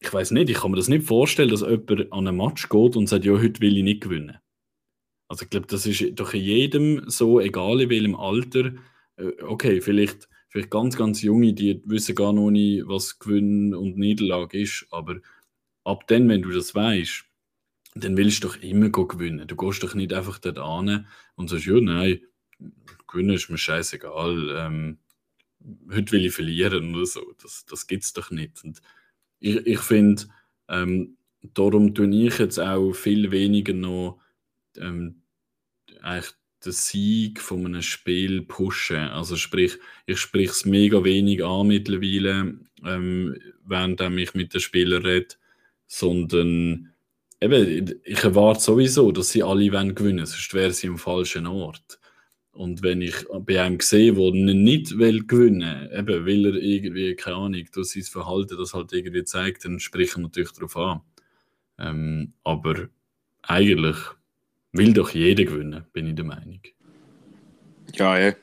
ich 0.00 0.12
weiß 0.12 0.30
nicht, 0.30 0.48
ich 0.48 0.56
kann 0.56 0.70
mir 0.70 0.78
das 0.78 0.88
nicht 0.88 1.06
vorstellen, 1.06 1.50
dass 1.50 1.60
jemand 1.60 2.10
an 2.12 2.26
einen 2.26 2.36
Match 2.38 2.68
geht 2.70 2.96
und 2.96 3.08
sagt, 3.08 3.26
ja, 3.26 3.32
heute 3.32 3.60
will 3.60 3.76
ich 3.76 3.84
nicht 3.84 4.00
gewinnen. 4.00 4.38
Also 5.32 5.44
ich 5.44 5.50
glaube, 5.50 5.66
das 5.66 5.86
ist 5.86 6.04
doch 6.16 6.34
jedem 6.34 7.08
so, 7.08 7.40
egal 7.40 7.80
in 7.80 7.88
welchem 7.88 8.14
Alter. 8.16 8.74
Äh, 9.16 9.32
okay, 9.40 9.80
vielleicht, 9.80 10.28
vielleicht 10.50 10.68
ganz, 10.68 10.94
ganz 10.94 11.22
junge, 11.22 11.54
die 11.54 11.80
wissen 11.86 12.14
gar 12.14 12.34
noch 12.34 12.50
nicht, 12.50 12.86
was 12.86 13.18
Gewinn 13.18 13.74
und 13.74 13.96
Niederlage 13.96 14.60
ist, 14.60 14.86
aber 14.90 15.20
ab 15.84 16.06
dann, 16.08 16.28
wenn 16.28 16.42
du 16.42 16.50
das 16.50 16.74
weißt, 16.74 17.24
dann 17.94 18.18
willst 18.18 18.44
du 18.44 18.48
doch 18.48 18.56
immer 18.58 18.90
gewinnen. 18.90 19.48
Du 19.48 19.56
gehst 19.56 19.82
doch 19.82 19.94
nicht 19.94 20.12
einfach 20.12 20.38
dort 20.38 20.58
an 20.58 21.06
und 21.36 21.48
sagst, 21.48 21.64
ja, 21.64 21.80
nein, 21.80 22.20
gewinnen 23.08 23.34
ist 23.34 23.48
mir 23.48 23.56
scheißegal, 23.56 24.54
ähm, 24.58 24.98
heute 25.90 26.12
will 26.12 26.26
ich 26.26 26.34
verlieren 26.34 26.94
oder 26.94 27.06
so. 27.06 27.22
Das, 27.42 27.64
das 27.64 27.86
gibt 27.86 28.04
es 28.04 28.12
doch 28.12 28.30
nicht. 28.30 28.62
Und 28.62 28.82
ich, 29.40 29.66
ich 29.66 29.80
finde, 29.80 30.24
ähm, 30.68 31.16
darum 31.40 31.94
tue 31.94 32.14
ich 32.14 32.38
jetzt 32.38 32.58
auch 32.58 32.92
viel 32.92 33.30
weniger 33.30 33.72
noch 33.72 34.20
ähm, 34.76 35.21
eigentlich 36.02 36.34
den 36.64 36.72
Sieg 36.72 37.40
von 37.40 37.66
einem 37.66 37.82
Spiel 37.82 38.42
pushen. 38.42 39.08
Also 39.08 39.36
sprich, 39.36 39.78
ich 40.06 40.18
spreche 40.18 40.50
es 40.50 40.64
mega 40.64 41.02
wenig 41.02 41.44
an 41.44 41.66
mittlerweile, 41.66 42.58
ähm, 42.84 43.36
während 43.64 44.00
ich 44.00 44.34
mit 44.34 44.54
den 44.54 44.60
Spielern 44.60 45.04
rede, 45.04 45.34
sondern 45.86 46.92
eben, 47.40 48.00
ich 48.04 48.24
erwarte 48.24 48.60
sowieso, 48.60 49.12
dass 49.12 49.30
sie 49.30 49.42
alle 49.42 49.72
wollen 49.72 49.94
gewinnen, 49.94 50.26
sonst 50.26 50.54
wären 50.54 50.72
sie 50.72 50.88
am 50.88 50.98
falschen 50.98 51.46
Ort. 51.46 51.98
Und 52.52 52.82
wenn 52.82 53.00
ich 53.00 53.14
bei 53.46 53.62
einem 53.62 53.80
sehe, 53.80 54.12
der 54.12 54.32
nicht 54.32 54.98
will 54.98 55.26
gewinnen 55.26 55.88
will, 55.90 55.98
eben, 55.98 56.26
weil 56.26 56.46
er 56.46 56.62
irgendwie, 56.62 57.16
keine 57.16 57.36
Ahnung, 57.36 57.64
durch 57.72 57.88
sein 57.88 58.02
Verhalten 58.02 58.58
das 58.58 58.74
halt 58.74 58.92
irgendwie 58.92 59.24
zeigt, 59.24 59.64
dann 59.64 59.80
spreche 59.80 60.12
ich 60.12 60.16
natürlich 60.18 60.52
darauf 60.52 60.76
an. 60.76 61.00
Ähm, 61.78 62.34
aber 62.44 62.88
eigentlich 63.40 63.96
Will 64.72 64.92
doch 64.92 65.10
jeder 65.10 65.44
gewinnen, 65.44 65.84
bin 65.92 66.06
ich 66.06 66.14
der 66.14 66.24
Meinung. 66.24 66.60
Ja, 67.94 68.18
ja. 68.18 68.34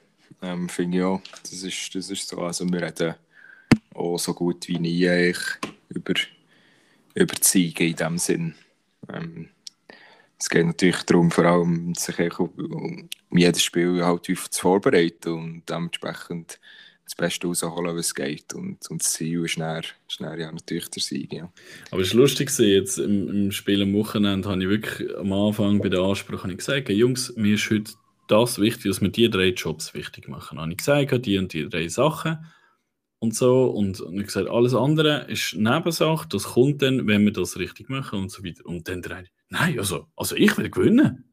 Ähm, 0.41 0.69
Finde 0.69 0.97
ich 0.97 1.03
auch. 1.03 1.21
Das 1.41 1.63
ist, 1.63 1.95
das 1.95 2.09
ist 2.09 2.27
so. 2.27 2.39
Also 2.41 2.71
wir 2.71 2.81
reden 2.81 3.15
auch 3.93 4.17
so 4.17 4.33
gut 4.33 4.67
wie 4.67 4.79
nie 4.79 5.33
über, 5.89 6.13
über 7.15 7.35
die 7.35 7.43
Siege 7.43 7.87
in 7.87 7.95
dem 7.95 8.17
Sinn. 8.17 8.55
Ähm, 9.11 9.49
es 10.37 10.49
geht 10.49 10.65
natürlich 10.65 11.03
darum, 11.03 11.31
vor 11.31 11.45
allem 11.45 11.93
sich 11.95 12.39
um, 12.39 13.09
um 13.29 13.37
jedes 13.37 13.63
Spiel 13.63 14.05
halt 14.05 14.25
zu 14.25 14.35
vorbereiten 14.35 15.33
und 15.33 15.69
dementsprechend 15.69 16.59
das 17.09 17.15
Beste 17.15 17.47
rausholen, 17.47 17.95
was 17.95 18.13
geht. 18.13 18.53
Und, 18.53 18.87
und 18.89 19.01
das 19.01 19.13
Ziel 19.13 19.43
ist, 19.43 19.59
dann, 19.59 19.83
ist 19.83 20.19
dann 20.19 20.39
ja 20.39 20.51
natürlich 20.51 20.89
der 20.89 21.01
Sieg. 21.01 21.33
Ja. 21.33 21.51
Aber 21.89 22.01
es 22.01 22.09
ist 22.09 22.13
lustig, 22.13 22.51
jetzt 22.59 22.99
im, 22.99 23.27
im 23.29 23.51
Spiel 23.51 23.81
am 23.81 23.93
Wochenende 23.93 24.47
habe 24.47 24.61
ich 24.61 24.69
wirklich 24.69 25.17
am 25.17 25.33
Anfang 25.33 25.79
bei 25.79 25.89
der 25.89 26.01
Ansprache 26.01 26.55
gesagt, 26.55 26.89
Jungs, 26.89 27.33
mir 27.35 27.55
ist 27.55 27.69
heute 27.71 27.93
das 28.27 28.59
wichtig, 28.59 28.91
dass 28.91 29.01
wir 29.01 29.09
die 29.09 29.29
drei 29.29 29.49
Jobs 29.49 29.93
wichtig 29.95 30.27
machen. 30.27 30.59
Habe 30.59 30.71
ich 30.71 30.77
gesagt, 30.77 31.25
die 31.25 31.37
und 31.39 31.51
die 31.51 31.67
drei 31.67 31.87
Sachen. 31.87 32.37
und 33.19 33.35
so. 33.35 33.65
Und, 33.65 33.99
und 34.01 34.19
ich 34.19 34.27
gesagt, 34.27 34.49
alles 34.49 34.73
andere 34.73 35.25
ist 35.27 35.55
Nebensache, 35.55 36.27
das 36.29 36.43
kommt 36.43 36.81
dann, 36.81 37.07
wenn 37.07 37.25
wir 37.25 37.33
das 37.33 37.57
richtig 37.57 37.89
machen 37.89 38.19
und 38.19 38.31
so 38.31 38.43
weiter. 38.43 38.65
Und 38.65 38.87
dann 38.87 39.01
drei, 39.01 39.25
nein, 39.49 39.77
also, 39.77 40.07
also 40.15 40.35
ich 40.35 40.57
will 40.57 40.69
gewinnen. 40.69 41.29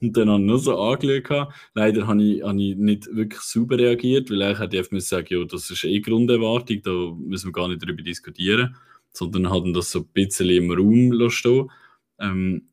Und 0.00 0.16
dann 0.16 0.30
habe 0.30 0.40
ich 0.40 0.46
nur 0.46 0.58
so 0.58 0.78
angeschaut. 0.78 1.48
Leider 1.74 2.06
habe 2.06 2.22
ich, 2.22 2.42
habe 2.42 2.62
ich 2.62 2.76
nicht 2.76 3.14
wirklich 3.14 3.40
sauber 3.40 3.78
reagiert, 3.78 4.30
weil 4.30 4.52
ich 4.52 4.58
hätte 4.58 4.78
einfach 4.78 5.00
sagen 5.00 5.26
ja, 5.30 5.44
das 5.44 5.70
ist 5.70 5.84
eh 5.84 6.00
Grunderwartung, 6.00 6.82
da 6.82 7.14
müssen 7.18 7.48
wir 7.48 7.52
gar 7.52 7.68
nicht 7.68 7.82
darüber 7.82 8.02
diskutieren. 8.02 8.76
Sondern 9.12 9.50
hatten 9.50 9.74
das 9.74 9.90
so 9.90 10.00
ein 10.00 10.08
bisschen 10.12 10.48
im 10.48 10.70
Raum 10.70 11.30
stehen. 11.30 11.70
Ähm, 12.18 12.66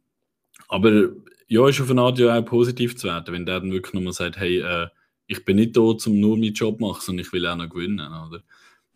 aber 0.67 1.09
ja, 1.47 1.67
ist 1.67 1.81
auf 1.81 1.89
eine 1.89 2.01
Art 2.01 2.21
auch 2.21 2.45
positiv 2.45 2.95
zu 2.95 3.07
werden, 3.07 3.33
wenn 3.33 3.45
der 3.45 3.59
dann 3.59 3.71
wirklich 3.71 3.93
nochmal 3.93 4.13
sagt, 4.13 4.37
hey, 4.37 4.59
äh, 4.59 4.87
ich 5.27 5.43
bin 5.45 5.57
nicht 5.57 5.75
da, 5.75 5.81
um 5.81 6.19
nur 6.19 6.37
meinen 6.37 6.53
Job 6.53 6.77
zu 6.77 6.85
machen, 6.85 7.01
sondern 7.01 7.25
ich 7.25 7.33
will 7.33 7.45
auch 7.45 7.55
noch 7.55 7.69
gewinnen. 7.69 7.99
Oder? 7.99 8.43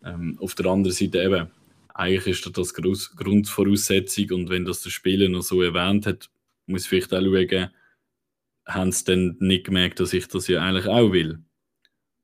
Ähm, 0.04 0.36
auf 0.40 0.54
der 0.54 0.66
anderen 0.66 0.94
Seite 0.94 1.22
eben, 1.22 1.48
eigentlich 1.94 2.26
ist 2.26 2.46
das 2.46 2.72
das 2.72 3.14
Grundvoraussetzung 3.16 4.30
und 4.32 4.50
wenn 4.50 4.64
das 4.64 4.82
der 4.82 4.90
Spieler 4.90 5.28
noch 5.28 5.42
so 5.42 5.62
erwähnt 5.62 6.06
hat, 6.06 6.28
muss 6.66 6.82
ich 6.82 6.88
vielleicht 6.88 7.14
auch 7.14 7.20
schauen, 7.22 7.70
haben 8.66 8.92
sie 8.92 9.04
dann 9.04 9.36
nicht 9.40 9.66
gemerkt, 9.66 10.00
dass 10.00 10.12
ich 10.12 10.28
das 10.28 10.48
ja 10.48 10.62
eigentlich 10.62 10.86
auch 10.86 11.12
will. 11.12 11.44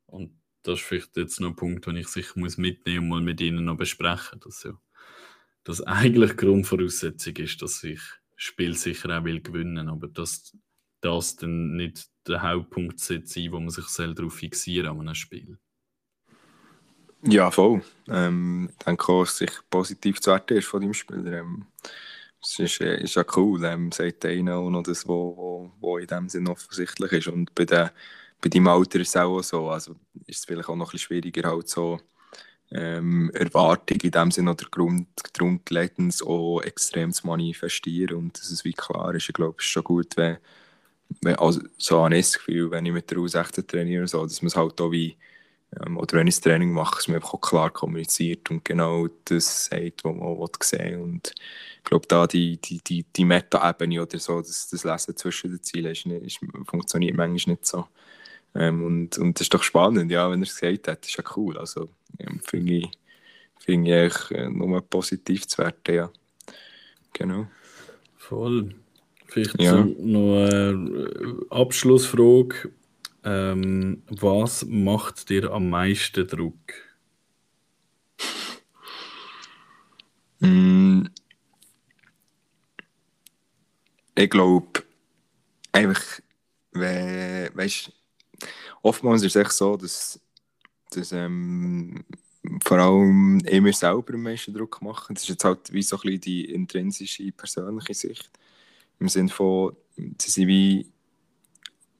Und 0.06 0.40
das 0.62 0.80
ist 0.80 0.86
vielleicht 0.86 1.16
jetzt 1.16 1.40
noch 1.40 1.50
ein 1.50 1.56
Punkt, 1.56 1.86
den 1.86 1.96
ich 1.96 2.08
sicher 2.08 2.38
muss 2.38 2.56
mitnehmen 2.56 3.04
und 3.04 3.08
mal 3.08 3.20
mit 3.20 3.40
ihnen 3.40 3.64
noch 3.64 3.76
besprechen, 3.76 4.40
dass 4.40 4.62
ja 4.62 4.78
das 5.64 5.82
eigentlich 5.82 6.36
Grundvoraussetzung 6.36 7.36
ist, 7.36 7.62
dass 7.62 7.82
ich 7.84 8.00
Spiel 8.36 8.74
sicher 8.74 9.18
auch 9.18 9.24
will 9.24 9.40
gewinnen, 9.40 9.88
aber 9.88 10.08
dass 10.08 10.56
das 11.02 11.36
dann 11.36 11.76
nicht 11.76 12.08
der 12.26 12.42
Hauptpunkt 12.42 12.98
sein 12.98 13.24
wo 13.50 13.60
man 13.60 13.70
sich 13.70 13.86
darauf 13.96 14.34
fixieren 14.34 14.90
an 14.90 15.00
einem 15.00 15.14
Spiel. 15.14 15.58
Ja, 17.22 17.50
voll. 17.50 17.82
Ähm, 18.08 18.70
ich 18.70 18.84
denke 18.84 19.12
auch, 19.12 19.24
dass 19.24 19.38
sich 19.38 19.50
positiv 19.68 20.20
zu 20.20 20.30
werten 20.30 20.56
ist 20.56 20.68
von 20.68 20.80
deinem 20.80 20.94
Spieler. 20.94 21.40
Ähm, 21.40 21.66
es 22.42 22.58
ist, 22.58 22.80
äh, 22.80 23.02
ist 23.02 23.14
ja 23.16 23.24
cool, 23.36 23.64
ähm, 23.64 23.92
sagt 23.92 24.24
einer 24.24 24.56
auch 24.56 24.70
noch 24.70 24.82
das, 24.82 25.04
was 25.04 25.08
wo, 25.08 25.36
wo, 25.36 25.72
wo 25.80 25.98
in 25.98 26.06
dem 26.06 26.28
Sinn 26.28 26.48
offensichtlich 26.48 27.12
ist. 27.12 27.28
Und 27.28 27.54
bei, 27.54 27.64
der, 27.64 27.92
bei 28.40 28.48
deinem 28.48 28.68
Alter 28.68 29.00
ist 29.00 29.10
es 29.10 29.16
auch 29.16 29.42
so. 29.42 29.70
Also 29.70 29.96
ist 30.26 30.40
es 30.40 30.44
vielleicht 30.46 30.68
auch 30.68 30.76
noch 30.76 30.88
ein 30.88 30.92
bisschen 30.92 31.06
schwieriger, 31.08 31.50
halt 31.50 31.68
so 31.68 32.00
ähm, 32.70 33.30
Erwartung 33.34 33.98
in 34.00 34.10
dem 34.10 34.30
Sinne 34.30 34.52
oder 34.52 34.66
Grund, 34.70 35.08
grundlegend 35.34 36.22
auch 36.26 36.60
extrem 36.62 37.12
zu 37.12 37.26
manifestieren 37.26 38.16
und 38.16 38.38
dass 38.38 38.50
es 38.50 38.64
wie 38.64 38.72
klar 38.72 39.14
ist. 39.14 39.28
Ich 39.28 39.34
glaube, 39.34 39.56
es 39.58 39.64
ist 39.64 39.70
schon 39.70 39.84
gut, 39.84 40.16
wenn, 40.16 40.38
wenn 41.22 41.36
also 41.36 41.60
so 41.78 42.02
ein 42.02 42.12
Gefühl, 42.12 42.70
wenn 42.70 42.86
ich 42.86 42.92
mit 42.92 43.10
der 43.10 43.18
U16 43.18 43.66
trainiere, 43.66 44.08
so, 44.08 44.24
dass 44.24 44.42
man 44.42 44.48
es 44.48 44.56
halt 44.56 44.80
auch 44.80 44.92
wie 44.92 45.16
ähm, 45.84 45.96
oder 45.98 46.18
wenn 46.18 46.26
ich 46.26 46.36
das 46.36 46.42
Training 46.42 46.72
mache, 46.72 46.96
dass 46.96 47.08
man 47.08 47.16
einfach 47.16 47.34
auch 47.34 47.40
klar 47.40 47.70
kommuniziert 47.70 48.50
und 48.50 48.64
genau 48.64 49.08
das 49.24 49.66
sagt, 49.66 50.04
was 50.04 50.14
man 50.14 50.48
sehen 50.62 51.14
will. 51.14 51.32
Ich 51.80 51.84
glaube, 51.84 52.06
da 52.06 52.26
die, 52.26 52.58
die, 52.58 52.78
die, 52.86 53.04
die 53.16 53.24
Meta-Ebene 53.24 54.02
oder 54.02 54.18
so, 54.18 54.38
das, 54.40 54.68
das 54.68 54.84
Lesen 54.84 55.16
zwischen 55.16 55.50
den 55.50 55.62
Zielen 55.62 55.92
ist, 55.92 56.06
ist, 56.06 56.40
funktioniert 56.66 57.16
manchmal 57.16 57.54
nicht 57.54 57.66
so. 57.66 57.86
Ähm, 58.54 58.84
und, 58.84 59.18
und 59.18 59.34
das 59.36 59.46
ist 59.46 59.54
doch 59.54 59.62
spannend, 59.62 60.10
ja, 60.10 60.30
wenn 60.30 60.40
er 60.40 60.46
es 60.46 60.56
gesagt 60.58 60.88
hat, 60.88 61.06
ist 61.06 61.16
ja 61.16 61.24
cool. 61.36 61.56
Also 61.56 61.88
ähm, 62.18 62.40
finde 62.44 62.74
ich, 62.74 62.90
find 63.58 63.88
ich 63.88 63.94
eigentlich 63.94 64.30
äh, 64.32 64.50
nur 64.50 64.80
positiv 64.82 65.48
zu 65.48 65.58
werten, 65.58 65.94
ja. 65.94 66.10
Genau. 67.14 67.46
Voll. 68.16 68.74
Vielleicht 69.26 69.60
ja. 69.60 69.76
noch 69.76 70.48
eine 70.48 71.46
Abschlussfrage. 71.48 72.72
Ähm, 73.24 74.02
was 74.08 74.66
macht 74.66 75.30
dir 75.30 75.50
am 75.50 75.70
meisten 75.70 76.26
Druck? 76.26 76.74
Mm, 80.40 81.04
ich 84.20 84.30
glaube, 84.30 84.84
einfach, 85.72 86.02
we 86.72 87.50
weißt 87.54 87.92
oftmals 88.82 89.22
ist 89.22 89.36
es 89.36 89.42
echt 89.42 89.52
so, 89.52 89.76
dass, 89.76 90.20
dass 90.90 91.12
ähm, 91.12 92.04
vor 92.64 92.78
allem 92.78 93.40
immer 93.40 93.72
selber 93.72 94.14
am 94.14 94.22
meisten 94.22 94.54
Druck 94.54 94.80
machen. 94.82 95.14
Das 95.14 95.24
ist 95.24 95.30
jetzt 95.30 95.44
halt 95.44 95.72
wie 95.72 95.82
so 95.82 95.96
ein 95.96 96.02
bisschen 96.02 96.20
die 96.20 96.44
intrinsische, 96.52 97.32
persönliche 97.32 97.94
Sicht. 97.94 98.30
Im 98.98 99.08
Sinne 99.08 99.28
von, 99.28 99.76
dass 99.96 100.36
ich 100.36 100.46
wie 100.46 100.90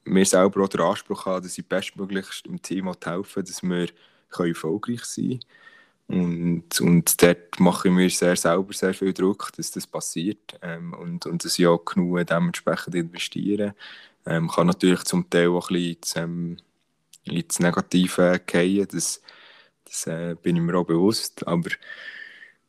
mir 0.03 0.25
selber 0.25 0.63
auch 0.63 0.69
den 0.69 0.81
Anspruch 0.81 1.25
habe, 1.25 1.41
dass 1.41 1.57
ich 1.57 1.67
bestmöglichst 1.67 2.47
im 2.47 2.61
Team 2.61 2.91
helfen 3.03 3.45
dass 3.45 3.61
wir 3.61 3.87
erfolgreich 4.37 5.05
sein 5.05 5.29
können. 5.29 5.39
Und, 6.11 6.81
und 6.81 7.21
dort 7.21 7.59
mache 7.59 7.87
ich 7.87 7.93
mir 7.93 8.09
sehr 8.09 8.35
selber 8.35 8.73
sehr 8.73 8.93
viel 8.93 9.13
Druck, 9.13 9.51
dass 9.55 9.71
das 9.71 9.87
passiert 9.87 10.59
ähm, 10.61 10.93
und, 10.93 11.25
und 11.25 11.45
dass 11.45 11.57
ich 11.57 11.67
auch 11.67 11.85
genug 11.85 12.25
dementsprechend 12.27 12.95
investiere. 12.95 13.75
Ähm, 14.25 14.49
kann 14.49 14.67
natürlich 14.67 15.03
zum 15.03 15.29
Teil 15.29 15.49
auch 15.49 15.69
ein 15.69 15.75
bisschen 15.75 15.97
das, 16.01 16.15
ähm, 16.17 16.57
ins 17.23 17.59
Negative 17.59 18.41
fallen, 18.45 18.87
das, 18.91 19.21
das 19.85 20.07
äh, 20.07 20.35
bin 20.41 20.57
ich 20.57 20.61
mir 20.61 20.75
auch 20.75 20.85
bewusst, 20.85 21.47
aber 21.47 21.69
ich 21.69 21.77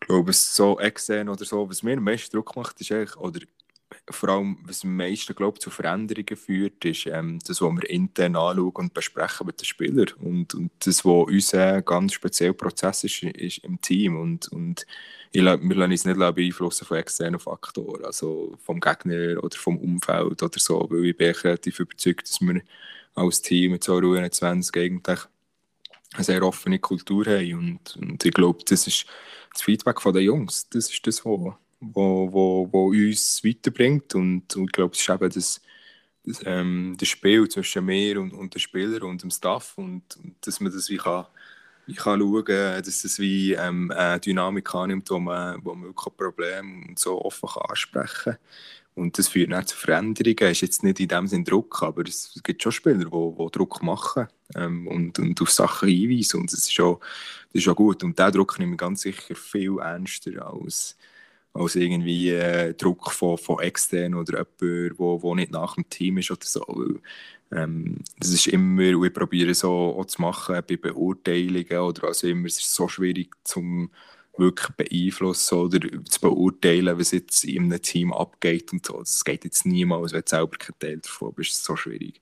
glaube, 0.00 0.32
so 0.32 0.78
extern 0.78 1.28
oder 1.28 1.44
so, 1.44 1.68
was 1.68 1.82
mir 1.82 1.96
am 1.96 2.04
meisten 2.04 2.34
Druck 2.36 2.56
macht, 2.56 2.80
ist 2.80 2.92
eigentlich, 2.92 3.16
oder 3.16 3.40
vor 4.10 4.28
allem, 4.28 4.58
was 4.64 4.84
am 4.84 4.96
meisten 4.96 5.34
glaube 5.34 5.58
zu 5.58 5.70
Veränderungen 5.70 6.36
führt, 6.36 6.84
ist 6.84 7.06
ähm, 7.06 7.38
das, 7.46 7.60
was 7.60 7.72
wir 7.72 7.90
intern 7.90 8.36
anschauen 8.36 8.72
und 8.74 8.94
besprechen 8.94 9.46
mit 9.46 9.60
den 9.60 9.64
Spielern. 9.64 10.10
Und, 10.20 10.54
und 10.54 10.70
das, 10.80 11.04
was 11.04 11.26
unser 11.26 11.82
ganz 11.82 12.12
spezieller 12.14 12.52
Prozess 12.52 13.04
ist, 13.04 13.22
ist 13.22 13.58
im 13.58 13.80
Team. 13.80 14.18
Und, 14.20 14.48
und 14.48 14.86
ich, 15.32 15.42
wir 15.42 15.76
lassen 15.76 15.92
uns 15.92 16.04
nicht 16.04 16.18
beeinflussen 16.18 16.84
von 16.84 16.98
externen 16.98 17.40
Faktoren, 17.40 18.04
also 18.04 18.56
vom 18.62 18.80
Gegner 18.80 19.42
oder 19.42 19.56
vom 19.56 19.78
Umfeld 19.78 20.42
oder 20.42 20.58
so, 20.58 20.86
weil 20.90 21.06
ich 21.06 21.16
bin 21.16 21.30
relativ 21.30 21.80
überzeugt, 21.80 22.28
dass 22.28 22.40
wir 22.40 22.60
als 23.14 23.42
Team 23.42 23.72
mit 23.72 23.84
so 23.84 23.98
Ruhe 23.98 24.30
20 24.30 24.76
eigentlich 24.76 25.20
eine 26.14 26.24
sehr 26.24 26.42
offene 26.42 26.78
Kultur 26.78 27.24
haben. 27.26 27.54
Und, 27.54 27.96
und 27.96 28.24
ich 28.24 28.32
glaube, 28.32 28.60
das 28.66 28.86
ist 28.86 29.06
das 29.52 29.62
Feedback 29.62 30.00
den 30.02 30.22
Jungs. 30.22 30.68
Das 30.68 30.90
ist 30.90 31.06
das, 31.06 31.24
was 31.24 31.54
wo, 31.82 32.32
wo, 32.32 32.68
wo 32.70 32.86
uns 32.88 33.42
weiterbringt. 33.44 34.14
Und, 34.14 34.54
und 34.56 34.64
ich 34.66 34.72
glaube, 34.72 34.94
es 34.94 35.00
ist 35.00 35.08
eben 35.10 35.30
das, 35.30 35.60
das, 36.24 36.40
ähm, 36.44 36.96
das 36.98 37.08
Spiel 37.08 37.48
zwischen 37.48 37.84
mir 37.84 38.20
und, 38.20 38.32
und 38.32 38.54
den 38.54 38.60
Spielern 38.60 39.02
und 39.02 39.22
dem 39.22 39.30
Staff 39.30 39.76
und, 39.76 40.16
und 40.16 40.36
dass 40.46 40.60
man 40.60 40.72
das 40.72 40.88
wie 40.88 40.96
kann, 40.96 41.26
wie 41.86 41.94
kann 41.94 42.20
schauen 42.20 42.44
kann, 42.44 42.82
dass 42.82 43.02
das 43.02 43.18
wie 43.18 43.54
ähm, 43.54 43.90
eine 43.90 44.20
Dynamik 44.20 44.72
annimmt, 44.74 45.10
wo 45.10 45.18
man, 45.18 45.64
wo 45.64 45.74
man 45.74 45.88
wirklich 45.88 46.16
Probleme 46.16 46.94
so 46.96 47.20
offen 47.22 47.48
kann 47.48 47.62
ansprechen 47.68 48.32
kann. 48.32 48.38
Und 48.94 49.18
das 49.18 49.28
führt 49.28 49.50
dann 49.50 49.66
zu 49.66 49.74
Veränderungen. 49.74 50.36
Es 50.38 50.58
ist 50.58 50.60
jetzt 50.60 50.82
nicht 50.82 51.00
in 51.00 51.08
dem 51.08 51.26
Sinne 51.26 51.44
Druck, 51.44 51.82
aber 51.82 52.02
es 52.06 52.38
gibt 52.44 52.62
schon 52.62 52.72
Spieler, 52.72 53.06
die, 53.06 53.10
die 53.10 53.50
Druck 53.52 53.82
machen 53.82 54.28
ähm, 54.54 54.86
und, 54.86 55.18
und 55.18 55.40
auf 55.40 55.50
Sachen 55.50 55.88
hinweisen. 55.88 56.40
Und 56.40 56.52
das 56.52 56.68
ist, 56.68 56.78
auch, 56.78 57.00
das 57.52 57.62
ist 57.62 57.68
auch 57.68 57.74
gut. 57.74 58.04
Und 58.04 58.18
diesen 58.18 58.32
Druck 58.32 58.58
nehme 58.58 58.72
ich 58.72 58.78
ganz 58.78 59.00
sicher 59.00 59.34
viel 59.34 59.78
ernster 59.78 60.46
als, 60.46 60.98
als 61.54 61.76
irgendwie 61.76 62.30
äh, 62.30 62.74
Druck 62.74 63.12
von, 63.12 63.36
von 63.38 63.60
extern 63.60 64.14
oder 64.14 64.46
jemand, 64.60 64.98
wo, 64.98 65.22
wo 65.22 65.34
nicht 65.34 65.52
nach 65.52 65.74
dem 65.74 65.88
Team 65.88 66.18
ist 66.18 66.30
oder 66.30 66.44
so. 66.44 66.64
Ähm, 67.52 67.98
das 68.18 68.30
ist 68.30 68.46
immer, 68.46 69.04
ich 69.04 69.12
probiere 69.12 69.54
so 69.54 69.96
auch 69.98 70.06
zu 70.06 70.22
machen 70.22 70.62
bei 70.66 70.76
Beurteilungen 70.76 71.78
oder 71.78 72.08
also 72.08 72.26
immer, 72.26 72.46
es 72.46 72.58
ist 72.58 72.74
so 72.74 72.88
schwierig 72.88 73.34
zum 73.44 73.90
wirklich 74.38 74.70
beeinflussen 74.76 75.58
oder 75.58 75.80
zu 76.04 76.20
beurteilen, 76.20 76.98
was 76.98 77.10
jetzt 77.12 77.44
in 77.44 77.64
einem 77.64 77.82
Team 77.82 78.12
abgeht 78.12 78.72
und 78.72 78.86
so. 78.86 78.98
Das 78.98 79.24
geht 79.24 79.44
jetzt 79.44 79.66
niemals, 79.66 80.12
wenn 80.12 80.22
du 80.22 80.28
selber 80.28 80.56
kein 80.58 80.78
Teil 80.78 80.98
davon 80.98 81.34
bist, 81.34 81.50
das 81.50 81.58
ist 81.58 81.64
so 81.64 81.76
schwierig. 81.76 82.20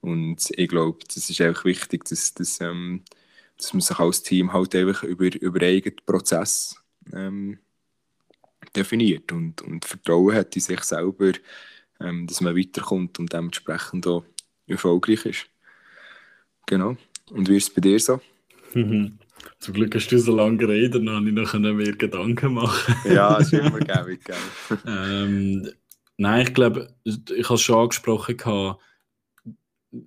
Und 0.00 0.50
ich 0.50 0.68
glaube, 0.68 0.98
das 1.14 1.30
ist 1.30 1.40
einfach 1.40 1.64
wichtig, 1.64 2.04
dass, 2.06 2.34
dass, 2.34 2.60
ähm, 2.60 3.04
dass 3.56 3.72
man 3.72 3.80
sich 3.80 3.98
als 3.98 4.22
Team 4.22 4.52
halt 4.52 4.74
einfach 4.74 5.04
über, 5.04 5.32
über 5.40 5.64
eigenen 5.64 5.96
Prozess 6.04 6.76
ähm, 7.12 7.58
definiert 8.72 9.32
und, 9.32 9.62
und 9.62 9.84
Vertrauen 9.84 10.34
hat 10.34 10.54
in 10.56 10.62
sich 10.62 10.80
selber, 10.80 11.32
ähm, 12.00 12.26
dass 12.26 12.40
man 12.40 12.56
weiterkommt 12.56 13.18
und 13.18 13.32
dementsprechend 13.32 14.06
auch 14.06 14.24
erfolgreich 14.66 15.24
ist. 15.26 15.46
Genau. 16.66 16.96
Und 17.30 17.48
wie 17.48 17.56
ist 17.56 17.68
es 17.68 17.74
bei 17.74 17.80
dir 17.80 17.98
so? 17.98 18.20
Mhm. 18.74 19.18
Zum 19.58 19.74
Glück 19.74 19.94
hast 19.94 20.08
du 20.08 20.18
so 20.18 20.34
lange 20.34 20.56
geredet, 20.56 20.94
dann 20.94 21.10
habe 21.10 21.28
ich 21.28 21.34
noch 21.34 21.54
mehr 21.54 21.92
Gedanken 21.92 22.54
machen. 22.54 22.94
ja, 23.04 23.38
das 23.38 23.52
ist 23.52 23.58
immer 23.60 23.78
gäbig, 23.80 24.20
ähm, 24.86 25.68
Nein, 26.16 26.46
ich 26.46 26.54
glaube, 26.54 26.94
ich 27.04 27.44
habe 27.44 27.54
es 27.54 27.62
schon 27.62 27.78
angesprochen, 27.78 28.36
gehabt, 28.36 28.80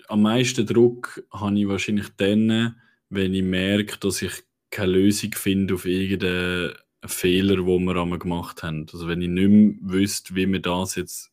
am 0.07 0.21
meisten 0.21 0.65
Druck 0.65 1.23
habe 1.31 1.59
ich 1.59 1.67
wahrscheinlich 1.67 2.07
dann, 2.17 2.75
wenn 3.09 3.33
ich 3.33 3.43
merke, 3.43 3.97
dass 3.99 4.21
ich 4.21 4.31
keine 4.69 4.93
Lösung 4.93 5.31
finde 5.33 5.73
auf 5.73 5.85
irgendeine 5.85 6.75
Fehler, 7.05 7.57
die 7.57 7.63
wir 7.63 7.95
einmal 7.95 8.19
gemacht 8.19 8.63
haben. 8.63 8.85
Also 8.91 9.07
wenn 9.07 9.21
ich 9.21 9.29
nicht 9.29 9.49
mehr 9.49 9.75
wüsste, 9.81 10.35
wie 10.35 10.51
wir 10.51 10.59
das 10.59 10.95
jetzt 10.95 11.31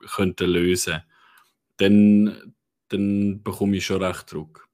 könnten 0.00 0.50
lösen 0.50 1.02
dann, 1.76 2.54
dann 2.88 3.42
bekomme 3.42 3.76
ich 3.76 3.86
schon 3.86 4.02
recht 4.02 4.32
Druck. 4.32 4.68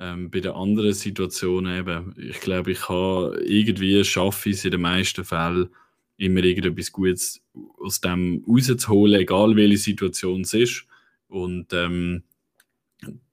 Ähm, 0.00 0.30
bei 0.30 0.40
den 0.40 0.52
anderen 0.52 0.92
Situationen 0.92 1.78
eben, 1.78 2.14
ich 2.18 2.40
glaube, 2.40 2.72
ich 2.72 2.88
habe 2.88 3.40
irgendwie 3.44 4.04
schaffe 4.04 4.50
ich 4.50 4.56
es 4.56 4.64
in 4.64 4.72
den 4.72 4.80
meisten 4.80 5.24
Fällen, 5.24 5.68
immer 6.16 6.42
irgendetwas 6.42 6.92
Gutes 6.92 7.40
aus 7.78 8.00
dem 8.00 8.44
rauszuholen, 8.48 9.20
egal 9.20 9.56
welche 9.56 9.78
Situation 9.78 10.42
es 10.42 10.54
ist. 10.54 10.86
Und 11.28 11.72
ähm, 11.72 12.24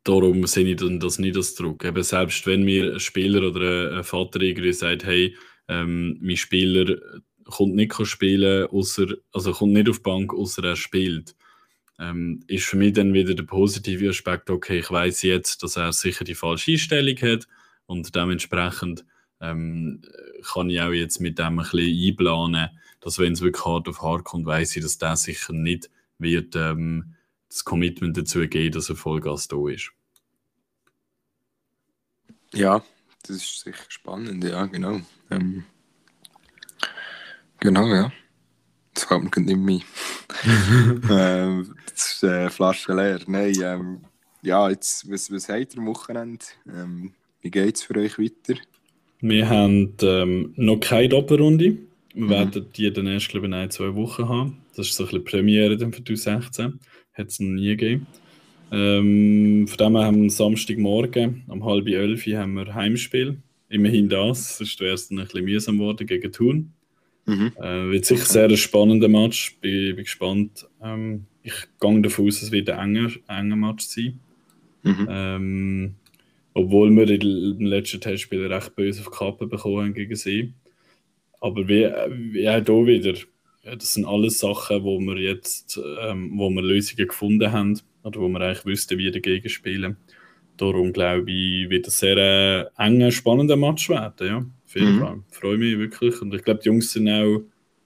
darum 0.04 0.46
sehe 0.46 0.68
ich 0.68 0.78
dann 0.78 1.00
das 1.00 1.20
nicht 1.20 1.36
als 1.36 1.56
Druck. 1.56 1.84
Eben 1.84 2.04
selbst 2.04 2.46
wenn 2.46 2.64
mir 2.64 2.94
ein 2.94 3.00
Spieler 3.00 3.48
oder 3.48 3.98
ein 3.98 4.04
Vater 4.04 4.42
irgendwie 4.42 4.74
sagt, 4.74 5.04
hey, 5.04 5.36
ähm, 5.72 6.18
mein 6.22 6.36
Spieler 6.36 6.98
kommt 7.46 7.76
nicht 7.76 7.96
spielen, 8.06 8.68
außer, 8.68 9.08
also 9.32 9.54
kommt 9.54 9.74
nicht 9.74 9.90
auf 9.90 9.98
die 9.98 10.04
Bank, 10.04 10.34
außer 10.34 10.64
er 10.64 10.76
spielt, 10.76 11.36
ähm, 11.98 12.44
ist 12.48 12.66
für 12.66 12.78
mich 12.78 12.94
dann 12.94 13.14
wieder 13.14 13.34
der 13.34 13.44
positive 13.44 14.10
Aspekt, 14.10 14.50
okay, 14.50 14.80
ich 14.80 14.92
weiß 14.92 15.22
jetzt, 15.22 15.64
dass 15.64 15.78
er 15.78 15.94
sicher 15.94 16.26
die 16.26 16.36
falsche 16.36 16.72
Einstellung 16.72 17.16
hat 17.18 17.48
und 17.86 18.14
dementsprechend 18.16 19.06
ähm, 19.40 20.02
kann 20.44 20.70
ich 20.70 20.82
auch 20.82 20.92
jetzt 20.92 21.22
mit 21.22 21.40
dem 21.40 21.60
ein 21.60 21.70
bisschen 21.70 22.10
einplanen, 22.10 22.70
dass 23.00 23.18
wenn 23.18 23.34
es 23.34 23.42
wirklich 23.42 23.66
hart 23.66 23.88
auf 23.88 24.02
hart 24.02 24.26
kommt, 24.26 24.46
weiß 24.46 24.76
ich, 24.76 24.84
dass 24.84 24.98
der 24.98 25.16
sicher 25.16 25.54
nicht 25.54 25.90
wird 26.18 26.56
ähm, 26.56 27.16
das 27.50 27.64
Commitment 27.64 28.18
dazu 28.18 28.42
geben, 28.48 28.74
dass 28.74 28.90
er 28.90 28.96
Vollgas 28.96 29.48
da 29.48 29.68
ist. 29.68 29.92
Ja, 32.54 32.84
das 33.24 33.38
ist 33.38 33.62
sicher 33.62 33.86
spannend, 33.88 34.44
ja, 34.44 34.66
genau. 34.66 35.02
Ähm, 35.32 35.64
genau, 37.60 37.88
ja. 37.88 38.12
Das 38.94 39.08
kommt 39.08 39.36
nicht 39.38 39.58
mehr. 39.58 39.80
ähm, 41.10 41.76
das 41.90 42.12
ist 42.12 42.24
äh, 42.24 42.50
Flasche 42.50 42.94
leer. 42.94 43.20
Nein, 43.26 43.56
ähm, 43.62 44.02
ja, 44.42 44.70
jetzt, 44.70 45.10
was, 45.10 45.32
was 45.32 45.50
habt 45.50 45.74
ihr 45.74 45.80
am 45.80 45.88
Wochenende? 45.88 46.46
Ähm, 46.68 47.14
wie 47.42 47.52
geht 47.52 47.76
es 47.76 47.84
für 47.84 47.96
euch 47.96 48.20
weiter? 48.20 48.60
Wir 49.22 49.48
haben 49.48 49.94
ähm, 50.02 50.54
noch 50.56 50.80
keine 50.80 51.10
Doppelrunde. 51.10 51.78
Wir 52.14 52.26
mhm. 52.26 52.30
werden 52.30 52.66
die 52.76 52.92
dann 52.92 53.08
erst, 53.08 53.30
glaube 53.30 53.48
ich, 53.48 53.54
in 53.54 53.72
zwei 53.72 53.96
Wochen 53.96 54.28
haben. 54.28 54.58
Das 54.76 54.88
ist 54.88 54.96
so 54.96 55.04
ein 55.04 55.08
bisschen 55.08 55.26
Premiere 55.26 55.78
dann 55.78 55.94
für 55.94 56.04
2016. 56.04 56.80
Hat 57.14 57.28
es 57.28 57.40
noch 57.40 57.50
nie 57.50 57.76
gegeben. 57.76 58.08
Ähm, 58.72 59.68
von 59.68 59.78
dem 59.78 59.96
her 59.96 60.06
haben 60.06 60.24
wir 60.24 60.30
Samstagmorgen 60.30 61.44
um 61.48 61.66
halb 61.66 61.88
elf 61.88 62.26
haben 62.26 62.54
wir 62.54 62.74
Heimspiel. 62.74 63.38
Immerhin 63.72 64.10
das. 64.10 64.58
Sonst 64.58 64.80
wäre 64.80 64.94
es 64.94 65.08
dann 65.08 65.20
ein 65.20 65.26
bisschen 65.26 65.46
mühsam 65.46 65.78
geworden 65.78 66.06
gegen 66.06 66.32
Thun. 66.32 66.74
Mhm. 67.26 67.54
Äh, 67.62 67.92
wird 67.92 68.06
sicher 68.06 68.26
sehr 68.26 68.50
ein 68.50 68.58
spannender 68.58 69.08
Match. 69.08 69.58
Bin, 69.62 69.96
bin 69.96 70.04
gespannt. 70.04 70.68
Ähm, 70.84 71.26
ich 71.44 71.54
gehe 71.80 72.02
davon 72.02 72.28
aus, 72.28 72.42
es 72.42 72.52
wird 72.52 72.70
ein 72.70 72.96
enger, 72.96 73.12
enger 73.28 73.56
Match 73.56 73.86
sein. 73.86 74.20
Mhm. 74.84 75.08
Ähm, 75.10 75.96
obwohl 76.54 76.92
wir 76.92 77.10
im 77.10 77.66
letzten 77.66 78.02
Testspiel 78.02 78.46
recht 78.48 78.76
böse 78.76 79.02
auf 79.02 79.10
die 79.10 79.18
Kappe 79.18 79.48
bekommen 79.48 79.86
haben 79.86 79.94
gegen 79.94 80.16
sie. 80.16 80.54
Aber 81.40 81.68
wie, 81.68 81.90
wie 82.34 82.50
auch 82.50 82.64
hier 82.64 82.86
wieder, 82.88 83.14
das 83.64 83.94
sind 83.94 84.06
alles 84.06 84.40
Sachen, 84.40 84.84
wo 84.84 85.00
wir 85.00 85.18
jetzt 85.18 85.80
ähm, 86.02 86.32
wo 86.36 86.50
wir 86.50 86.62
Lösungen 86.62 87.08
gefunden 87.08 87.52
haben 87.52 87.80
oder 88.04 88.20
wo 88.20 88.28
wir 88.28 88.42
eigentlich 88.42 88.66
wüssten, 88.66 88.98
wie 88.98 89.12
dagegen 89.12 89.50
spielen. 89.50 89.98
Darum 90.58 90.94
glaube 90.94 91.32
ich, 91.32 91.70
wird 91.70 91.88
es 91.88 92.00
sehr 92.00 92.18
äh, 92.18 92.66
enger, 92.78 93.12
spannender 93.12 93.56
Match 93.56 93.90
werden. 93.90 94.28
Ja, 94.28 94.38
auf 94.38 94.76
jeden 94.76 94.96
mhm. 94.96 95.00
Fall. 95.00 95.20
Ich 95.30 95.38
freue 95.38 95.58
mich 95.58 95.78
wirklich. 95.78 96.22
Und 96.22 96.34
ich 96.34 96.44
glaube, 96.44 96.60
die 96.64 96.68
Jungs 96.68 96.92
sind 96.92 97.10
auch 97.10 97.42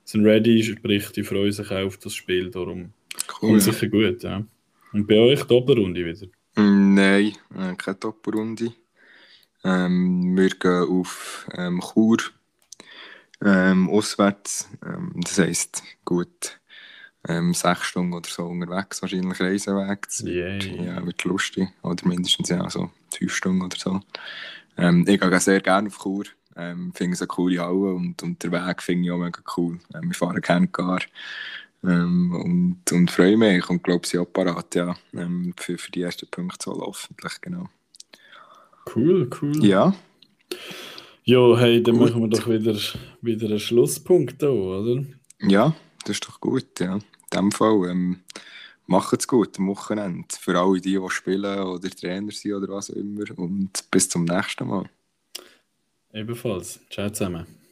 sind 0.05 0.25
ready, 0.25 0.63
sprich, 0.63 1.11
die 1.11 1.23
freuen 1.23 1.51
sich 1.51 1.69
auch 1.71 1.87
auf 1.87 1.97
das 1.97 2.13
Spiel. 2.13 2.49
Darum 2.49 2.93
cool, 3.41 3.49
kommt 3.49 3.53
ja. 3.53 3.59
sicher 3.59 3.87
gut. 3.87 4.23
Ja. 4.23 4.43
Und 4.93 5.07
bei 5.07 5.15
euch 5.15 5.43
Doppelrunde 5.43 6.05
wieder? 6.05 6.27
Mm, 6.55 6.93
nein, 6.93 7.33
äh, 7.57 7.75
keine 7.75 7.97
Doppelrunde. 7.97 8.71
Ähm, 9.63 10.37
wir 10.37 10.49
gehen 10.49 10.87
auf 10.87 11.47
ähm, 11.57 11.81
Chur 11.81 12.17
ähm, 13.43 13.89
auswärts. 13.89 14.69
Ähm, 14.85 15.13
das 15.15 15.39
heisst, 15.39 15.83
gut, 16.05 16.59
ähm, 17.27 17.53
sechs 17.53 17.87
Stunden 17.87 18.13
oder 18.13 18.29
so 18.29 18.45
unterwegs, 18.45 19.01
wahrscheinlich 19.01 19.39
Reiseweg. 19.39 20.03
Das 20.03 20.23
yeah. 20.23 20.53
wird, 20.53 20.65
ja, 20.65 21.05
wird 21.05 21.23
lustig. 21.23 21.69
Oder 21.81 22.07
mindestens 22.07 22.49
ja, 22.49 22.69
so 22.69 22.91
fünf 23.11 23.33
Stunden 23.33 23.63
oder 23.63 23.77
so. 23.77 24.01
Ähm, 24.77 25.05
ich 25.07 25.19
gehe 25.19 25.39
sehr 25.39 25.61
gerne 25.61 25.87
auf 25.87 25.99
Chur. 26.01 26.25
Ähm, 26.57 26.93
finde 26.93 27.13
es 27.15 27.21
eine 27.21 27.27
coole 27.27 27.59
Halle 27.59 27.93
und, 27.93 28.23
und 28.23 28.41
der 28.41 28.51
Weg 28.51 28.81
finde 28.81 29.05
ich 29.05 29.11
auch 29.11 29.17
mega 29.17 29.41
cool. 29.57 29.79
Ähm, 29.93 30.09
wir 30.09 30.13
fahren 30.13 30.41
gerne 30.41 30.67
gar. 30.67 30.99
Ähm, 31.83 32.33
und, 32.33 32.91
und 32.91 33.11
freue 33.11 33.37
mich 33.37 33.69
und 33.69 33.83
glaube, 33.83 34.07
sie 34.07 34.17
auch 34.17 34.25
parat, 34.25 34.73
ja, 34.75 34.95
ähm, 35.13 35.53
für, 35.57 35.77
für 35.77 35.91
die 35.91 36.01
ersten 36.01 36.27
Punkte 36.29 36.65
so 36.65 36.81
hoffentlich, 36.81 37.41
genau. 37.41 37.69
Cool, 38.95 39.29
cool. 39.41 39.65
Ja. 39.65 39.93
Ja, 41.23 41.57
hey, 41.57 41.83
dann 41.83 41.97
gut. 41.97 42.09
machen 42.09 42.21
wir 42.21 42.29
doch 42.29 42.47
wieder, 42.47 42.75
wieder 43.21 43.47
einen 43.47 43.59
Schlusspunkt 43.59 44.41
da, 44.41 44.49
oder? 44.49 45.03
Ja, 45.41 45.75
das 46.01 46.11
ist 46.11 46.27
doch 46.27 46.39
gut, 46.39 46.79
ja. 46.79 46.99
In 47.31 47.39
dem 47.39 47.51
Fall, 47.51 47.89
ähm, 47.89 48.21
macht 48.87 49.19
es 49.19 49.27
gut 49.27 49.57
am 49.59 49.67
Wochenende. 49.67 50.27
Für 50.39 50.59
alle 50.59 50.79
die, 50.79 50.99
die 50.99 51.09
spielen 51.09 51.59
oder 51.59 51.89
Trainer 51.89 52.31
sind 52.31 52.53
oder 52.53 52.73
was 52.73 52.91
auch 52.91 52.95
immer. 52.95 53.23
Und 53.37 53.89
bis 53.91 54.09
zum 54.09 54.25
nächsten 54.25 54.67
Mal. 54.67 54.89
Ebenfalls. 56.13 56.79
Ciao 56.89 57.09
zusammen. 57.09 57.64